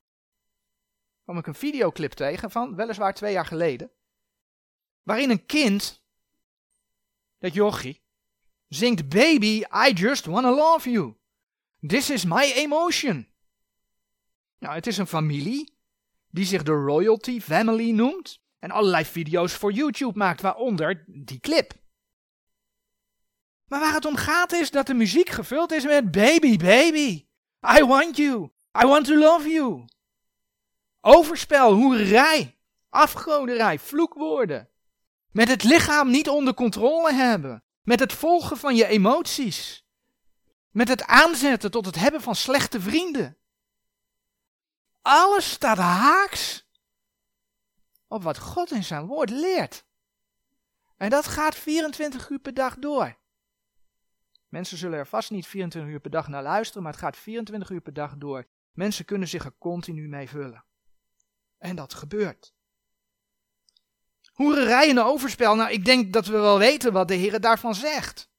Kwam 1.22 1.38
ik 1.38 1.46
een 1.46 1.54
videoclip 1.54 2.12
tegen 2.12 2.50
van, 2.50 2.74
weliswaar 2.74 3.14
twee 3.14 3.32
jaar 3.32 3.46
geleden. 3.46 3.90
Waarin 5.02 5.30
een 5.30 5.46
kind, 5.46 6.02
dat 7.38 7.54
jochie, 7.54 8.02
zingt 8.70 9.08
Baby, 9.08 9.64
I 9.88 9.92
just 9.94 10.26
wanna 10.26 10.50
love 10.50 10.90
you. 10.90 11.14
This 11.86 12.10
is 12.10 12.24
my 12.24 12.52
emotion. 12.54 13.28
Nou, 14.58 14.74
het 14.74 14.86
is 14.86 14.98
een 14.98 15.06
familie 15.06 15.78
die 16.30 16.44
zich 16.44 16.62
de 16.62 16.72
Royalty 16.72 17.40
Family 17.40 17.90
noemt 17.90 18.40
en 18.58 18.70
allerlei 18.70 19.04
video's 19.04 19.52
voor 19.52 19.72
YouTube 19.72 20.18
maakt, 20.18 20.40
waaronder 20.40 21.04
die 21.06 21.40
clip. 21.40 21.72
Maar 23.66 23.80
waar 23.80 23.94
het 23.94 24.04
om 24.04 24.16
gaat 24.16 24.52
is 24.52 24.70
dat 24.70 24.86
de 24.86 24.94
muziek 24.94 25.28
gevuld 25.28 25.72
is 25.72 25.84
met 25.84 26.10
Baby, 26.10 26.56
Baby. 26.56 27.26
I 27.78 27.84
want 27.84 28.16
you. 28.16 28.50
I 28.82 28.86
want 28.86 29.06
to 29.06 29.14
love 29.14 29.48
you. 29.48 29.84
Overspel, 31.00 31.72
hoerij, 31.72 32.58
afgoderij, 32.88 33.78
vloekwoorden. 33.78 34.68
Met 35.30 35.48
het 35.48 35.64
lichaam 35.64 36.10
niet 36.10 36.28
onder 36.28 36.54
controle 36.54 37.12
hebben. 37.12 37.64
Met 37.90 38.00
het 38.00 38.12
volgen 38.12 38.56
van 38.56 38.76
je 38.76 38.86
emoties. 38.86 39.86
Met 40.70 40.88
het 40.88 41.04
aanzetten 41.04 41.70
tot 41.70 41.86
het 41.86 41.94
hebben 41.94 42.20
van 42.20 42.34
slechte 42.34 42.80
vrienden. 42.80 43.36
Alles 45.02 45.50
staat 45.50 45.78
haaks 45.78 46.68
op 48.08 48.22
wat 48.22 48.38
God 48.38 48.70
in 48.70 48.84
zijn 48.84 49.06
woord 49.06 49.30
leert. 49.30 49.84
En 50.96 51.10
dat 51.10 51.26
gaat 51.26 51.54
24 51.54 52.28
uur 52.28 52.38
per 52.38 52.54
dag 52.54 52.78
door. 52.78 53.16
Mensen 54.48 54.78
zullen 54.78 54.98
er 54.98 55.06
vast 55.06 55.30
niet 55.30 55.46
24 55.46 55.92
uur 55.92 56.00
per 56.00 56.10
dag 56.10 56.28
naar 56.28 56.42
luisteren, 56.42 56.82
maar 56.82 56.92
het 56.92 57.00
gaat 57.00 57.16
24 57.16 57.70
uur 57.70 57.80
per 57.80 57.92
dag 57.92 58.16
door. 58.16 58.46
Mensen 58.72 59.04
kunnen 59.04 59.28
zich 59.28 59.44
er 59.44 59.58
continu 59.58 60.08
mee 60.08 60.28
vullen. 60.28 60.64
En 61.58 61.76
dat 61.76 61.94
gebeurt. 61.94 62.54
Hoererij 64.40 64.88
en 64.88 64.98
overspel, 64.98 65.54
nou 65.54 65.70
ik 65.70 65.84
denk 65.84 66.12
dat 66.12 66.26
we 66.26 66.32
wel 66.38 66.58
weten 66.58 66.92
wat 66.92 67.08
de 67.08 67.14
Heer 67.14 67.40
daarvan 67.40 67.74
zegt. 67.74 68.30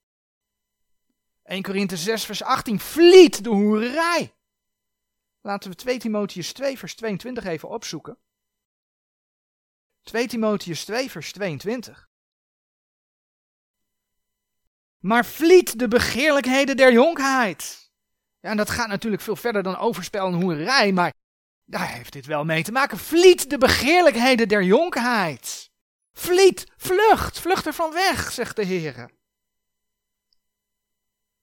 1 1.44 1.62
Korinthe 1.62 1.98
6 1.98 2.26
vers 2.26 2.44
18, 2.44 2.80
vliet 2.80 3.44
de 3.44 3.50
hoererij. 3.50 4.36
Laten 5.42 5.70
we 5.70 5.76
2 5.76 6.00
Timotheus 6.00 6.54
2 6.54 6.78
vers 6.78 6.96
22 6.96 7.44
even 7.44 7.70
opzoeken. 7.70 8.18
2 10.04 10.28
Timotheus 10.28 10.86
2 10.86 11.12
vers 11.12 11.32
22. 11.32 12.10
Maar 15.00 15.26
vliet 15.26 15.80
de 15.80 15.88
begeerlijkheden 15.88 16.78
der 16.78 16.92
jonkheid. 16.92 17.92
Ja, 18.40 18.50
en 18.50 18.58
dat 18.58 18.70
gaat 18.70 18.88
natuurlijk 18.88 19.22
veel 19.22 19.36
verder 19.36 19.64
dan 19.64 19.78
overspel 19.78 20.28
en 20.28 20.42
hoerij, 20.42 20.92
maar 20.92 21.14
daar 21.66 21.94
heeft 21.94 22.14
dit 22.14 22.26
wel 22.26 22.46
mee 22.46 22.64
te 22.64 22.72
maken. 22.72 22.98
Vliet 22.98 23.50
de 23.50 23.58
begeerlijkheden 23.58 24.48
der 24.48 24.64
jonkheid. 24.64 25.71
Vliet, 26.22 26.72
vlucht, 26.78 27.40
vlucht 27.40 27.66
er 27.66 27.74
van 27.74 27.94
weg, 27.94 28.32
zegt 28.32 28.56
de 28.56 28.64
Heer. 28.64 29.12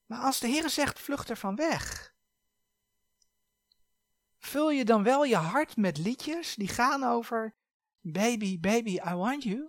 Maar 0.06 0.20
als 0.20 0.38
de 0.38 0.46
Heer 0.46 0.70
zegt, 0.70 1.00
vlucht 1.00 1.30
er 1.30 1.36
van 1.36 1.56
weg, 1.56 2.14
vul 4.38 4.70
je 4.70 4.84
dan 4.84 5.02
wel 5.02 5.24
je 5.24 5.36
hart 5.36 5.76
met 5.76 5.98
liedjes 5.98 6.54
die 6.54 6.68
gaan 6.68 7.04
over 7.04 7.54
baby, 8.00 8.60
baby, 8.60 8.94
I 8.94 9.14
want 9.14 9.42
you? 9.42 9.66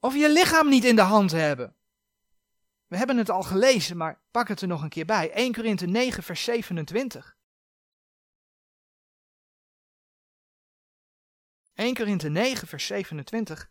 Of 0.00 0.14
je 0.14 0.30
lichaam 0.30 0.68
niet 0.68 0.84
in 0.84 0.96
de 0.96 1.02
hand 1.02 1.30
hebben. 1.30 1.76
We 2.86 2.96
hebben 2.96 3.16
het 3.16 3.30
al 3.30 3.42
gelezen, 3.42 3.96
maar 3.96 4.22
pak 4.30 4.48
het 4.48 4.60
er 4.60 4.68
nog 4.68 4.82
een 4.82 4.88
keer 4.88 5.04
bij. 5.04 5.30
1 5.30 5.52
Korinthe 5.52 5.86
9, 5.86 6.22
vers 6.22 6.44
27. 6.44 7.36
1 11.74 11.94
Korinthe 11.94 12.28
9, 12.28 12.68
vers 12.68 12.86
27. 12.86 13.70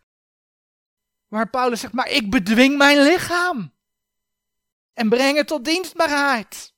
Waar 1.28 1.50
Paulus 1.50 1.80
zegt, 1.80 1.92
maar 1.92 2.08
ik 2.08 2.30
bedwing 2.30 2.76
mijn 2.76 2.98
lichaam. 2.98 3.72
En 4.92 5.08
breng 5.08 5.36
het 5.36 5.46
tot 5.46 5.64
dienstbaarheid. 5.64 6.74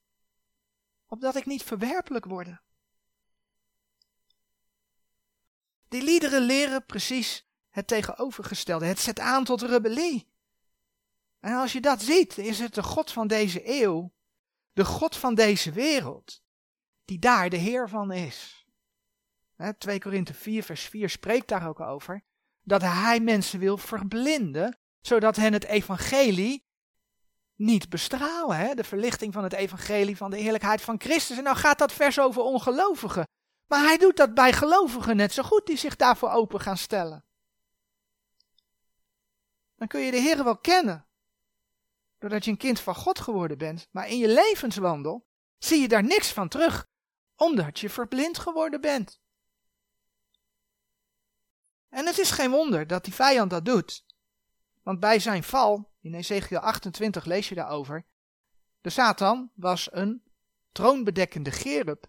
Opdat 1.06 1.36
ik 1.36 1.46
niet 1.46 1.62
verwerpelijk 1.62 2.24
word. 2.24 2.48
Die 5.88 6.02
liederen 6.02 6.42
leren 6.42 6.86
precies 6.86 7.46
het 7.70 7.86
tegenovergestelde. 7.86 8.86
Het 8.86 9.00
zet 9.00 9.18
aan 9.18 9.44
tot 9.44 9.62
rebellie. 9.62 10.28
En 11.40 11.52
als 11.52 11.72
je 11.72 11.80
dat 11.80 12.02
ziet, 12.02 12.38
is 12.38 12.58
het 12.58 12.74
de 12.74 12.82
God 12.82 13.12
van 13.12 13.26
deze 13.26 13.82
eeuw, 13.82 14.12
de 14.72 14.84
God 14.84 15.16
van 15.16 15.34
deze 15.34 15.72
wereld, 15.72 16.42
die 17.04 17.18
daar 17.18 17.50
de 17.50 17.56
Heer 17.56 17.88
van 17.88 18.12
is. 18.12 18.63
2 19.72 20.00
Korinthe 20.00 20.34
4, 20.34 20.62
vers 20.62 20.82
4 20.82 21.08
spreekt 21.08 21.48
daar 21.48 21.68
ook 21.68 21.80
over. 21.80 22.22
Dat 22.62 22.82
hij 22.82 23.20
mensen 23.20 23.58
wil 23.58 23.76
verblinden, 23.76 24.78
zodat 25.00 25.36
hen 25.36 25.52
het 25.52 25.64
evangelie 25.64 26.64
niet 27.56 27.88
bestralen. 27.88 28.56
Hè? 28.56 28.74
De 28.74 28.84
verlichting 28.84 29.32
van 29.32 29.42
het 29.42 29.52
evangelie 29.52 30.16
van 30.16 30.30
de 30.30 30.36
heerlijkheid 30.36 30.82
van 30.82 31.00
Christus. 31.00 31.36
En 31.36 31.42
nou 31.44 31.56
gaat 31.56 31.78
dat 31.78 31.92
vers 31.92 32.20
over 32.20 32.42
ongelovigen. 32.42 33.26
Maar 33.66 33.80
hij 33.80 33.98
doet 33.98 34.16
dat 34.16 34.34
bij 34.34 34.52
gelovigen 34.52 35.16
net 35.16 35.32
zo 35.32 35.42
goed, 35.42 35.66
die 35.66 35.76
zich 35.76 35.96
daarvoor 35.96 36.30
open 36.30 36.60
gaan 36.60 36.76
stellen. 36.76 37.24
Dan 39.76 39.88
kun 39.88 40.00
je 40.00 40.10
de 40.10 40.20
Heer 40.20 40.44
wel 40.44 40.58
kennen. 40.58 41.06
Doordat 42.18 42.44
je 42.44 42.50
een 42.50 42.56
kind 42.56 42.80
van 42.80 42.94
God 42.94 43.20
geworden 43.20 43.58
bent. 43.58 43.88
Maar 43.90 44.08
in 44.08 44.18
je 44.18 44.28
levenswandel 44.28 45.26
zie 45.58 45.80
je 45.80 45.88
daar 45.88 46.04
niks 46.04 46.32
van 46.32 46.48
terug. 46.48 46.86
Omdat 47.36 47.78
je 47.78 47.90
verblind 47.90 48.38
geworden 48.38 48.80
bent. 48.80 49.20
En 51.94 52.06
het 52.06 52.18
is 52.18 52.30
geen 52.30 52.50
wonder 52.50 52.86
dat 52.86 53.04
die 53.04 53.14
vijand 53.14 53.50
dat 53.50 53.64
doet. 53.64 54.04
Want 54.82 55.00
bij 55.00 55.18
zijn 55.18 55.42
val, 55.42 55.90
in 56.00 56.14
Ezekiel 56.14 56.58
28 56.58 57.24
lees 57.24 57.48
je 57.48 57.54
daarover, 57.54 58.06
de 58.80 58.90
Satan 58.90 59.50
was 59.54 59.88
een 59.92 60.22
troonbedekkende 60.72 61.50
gerub. 61.50 62.06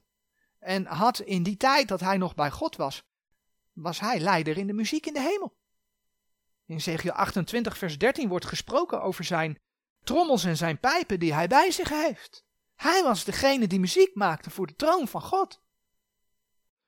En 0.59 0.85
had 0.85 1.19
in 1.19 1.43
die 1.43 1.57
tijd 1.57 1.87
dat 1.87 1.99
hij 1.99 2.17
nog 2.17 2.35
bij 2.35 2.51
God 2.51 2.75
was, 2.75 3.03
was 3.73 3.99
hij 3.99 4.19
leider 4.19 4.57
in 4.57 4.67
de 4.67 4.73
muziek 4.73 5.05
in 5.05 5.13
de 5.13 5.21
hemel. 5.21 5.55
In 6.65 6.75
Ezekiel 6.75 7.11
28 7.11 7.77
vers 7.77 7.97
13 7.97 8.27
wordt 8.27 8.45
gesproken 8.45 9.01
over 9.01 9.23
zijn 9.23 9.59
trommels 10.03 10.43
en 10.43 10.57
zijn 10.57 10.79
pijpen 10.79 11.19
die 11.19 11.33
hij 11.33 11.47
bij 11.47 11.71
zich 11.71 11.89
heeft. 11.89 12.45
Hij 12.75 13.03
was 13.03 13.23
degene 13.23 13.67
die 13.67 13.79
muziek 13.79 14.15
maakte 14.15 14.49
voor 14.49 14.67
de 14.67 14.75
troon 14.75 15.07
van 15.07 15.21
God. 15.21 15.63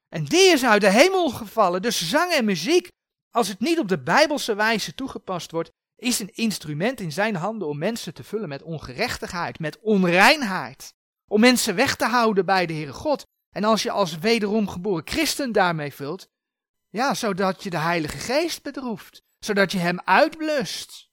En 0.09 0.25
die 0.25 0.51
is 0.51 0.65
uit 0.65 0.81
de 0.81 0.89
hemel 0.89 1.29
gevallen. 1.29 1.81
Dus 1.81 2.09
zang 2.09 2.31
en 2.31 2.45
muziek, 2.45 2.87
als 3.31 3.47
het 3.47 3.59
niet 3.59 3.79
op 3.79 3.87
de 3.87 3.99
bijbelse 3.99 4.55
wijze 4.55 4.93
toegepast 4.93 5.51
wordt, 5.51 5.71
is 5.95 6.19
een 6.19 6.35
instrument 6.35 6.99
in 6.99 7.11
zijn 7.11 7.35
handen 7.35 7.67
om 7.67 7.77
mensen 7.77 8.13
te 8.13 8.23
vullen 8.23 8.49
met 8.49 8.63
ongerechtigheid, 8.63 9.59
met 9.59 9.79
onreinheid. 9.79 10.93
Om 11.27 11.39
mensen 11.39 11.75
weg 11.75 11.95
te 11.95 12.05
houden 12.05 12.45
bij 12.45 12.65
de 12.65 12.73
Heere 12.73 12.93
God. 12.93 13.25
En 13.55 13.63
als 13.63 13.83
je 13.83 13.91
als 13.91 14.17
wederom 14.17 14.67
geboren 14.67 15.07
christen 15.07 15.51
daarmee 15.51 15.93
vult, 15.93 16.27
ja, 16.89 17.13
zodat 17.13 17.63
je 17.63 17.69
de 17.69 17.77
Heilige 17.77 18.17
Geest 18.17 18.63
bedroeft, 18.63 19.21
zodat 19.39 19.71
je 19.71 19.77
hem 19.77 19.99
uitblust. 19.99 21.09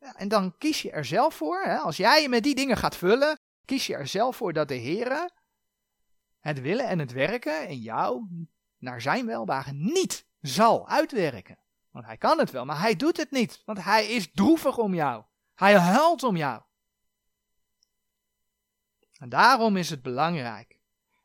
Ja, 0.00 0.14
en 0.16 0.28
dan 0.28 0.54
kies 0.58 0.82
je 0.82 0.90
er 0.90 1.04
zelf 1.04 1.34
voor, 1.34 1.62
hè, 1.62 1.76
als 1.76 1.96
jij 1.96 2.22
je 2.22 2.28
met 2.28 2.42
die 2.42 2.54
dingen 2.54 2.76
gaat 2.76 2.96
vullen, 2.96 3.38
kies 3.64 3.86
je 3.86 3.94
er 3.94 4.06
zelf 4.06 4.36
voor 4.36 4.52
dat 4.52 4.68
de 4.68 4.78
Heere 4.78 5.30
het 6.44 6.60
willen 6.60 6.88
en 6.88 6.98
het 6.98 7.12
werken 7.12 7.68
in 7.68 7.78
jou 7.78 8.26
naar 8.78 9.00
zijn 9.00 9.26
welwagen 9.26 9.82
niet 9.82 10.26
zal 10.40 10.88
uitwerken. 10.88 11.58
Want 11.90 12.04
hij 12.04 12.16
kan 12.16 12.38
het 12.38 12.50
wel, 12.50 12.64
maar 12.64 12.80
hij 12.80 12.96
doet 12.96 13.16
het 13.16 13.30
niet, 13.30 13.62
want 13.64 13.84
hij 13.84 14.06
is 14.06 14.32
droevig 14.32 14.78
om 14.78 14.94
jou. 14.94 15.24
Hij 15.54 15.74
huilt 15.74 16.22
om 16.22 16.36
jou. 16.36 16.62
En 19.12 19.28
daarom 19.28 19.76
is 19.76 19.90
het 19.90 20.02
belangrijk 20.02 20.80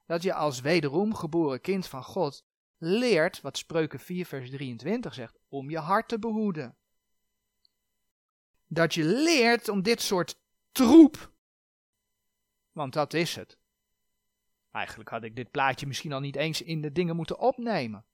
dat 0.05 0.24
je 0.24 0.34
als 0.34 0.61
wederom 0.61 1.15
geboren 1.15 1.61
kind 1.61 1.88
van 1.88 2.03
God 2.03 2.45
leert, 2.78 3.41
wat 3.41 3.57
Spreuken 3.57 3.99
4 3.99 4.26
vers 4.26 4.49
23 4.49 5.13
zegt, 5.13 5.39
om 5.47 5.70
je 5.70 5.80
hart 5.80 6.07
te 6.07 6.20
behoeden. 6.20 6.78
Dat 8.67 8.93
je 8.93 9.03
leert 9.03 9.70
om 9.70 9.82
dit 9.82 10.01
soort 10.01 10.41
troep, 10.72 11.32
want 12.72 12.93
dat 12.93 13.13
is 13.13 13.36
het, 13.36 13.59
Eigenlijk 14.80 15.09
had 15.09 15.23
ik 15.23 15.36
dit 15.36 15.51
plaatje 15.51 15.88
misschien 15.88 16.13
al 16.13 16.19
niet 16.19 16.36
eens 16.36 16.61
in 16.61 16.82
de 16.82 16.91
dingen 16.91 17.15
moeten 17.15 17.39
opnemen. 17.39 18.05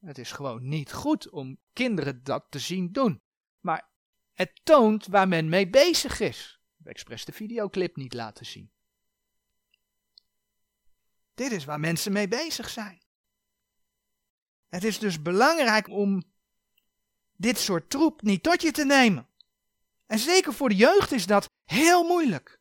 Het 0.00 0.18
is 0.18 0.32
gewoon 0.32 0.68
niet 0.68 0.92
goed 0.92 1.30
om 1.30 1.58
kinderen 1.72 2.24
dat 2.24 2.46
te 2.48 2.58
zien 2.58 2.92
doen. 2.92 3.22
Maar 3.60 3.88
het 4.32 4.60
toont 4.62 5.06
waar 5.06 5.28
men 5.28 5.48
mee 5.48 5.68
bezig 5.68 6.20
is. 6.20 6.60
Ik 6.62 6.74
heb 6.76 6.86
expres 6.86 7.24
de 7.24 7.32
videoclip 7.32 7.96
niet 7.96 8.12
laten 8.12 8.46
zien. 8.46 8.70
Dit 11.34 11.52
is 11.52 11.64
waar 11.64 11.80
mensen 11.80 12.12
mee 12.12 12.28
bezig 12.28 12.68
zijn. 12.68 13.02
Het 14.68 14.84
is 14.84 14.98
dus 14.98 15.22
belangrijk 15.22 15.88
om 15.88 16.22
dit 17.36 17.58
soort 17.58 17.90
troep 17.90 18.22
niet 18.22 18.42
tot 18.42 18.62
je 18.62 18.70
te 18.70 18.84
nemen. 18.84 19.28
En 20.06 20.18
zeker 20.18 20.52
voor 20.54 20.68
de 20.68 20.76
jeugd 20.76 21.12
is 21.12 21.26
dat 21.26 21.50
heel 21.64 22.04
moeilijk. 22.04 22.60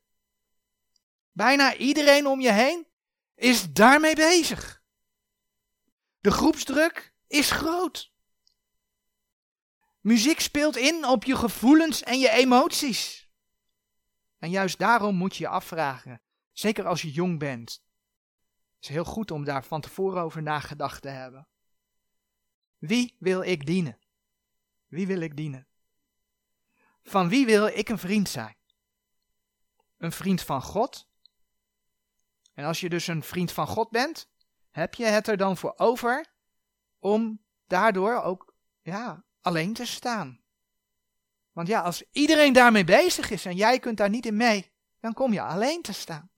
Bijna 1.31 1.75
iedereen 1.75 2.27
om 2.27 2.41
je 2.41 2.51
heen 2.51 2.86
is 3.37 3.71
daarmee 3.73 4.15
bezig. 4.15 4.83
De 6.19 6.31
groepsdruk 6.31 7.13
is 7.27 7.51
groot. 7.51 8.11
Muziek 9.99 10.39
speelt 10.39 10.75
in 10.75 11.05
op 11.05 11.23
je 11.23 11.35
gevoelens 11.35 12.03
en 12.03 12.19
je 12.19 12.29
emoties. 12.29 13.29
En 14.37 14.49
juist 14.49 14.79
daarom 14.79 15.15
moet 15.15 15.35
je 15.35 15.43
je 15.43 15.49
afvragen, 15.49 16.21
zeker 16.51 16.87
als 16.87 17.01
je 17.01 17.11
jong 17.11 17.39
bent. 17.39 17.83
Het 18.75 18.83
is 18.83 18.89
heel 18.89 19.05
goed 19.05 19.31
om 19.31 19.43
daar 19.43 19.63
van 19.63 19.81
tevoren 19.81 20.21
over 20.21 20.41
nagedacht 20.41 21.01
te 21.01 21.09
hebben. 21.09 21.47
Wie 22.77 23.15
wil 23.19 23.41
ik 23.41 23.65
dienen? 23.65 23.99
Wie 24.87 25.07
wil 25.07 25.19
ik 25.21 25.35
dienen? 25.35 25.67
Van 27.03 27.29
wie 27.29 27.45
wil 27.45 27.67
ik 27.67 27.89
een 27.89 27.97
vriend 27.97 28.29
zijn? 28.29 28.57
Een 29.97 30.11
vriend 30.11 30.41
van 30.41 30.61
God 30.61 31.06
en 32.57 32.65
als 32.65 32.79
je 32.79 32.89
dus 32.89 33.07
een 33.07 33.23
vriend 33.23 33.51
van 33.51 33.67
God 33.67 33.89
bent, 33.89 34.29
heb 34.69 34.93
je 34.93 35.05
het 35.05 35.27
er 35.27 35.37
dan 35.37 35.57
voor 35.57 35.73
over 35.75 36.25
om 36.99 37.43
daardoor 37.67 38.21
ook 38.21 38.53
ja, 38.81 39.23
alleen 39.41 39.73
te 39.73 39.85
staan. 39.85 40.41
Want 41.51 41.67
ja, 41.67 41.81
als 41.81 42.03
iedereen 42.11 42.53
daarmee 42.53 42.83
bezig 42.83 43.29
is 43.29 43.45
en 43.45 43.55
jij 43.55 43.79
kunt 43.79 43.97
daar 43.97 44.09
niet 44.09 44.25
in 44.25 44.37
mee, 44.37 44.71
dan 44.99 45.13
kom 45.13 45.33
je 45.33 45.41
alleen 45.41 45.81
te 45.81 45.93
staan. 45.93 46.31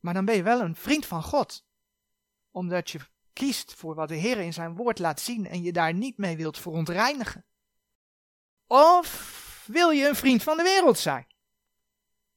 Maar 0.00 0.14
dan 0.14 0.24
ben 0.24 0.36
je 0.36 0.42
wel 0.42 0.60
een 0.60 0.76
vriend 0.76 1.06
van 1.06 1.22
God, 1.22 1.66
omdat 2.50 2.90
je 2.90 3.00
kiest 3.32 3.74
voor 3.74 3.94
wat 3.94 4.08
de 4.08 4.16
Heer 4.16 4.38
in 4.38 4.52
zijn 4.52 4.76
woord 4.76 4.98
laat 4.98 5.20
zien 5.20 5.46
en 5.46 5.62
je 5.62 5.72
daar 5.72 5.94
niet 5.94 6.18
mee 6.18 6.36
wilt 6.36 6.58
verontreinigen. 6.58 7.46
Of 8.66 9.64
wil 9.66 9.90
je 9.90 10.08
een 10.08 10.16
vriend 10.16 10.42
van 10.42 10.56
de 10.56 10.62
wereld 10.62 10.98
zijn? 10.98 11.26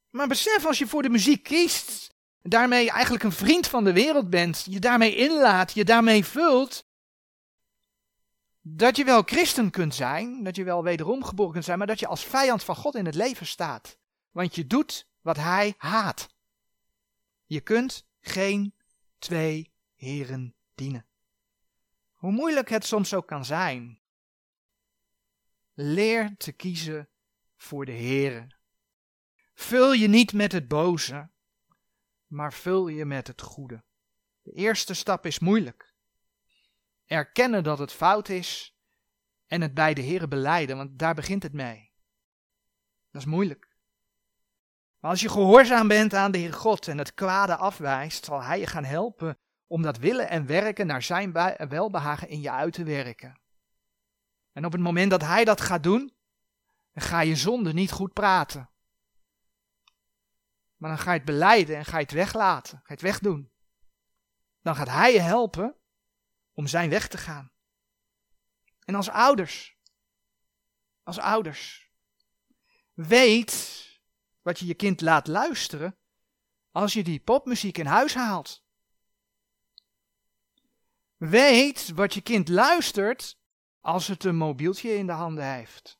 Maar 0.09 0.28
besef 0.28 0.65
als 0.65 0.78
je 0.78 0.88
voor 0.88 1.01
de 1.01 1.09
muziek 1.09 1.43
kiest 1.43 2.15
daarmee 2.41 2.91
eigenlijk 2.91 3.23
een 3.23 3.31
vriend 3.31 3.67
van 3.67 3.83
de 3.83 3.93
wereld 3.93 4.29
bent, 4.29 4.65
je 4.69 4.79
daarmee 4.79 5.15
inlaat, 5.15 5.73
je 5.73 5.85
daarmee 5.85 6.25
vult, 6.25 6.85
dat 8.61 8.97
je 8.97 9.03
wel 9.03 9.21
christen 9.21 9.69
kunt 9.69 9.95
zijn, 9.95 10.43
dat 10.43 10.55
je 10.55 10.63
wel 10.63 10.83
wederom 10.83 11.23
geboren 11.23 11.51
kunt 11.51 11.65
zijn, 11.65 11.77
maar 11.77 11.88
dat 11.88 11.99
je 11.99 12.07
als 12.07 12.25
vijand 12.25 12.63
van 12.63 12.75
God 12.75 12.95
in 12.95 13.05
het 13.05 13.15
leven 13.15 13.45
staat. 13.45 13.97
Want 14.31 14.55
je 14.55 14.67
doet 14.67 15.07
wat 15.21 15.38
hij 15.38 15.73
haat. 15.77 16.27
Je 17.45 17.61
kunt 17.61 18.05
geen 18.19 18.73
twee 19.19 19.71
heren 19.95 20.55
dienen. 20.75 21.05
Hoe 22.13 22.31
moeilijk 22.31 22.69
het 22.69 22.85
soms 22.85 23.13
ook 23.13 23.27
kan 23.27 23.45
zijn, 23.45 23.99
leer 25.73 26.35
te 26.38 26.51
kiezen 26.51 27.09
voor 27.55 27.85
de 27.85 27.91
Heren. 27.91 28.55
Vul 29.53 29.93
je 29.93 30.07
niet 30.07 30.33
met 30.33 30.51
het 30.51 30.67
boze, 30.67 31.29
maar 32.28 32.53
vul 32.53 32.88
je 32.88 33.05
met 33.05 33.28
het 33.28 33.41
goede. 33.41 33.84
De 34.41 34.51
eerste 34.51 34.93
stap 34.93 35.25
is 35.25 35.39
moeilijk. 35.39 35.93
Erkennen 37.05 37.63
dat 37.63 37.80
het 37.80 37.91
fout 37.91 38.30
is 38.30 38.78
en 39.47 39.61
het 39.61 39.73
bij 39.73 39.93
de 39.93 40.01
Heer 40.01 40.28
beleiden, 40.28 40.78
want 40.78 40.99
daar 40.99 41.15
begint 41.15 41.43
het 41.43 41.53
mee. 41.53 41.91
Dat 43.11 43.21
is 43.21 43.28
moeilijk. 43.28 43.75
Maar 44.99 45.11
als 45.11 45.21
je 45.21 45.30
gehoorzaam 45.30 45.88
bent 45.88 46.13
aan 46.13 46.32
de 46.32 46.38
Heer 46.38 46.53
God 46.53 46.88
en 46.88 46.97
het 46.97 47.13
kwade 47.13 47.55
afwijst, 47.55 48.25
zal 48.25 48.43
Hij 48.43 48.59
je 48.59 48.67
gaan 48.67 48.84
helpen 48.84 49.38
om 49.67 49.82
dat 49.82 49.97
willen 49.97 50.30
en 50.30 50.45
werken 50.45 50.88
naar 50.88 51.01
Zijn 51.01 51.32
welbehagen 51.69 52.30
in 52.30 52.41
je 52.41 52.51
uit 52.51 52.73
te 52.73 52.84
werken. 52.84 53.39
En 54.51 54.65
op 54.65 54.71
het 54.71 54.82
moment 54.82 55.11
dat 55.11 55.21
Hij 55.21 55.45
dat 55.45 55.61
gaat 55.61 55.84
doen, 55.84 56.13
ga 56.93 57.21
je 57.21 57.36
zonde 57.36 57.73
niet 57.73 57.91
goed 57.91 58.13
praten. 58.13 58.69
Maar 60.78 60.89
dan 60.89 60.99
ga 60.99 61.11
je 61.11 61.17
het 61.17 61.25
beleiden 61.25 61.75
en 61.75 61.86
ga 61.86 61.97
je 61.97 62.03
het 62.03 62.11
weglaten, 62.11 62.78
ga 62.78 62.84
je 62.88 62.93
het 62.93 63.01
wegdoen. 63.01 63.51
Dan 64.61 64.75
gaat 64.75 64.89
Hij 64.89 65.13
je 65.13 65.19
helpen 65.19 65.75
om 66.53 66.67
Zijn 66.67 66.89
weg 66.89 67.07
te 67.07 67.17
gaan. 67.17 67.51
En 68.84 68.95
als 68.95 69.09
ouders, 69.09 69.78
als 71.03 71.19
ouders, 71.19 71.91
weet 72.93 73.86
wat 74.41 74.59
je 74.59 74.65
je 74.65 74.73
kind 74.73 75.01
laat 75.01 75.28
luisteren 75.28 75.97
als 76.71 76.93
je 76.93 77.03
die 77.03 77.19
popmuziek 77.19 77.78
in 77.78 77.86
huis 77.86 78.13
haalt. 78.13 78.63
Weet 81.17 81.91
wat 81.95 82.13
je 82.13 82.21
kind 82.21 82.49
luistert 82.49 83.38
als 83.80 84.07
het 84.07 84.23
een 84.23 84.36
mobieltje 84.36 84.95
in 84.95 85.05
de 85.05 85.11
handen 85.11 85.53
heeft. 85.53 85.99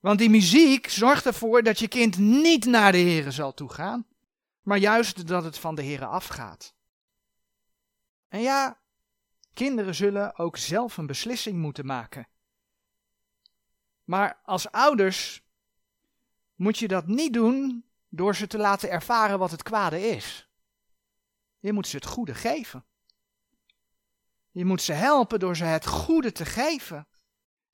Want 0.00 0.18
die 0.18 0.30
muziek 0.30 0.88
zorgt 0.88 1.26
ervoor 1.26 1.62
dat 1.62 1.78
je 1.78 1.88
kind 1.88 2.18
niet 2.18 2.64
naar 2.64 2.92
de 2.92 2.98
Here 2.98 3.30
zal 3.30 3.54
toegaan, 3.54 4.06
maar 4.62 4.78
juist 4.78 5.26
dat 5.26 5.44
het 5.44 5.58
van 5.58 5.74
de 5.74 5.84
Here 5.84 6.06
afgaat. 6.06 6.74
En 8.28 8.40
ja, 8.40 8.80
kinderen 9.54 9.94
zullen 9.94 10.38
ook 10.38 10.56
zelf 10.56 10.96
een 10.96 11.06
beslissing 11.06 11.58
moeten 11.58 11.86
maken. 11.86 12.28
Maar 14.04 14.40
als 14.44 14.70
ouders 14.70 15.42
moet 16.54 16.78
je 16.78 16.88
dat 16.88 17.06
niet 17.06 17.32
doen 17.32 17.84
door 18.08 18.36
ze 18.36 18.46
te 18.46 18.58
laten 18.58 18.90
ervaren 18.90 19.38
wat 19.38 19.50
het 19.50 19.62
kwade 19.62 20.08
is. 20.08 20.48
Je 21.58 21.72
moet 21.72 21.86
ze 21.86 21.96
het 21.96 22.06
goede 22.06 22.34
geven. 22.34 22.84
Je 24.50 24.64
moet 24.64 24.82
ze 24.82 24.92
helpen 24.92 25.38
door 25.38 25.56
ze 25.56 25.64
het 25.64 25.86
goede 25.86 26.32
te 26.32 26.44
geven. 26.44 27.06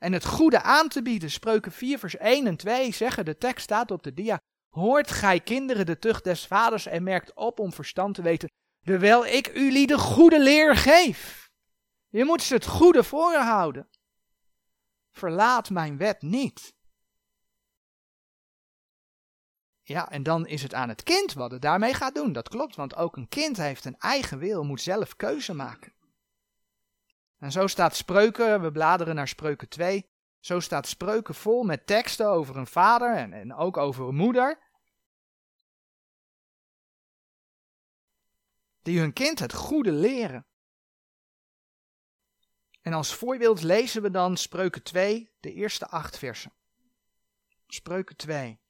En 0.05 0.13
het 0.13 0.25
goede 0.25 0.63
aan 0.63 0.89
te 0.89 1.03
bieden. 1.03 1.31
Spreuken 1.31 1.73
4 1.73 1.99
vers 1.99 2.17
1 2.17 2.47
en 2.47 2.57
2 2.57 2.93
zeggen, 2.93 3.25
de 3.25 3.39
tekst 3.39 3.65
staat 3.65 3.91
op 3.91 4.03
de 4.03 4.15
dia. 4.15 4.41
Hoort 4.69 5.11
gij 5.11 5.41
kinderen 5.41 5.87
de 5.87 5.99
tucht 5.99 6.25
des 6.25 6.47
vaders 6.47 6.87
en 6.87 7.03
merkt 7.03 7.35
op 7.35 7.59
om 7.59 7.73
verstand 7.73 8.15
te 8.15 8.23
weten, 8.23 8.51
terwijl 8.83 9.27
ik 9.27 9.55
u 9.55 9.87
de 9.87 9.99
goede 9.99 10.41
leer 10.43 10.77
geef. 10.77 11.51
Je 12.09 12.25
moet 12.25 12.43
ze 12.43 12.55
het 12.55 12.67
goede 12.67 13.05
voorhouden. 13.05 13.89
Verlaat 15.11 15.71
mijn 15.71 15.97
wet 15.97 16.23
niet. 16.23 16.75
Ja, 19.83 20.11
en 20.11 20.23
dan 20.23 20.47
is 20.47 20.63
het 20.63 20.75
aan 20.75 20.89
het 20.89 21.03
kind 21.03 21.33
wat 21.33 21.51
het 21.51 21.63
daarmee 21.63 21.95
gaat 21.95 22.15
doen. 22.15 22.33
Dat 22.33 22.49
klopt, 22.49 22.77
want 22.77 22.97
ook 22.97 23.17
een 23.17 23.29
kind 23.29 23.57
heeft 23.57 23.85
een 23.85 23.99
eigen 23.99 24.39
wil, 24.39 24.65
moet 24.65 24.81
zelf 24.81 25.17
keuze 25.17 25.55
maken. 25.55 25.94
En 27.45 27.53
zo 27.53 27.67
staat 27.67 27.97
spreuken, 27.97 28.63
we 28.63 28.73
bladeren 28.73 29.15
naar 29.15 29.29
spreuken 29.29 29.69
2. 29.69 30.11
Zo 30.41 30.61
staat 30.61 30.87
spreuken 30.87 31.35
vol 31.35 31.63
met 31.63 31.87
teksten 31.87 32.29
over 32.29 32.57
een 32.57 32.67
vader 32.67 33.33
en, 33.33 33.55
ook 33.55 33.77
over 33.77 34.09
een 34.09 34.15
moeder. 34.15 34.59
Die 38.83 38.99
hun 38.99 39.13
kind 39.13 39.39
het 39.39 39.53
goede 39.53 39.93
leren. 39.93 40.47
En 42.83 42.93
als 42.93 43.15
voorbeeld 43.15 43.63
lezen 43.63 44.03
we 44.03 44.11
dan 44.11 44.37
spreuken 44.37 44.83
2, 44.83 45.31
de 45.41 45.53
eerste 45.53 45.87
acht 45.87 46.19
versen. 46.19 46.53
Spreuken 47.67 48.17
2. 48.17 48.61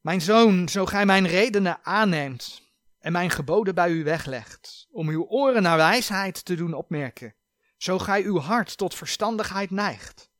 Mijn 0.00 0.20
zoon, 0.20 0.68
zo 0.68 0.86
gij 0.86 1.06
mijn 1.06 1.26
redenen 1.26 1.84
aanneemt 1.84 2.63
en 3.04 3.12
mijn 3.12 3.30
geboden 3.30 3.74
bij 3.74 3.90
u 3.90 4.04
weglegt, 4.04 4.86
om 4.90 5.08
uw 5.08 5.24
oren 5.24 5.62
naar 5.62 5.76
wijsheid 5.76 6.44
te 6.44 6.54
doen 6.54 6.74
opmerken, 6.74 7.34
zo 7.76 7.98
gij 7.98 8.22
uw 8.22 8.38
hart 8.38 8.76
tot 8.76 8.94
verstandigheid 8.94 9.70
neigt. 9.70 10.30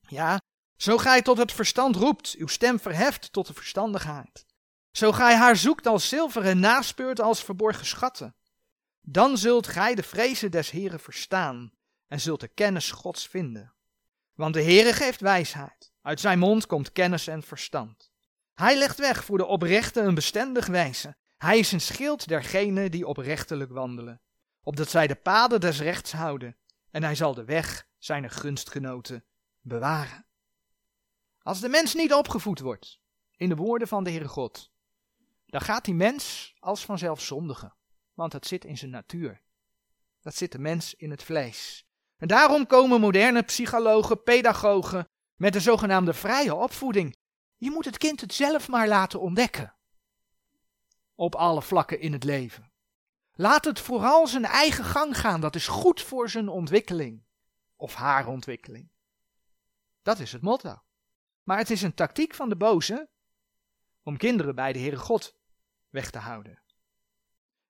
Ja, 0.00 0.40
zo 0.76 0.98
gij 0.98 1.22
tot 1.22 1.38
het 1.38 1.52
verstand 1.52 1.96
roept, 1.96 2.34
uw 2.38 2.46
stem 2.46 2.80
verheft 2.80 3.32
tot 3.32 3.46
de 3.46 3.54
verstandigheid. 3.54 4.46
Zo 4.90 5.12
gij 5.12 5.36
haar 5.36 5.56
zoekt 5.56 5.86
als 5.86 6.08
zilver 6.08 6.44
en 6.44 6.60
naspeurt 6.60 7.20
als 7.20 7.44
verborgen 7.44 7.86
schatten. 7.86 8.34
Dan 9.00 9.38
zult 9.38 9.66
gij 9.66 9.94
de 9.94 10.02
vrezen 10.02 10.50
des 10.50 10.70
Heren 10.70 11.00
verstaan 11.00 11.72
en 12.06 12.20
zult 12.20 12.40
de 12.40 12.48
kennis 12.48 12.90
Gods 12.90 13.28
vinden. 13.28 13.74
Want 14.34 14.54
de 14.54 14.62
Heere 14.62 14.92
geeft 14.92 15.20
wijsheid, 15.20 15.92
uit 16.02 16.20
zijn 16.20 16.38
mond 16.38 16.66
komt 16.66 16.92
kennis 16.92 17.26
en 17.26 17.42
verstand. 17.42 18.10
Hij 18.54 18.78
legt 18.78 18.98
weg 18.98 19.24
voor 19.24 19.38
de 19.38 19.46
oprechte 19.46 20.00
een 20.00 20.14
bestendig 20.14 20.66
wijze. 20.66 21.16
Hij 21.36 21.58
is 21.58 21.72
een 21.72 21.80
schild 21.80 22.28
dergenen 22.28 22.90
die 22.90 23.06
oprechtelijk 23.06 23.72
wandelen, 23.72 24.20
opdat 24.62 24.88
zij 24.88 25.06
de 25.06 25.14
paden 25.14 25.60
des 25.60 25.80
rechts 25.80 26.12
houden, 26.12 26.56
en 26.90 27.02
hij 27.02 27.14
zal 27.14 27.34
de 27.34 27.44
weg 27.44 27.86
zijner 27.98 28.30
gunstgenoten 28.30 29.24
bewaren. 29.60 30.26
Als 31.42 31.60
de 31.60 31.68
mens 31.68 31.94
niet 31.94 32.12
opgevoed 32.12 32.60
wordt 32.60 33.00
in 33.36 33.48
de 33.48 33.56
woorden 33.56 33.88
van 33.88 34.04
de 34.04 34.10
Heere 34.10 34.28
God, 34.28 34.70
dan 35.46 35.60
gaat 35.60 35.84
die 35.84 35.94
mens 35.94 36.54
als 36.58 36.84
vanzelf 36.84 37.20
zondigen, 37.20 37.74
want 38.14 38.32
dat 38.32 38.46
zit 38.46 38.64
in 38.64 38.78
zijn 38.78 38.90
natuur. 38.90 39.42
Dat 40.20 40.34
zit 40.34 40.52
de 40.52 40.58
mens 40.58 40.94
in 40.94 41.10
het 41.10 41.22
vlees. 41.22 41.86
En 42.16 42.28
daarom 42.28 42.66
komen 42.66 43.00
moderne 43.00 43.42
psychologen, 43.42 44.22
pedagogen 44.22 45.08
met 45.34 45.52
de 45.52 45.60
zogenaamde 45.60 46.14
vrije 46.14 46.54
opvoeding 46.54 47.16
je 47.58 47.70
moet 47.70 47.84
het 47.84 47.98
kind 47.98 48.20
het 48.20 48.34
zelf 48.34 48.68
maar 48.68 48.88
laten 48.88 49.20
ontdekken. 49.20 49.75
Op 51.16 51.34
alle 51.34 51.62
vlakken 51.62 52.00
in 52.00 52.12
het 52.12 52.24
leven. 52.24 52.70
Laat 53.34 53.64
het 53.64 53.80
vooral 53.80 54.26
zijn 54.26 54.44
eigen 54.44 54.84
gang 54.84 55.18
gaan. 55.18 55.40
Dat 55.40 55.54
is 55.54 55.66
goed 55.66 56.02
voor 56.02 56.30
zijn 56.30 56.48
ontwikkeling. 56.48 57.24
Of 57.76 57.94
haar 57.94 58.26
ontwikkeling. 58.26 58.88
Dat 60.02 60.18
is 60.18 60.32
het 60.32 60.42
motto. 60.42 60.82
Maar 61.42 61.58
het 61.58 61.70
is 61.70 61.82
een 61.82 61.94
tactiek 61.94 62.34
van 62.34 62.48
de 62.48 62.56
boze 62.56 63.08
om 64.02 64.16
kinderen 64.16 64.54
bij 64.54 64.72
de 64.72 64.78
Heere 64.78 64.96
God 64.96 65.36
weg 65.88 66.10
te 66.10 66.18
houden. 66.18 66.62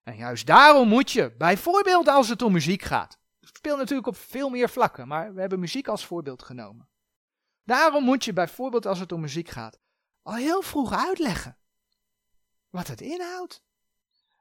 En 0.03 0.17
juist 0.17 0.47
daarom 0.47 0.89
moet 0.89 1.11
je, 1.11 1.35
bijvoorbeeld 1.37 2.09
als 2.09 2.29
het 2.29 2.43
om 2.43 2.53
muziek 2.53 2.83
gaat. 2.83 3.19
Het 3.41 3.57
speelt 3.57 3.79
natuurlijk 3.79 4.07
op 4.07 4.17
veel 4.17 4.49
meer 4.49 4.69
vlakken, 4.69 5.09
maar 5.09 5.35
we 5.35 5.41
hebben 5.41 5.61
muziek 5.61 5.89
als 5.89 6.07
voorbeeld 6.07 6.43
genomen. 6.43 6.89
Daarom 7.65 8.05
moet 8.05 8.25
je 8.25 8.33
bijvoorbeeld 8.33 8.87
als 8.87 8.99
het 8.99 9.13
om 9.13 9.21
muziek 9.21 9.49
gaat, 9.49 9.79
al 10.23 10.35
heel 10.35 10.63
vroeg 10.63 10.93
uitleggen 10.93 11.59
wat 12.77 12.87
het 12.87 13.01
inhoudt. 13.01 13.63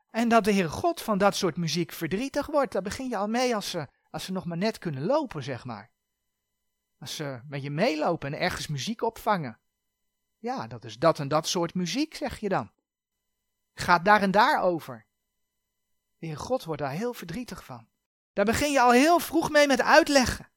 En 0.10 0.30
dat 0.30 0.44
de 0.44 0.52
Heer 0.52 0.70
God 0.70 1.02
van 1.02 1.18
dat 1.18 1.36
soort 1.36 1.58
muziek 1.58 1.92
verdrietig 1.92 2.46
wordt, 2.46 2.72
daar 2.72 2.82
begin 2.82 3.10
je 3.10 3.18
al 3.18 3.28
mee 3.28 3.56
als 3.56 3.70
ze, 3.70 3.88
als 4.10 4.24
ze 4.24 4.32
nog 4.32 4.46
maar 4.46 4.58
net 4.58 4.78
kunnen 4.78 5.06
lopen, 5.06 5.44
zeg 5.44 5.66
maar. 5.66 5.92
Als 7.00 7.16
ze 7.16 7.42
met 7.48 7.62
je 7.64 7.70
meelopen 7.72 8.34
en 8.34 8.40
ergens 8.40 8.68
muziek 8.68 9.02
opvangen. 9.02 9.60
Ja, 10.38 10.68
dat 10.68 10.84
is 10.84 10.98
dat 10.98 11.20
en 11.20 11.28
dat 11.28 11.48
soort 11.48 11.74
muziek, 11.74 12.16
zeg 12.16 12.40
je 12.40 12.50
dan. 12.50 12.72
Gaat 13.74 14.06
daar 14.06 14.22
en 14.22 14.32
daar 14.32 14.62
over. 14.62 15.06
De 16.18 16.26
Heer 16.26 16.38
God 16.38 16.64
wordt 16.64 16.82
daar 16.82 16.92
heel 16.92 17.14
verdrietig 17.14 17.66
van. 17.66 17.88
Daar 18.34 18.46
begin 18.46 18.72
je 18.72 18.82
al 18.82 18.92
heel 18.92 19.20
vroeg 19.20 19.50
mee 19.50 19.68
met 19.68 19.82
uitleggen. 19.82 20.50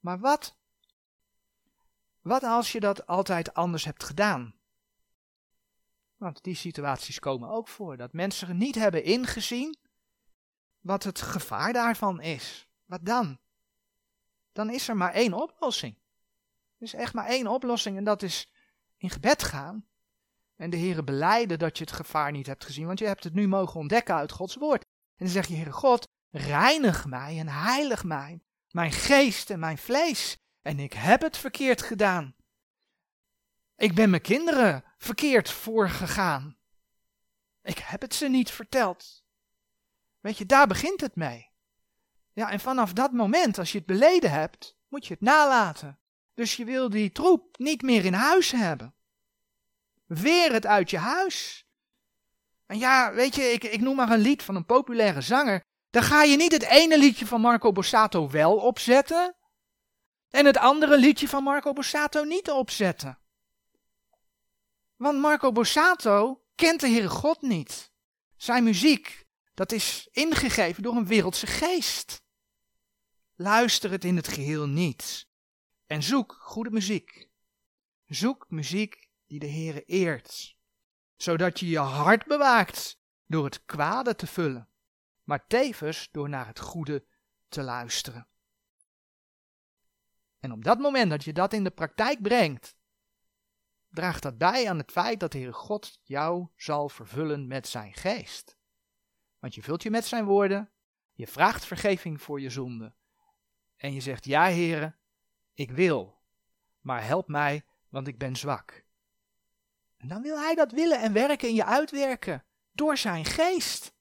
Maar 0.00 0.18
wat? 0.18 0.56
Wat 2.20 2.42
als 2.42 2.72
je 2.72 2.80
dat 2.80 3.06
altijd 3.06 3.54
anders 3.54 3.84
hebt 3.84 4.04
gedaan? 4.04 4.57
Want 6.18 6.42
die 6.42 6.54
situaties 6.54 7.18
komen 7.18 7.48
ook 7.48 7.68
voor, 7.68 7.96
dat 7.96 8.12
mensen 8.12 8.56
niet 8.56 8.74
hebben 8.74 9.04
ingezien 9.04 9.78
wat 10.80 11.02
het 11.02 11.20
gevaar 11.20 11.72
daarvan 11.72 12.20
is. 12.20 12.68
Wat 12.84 13.04
dan? 13.04 13.38
Dan 14.52 14.70
is 14.70 14.88
er 14.88 14.96
maar 14.96 15.12
één 15.12 15.32
oplossing. 15.32 15.94
Er 16.78 16.86
is 16.86 16.94
echt 16.94 17.14
maar 17.14 17.26
één 17.26 17.46
oplossing 17.46 17.96
en 17.96 18.04
dat 18.04 18.22
is 18.22 18.52
in 18.96 19.10
gebed 19.10 19.42
gaan 19.42 19.86
en 20.56 20.70
de 20.70 20.76
Heere 20.76 21.04
beleiden 21.04 21.58
dat 21.58 21.78
je 21.78 21.84
het 21.84 21.92
gevaar 21.92 22.32
niet 22.32 22.46
hebt 22.46 22.64
gezien, 22.64 22.86
want 22.86 22.98
je 22.98 23.06
hebt 23.06 23.24
het 23.24 23.34
nu 23.34 23.48
mogen 23.48 23.80
ontdekken 23.80 24.14
uit 24.14 24.32
Gods 24.32 24.54
woord. 24.54 24.82
En 24.82 25.24
dan 25.24 25.28
zeg 25.28 25.46
je, 25.46 25.54
Heere 25.54 25.72
God, 25.72 26.08
reinig 26.30 27.06
mij 27.06 27.38
en 27.38 27.48
heilig 27.48 28.04
mij 28.04 28.40
mijn 28.70 28.92
geest 28.92 29.50
en 29.50 29.58
mijn 29.58 29.78
vlees. 29.78 30.38
En 30.62 30.78
ik 30.78 30.92
heb 30.92 31.20
het 31.20 31.36
verkeerd 31.36 31.82
gedaan. 31.82 32.34
Ik 33.76 33.94
ben 33.94 34.10
mijn 34.10 34.22
kinderen 34.22 34.84
verkeerd 34.98 35.50
voorgegaan. 35.50 36.56
Ik 37.62 37.78
heb 37.78 38.00
het 38.00 38.14
ze 38.14 38.28
niet 38.28 38.50
verteld. 38.50 39.24
Weet 40.20 40.38
je, 40.38 40.46
daar 40.46 40.66
begint 40.66 41.00
het 41.00 41.16
mee. 41.16 41.50
Ja, 42.32 42.50
en 42.50 42.60
vanaf 42.60 42.92
dat 42.92 43.12
moment, 43.12 43.58
als 43.58 43.72
je 43.72 43.78
het 43.78 43.86
beleden 43.86 44.30
hebt, 44.30 44.76
moet 44.88 45.06
je 45.06 45.12
het 45.12 45.22
nalaten. 45.22 45.98
Dus 46.34 46.56
je 46.56 46.64
wil 46.64 46.90
die 46.90 47.12
troep 47.12 47.58
niet 47.58 47.82
meer 47.82 48.04
in 48.04 48.12
huis 48.12 48.50
hebben. 48.50 48.94
Weer 50.06 50.52
het 50.52 50.66
uit 50.66 50.90
je 50.90 50.98
huis. 50.98 51.66
En 52.66 52.78
ja, 52.78 53.12
weet 53.12 53.34
je, 53.34 53.42
ik, 53.42 53.64
ik 53.64 53.80
noem 53.80 53.96
maar 53.96 54.10
een 54.10 54.18
lied 54.18 54.42
van 54.42 54.56
een 54.56 54.66
populaire 54.66 55.20
zanger. 55.20 55.62
Dan 55.90 56.02
ga 56.02 56.22
je 56.22 56.36
niet 56.36 56.52
het 56.52 56.62
ene 56.62 56.98
liedje 56.98 57.26
van 57.26 57.40
Marco 57.40 57.72
Borsato 57.72 58.30
wel 58.30 58.56
opzetten. 58.56 59.36
En 60.30 60.46
het 60.46 60.56
andere 60.56 60.98
liedje 60.98 61.28
van 61.28 61.42
Marco 61.42 61.72
Borsato 61.72 62.24
niet 62.24 62.50
opzetten. 62.50 63.18
Want 64.98 65.20
Marco 65.20 65.52
Borsato 65.52 66.44
kent 66.54 66.80
de 66.80 66.88
Heere 66.88 67.08
God 67.08 67.42
niet. 67.42 67.92
Zijn 68.36 68.64
muziek, 68.64 69.26
dat 69.54 69.72
is 69.72 70.08
ingegeven 70.12 70.82
door 70.82 70.96
een 70.96 71.06
wereldse 71.06 71.46
geest. 71.46 72.22
Luister 73.34 73.90
het 73.90 74.04
in 74.04 74.16
het 74.16 74.28
geheel 74.28 74.66
niet. 74.66 75.28
En 75.86 76.02
zoek 76.02 76.36
goede 76.40 76.70
muziek. 76.70 77.28
Zoek 78.06 78.46
muziek 78.48 79.08
die 79.26 79.38
de 79.38 79.48
Heere 79.48 79.84
eert. 79.84 80.56
Zodat 81.16 81.60
je 81.60 81.68
je 81.68 81.78
hart 81.78 82.26
bewaakt 82.26 83.00
door 83.26 83.44
het 83.44 83.64
kwade 83.64 84.14
te 84.14 84.26
vullen. 84.26 84.68
Maar 85.24 85.46
tevens 85.46 86.08
door 86.12 86.28
naar 86.28 86.46
het 86.46 86.60
goede 86.60 87.06
te 87.48 87.62
luisteren. 87.62 88.28
En 90.40 90.52
op 90.52 90.64
dat 90.64 90.78
moment 90.78 91.10
dat 91.10 91.24
je 91.24 91.32
dat 91.32 91.52
in 91.52 91.64
de 91.64 91.70
praktijk 91.70 92.22
brengt, 92.22 92.77
draagt 93.90 94.22
dat 94.22 94.38
bij 94.38 94.68
aan 94.68 94.78
het 94.78 94.92
feit 94.92 95.20
dat 95.20 95.32
de 95.32 95.38
Heere 95.38 95.52
God 95.52 96.00
jou 96.02 96.48
zal 96.56 96.88
vervullen 96.88 97.46
met 97.46 97.68
zijn 97.68 97.94
geest. 97.94 98.56
Want 99.38 99.54
je 99.54 99.62
vult 99.62 99.82
je 99.82 99.90
met 99.90 100.04
zijn 100.04 100.24
woorden, 100.24 100.70
je 101.12 101.26
vraagt 101.26 101.64
vergeving 101.64 102.22
voor 102.22 102.40
je 102.40 102.50
zonde. 102.50 102.94
En 103.76 103.92
je 103.92 104.00
zegt, 104.00 104.24
ja 104.24 104.42
Heere, 104.42 104.96
ik 105.54 105.70
wil, 105.70 106.20
maar 106.80 107.04
help 107.04 107.28
mij, 107.28 107.64
want 107.88 108.08
ik 108.08 108.18
ben 108.18 108.36
zwak. 108.36 108.84
En 109.96 110.08
dan 110.08 110.22
wil 110.22 110.38
hij 110.38 110.54
dat 110.54 110.72
willen 110.72 111.00
en 111.00 111.12
werken 111.12 111.48
in 111.48 111.54
je 111.54 111.64
uitwerken, 111.64 112.44
door 112.72 112.96
zijn 112.96 113.24
geest. 113.24 113.96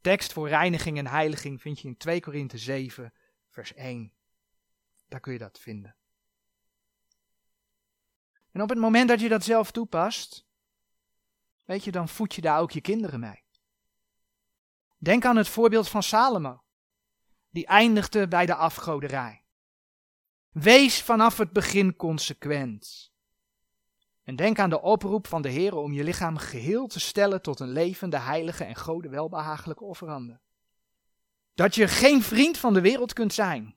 Tekst 0.00 0.32
voor 0.32 0.48
reiniging 0.48 0.98
en 0.98 1.06
heiliging 1.06 1.60
vind 1.60 1.80
je 1.80 1.88
in 1.88 1.96
2 1.96 2.20
Korinthe 2.20 2.58
7, 2.58 3.12
vers 3.48 3.74
1. 3.74 4.12
Daar 5.08 5.20
kun 5.20 5.32
je 5.32 5.38
dat 5.38 5.58
vinden. 5.58 5.96
En 8.52 8.62
op 8.62 8.68
het 8.68 8.78
moment 8.78 9.08
dat 9.08 9.20
je 9.20 9.28
dat 9.28 9.44
zelf 9.44 9.70
toepast, 9.70 10.46
weet 11.64 11.84
je, 11.84 11.90
dan 11.90 12.08
voed 12.08 12.34
je 12.34 12.40
daar 12.40 12.60
ook 12.60 12.70
je 12.70 12.80
kinderen 12.80 13.20
mee. 13.20 13.42
Denk 14.98 15.24
aan 15.24 15.36
het 15.36 15.48
voorbeeld 15.48 15.88
van 15.88 16.02
Salomo, 16.02 16.62
die 17.50 17.66
eindigde 17.66 18.28
bij 18.28 18.46
de 18.46 18.54
afgoderij. 18.54 19.44
Wees 20.50 21.02
vanaf 21.02 21.38
het 21.38 21.52
begin 21.52 21.96
consequent. 21.96 23.12
En 24.22 24.36
denk 24.36 24.58
aan 24.58 24.70
de 24.70 24.80
oproep 24.80 25.26
van 25.26 25.42
de 25.42 25.48
Heer 25.48 25.74
om 25.74 25.92
je 25.92 26.04
lichaam 26.04 26.36
geheel 26.36 26.86
te 26.86 27.00
stellen 27.00 27.42
tot 27.42 27.60
een 27.60 27.72
levende, 27.72 28.18
heilige 28.18 28.64
en 28.64 28.76
gode 28.76 29.08
welbehagelijke 29.08 29.84
offerande. 29.84 30.40
Dat 31.54 31.74
je 31.74 31.88
geen 31.88 32.22
vriend 32.22 32.58
van 32.58 32.74
de 32.74 32.80
wereld 32.80 33.12
kunt 33.12 33.34
zijn, 33.34 33.76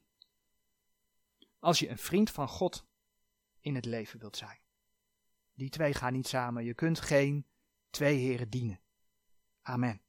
als 1.59 1.79
je 1.79 1.89
een 1.89 1.97
vriend 1.97 2.31
van 2.31 2.47
God 2.47 2.85
in 3.59 3.75
het 3.75 3.85
leven 3.85 4.19
wilt 4.19 4.37
zijn. 4.37 4.59
Die 5.55 5.69
twee 5.69 5.93
gaan 5.93 6.13
niet 6.13 6.27
samen. 6.27 6.63
Je 6.63 6.73
kunt 6.73 6.99
geen 6.99 7.45
twee 7.89 8.17
heren 8.17 8.49
dienen. 8.49 8.79
Amen. 9.61 10.04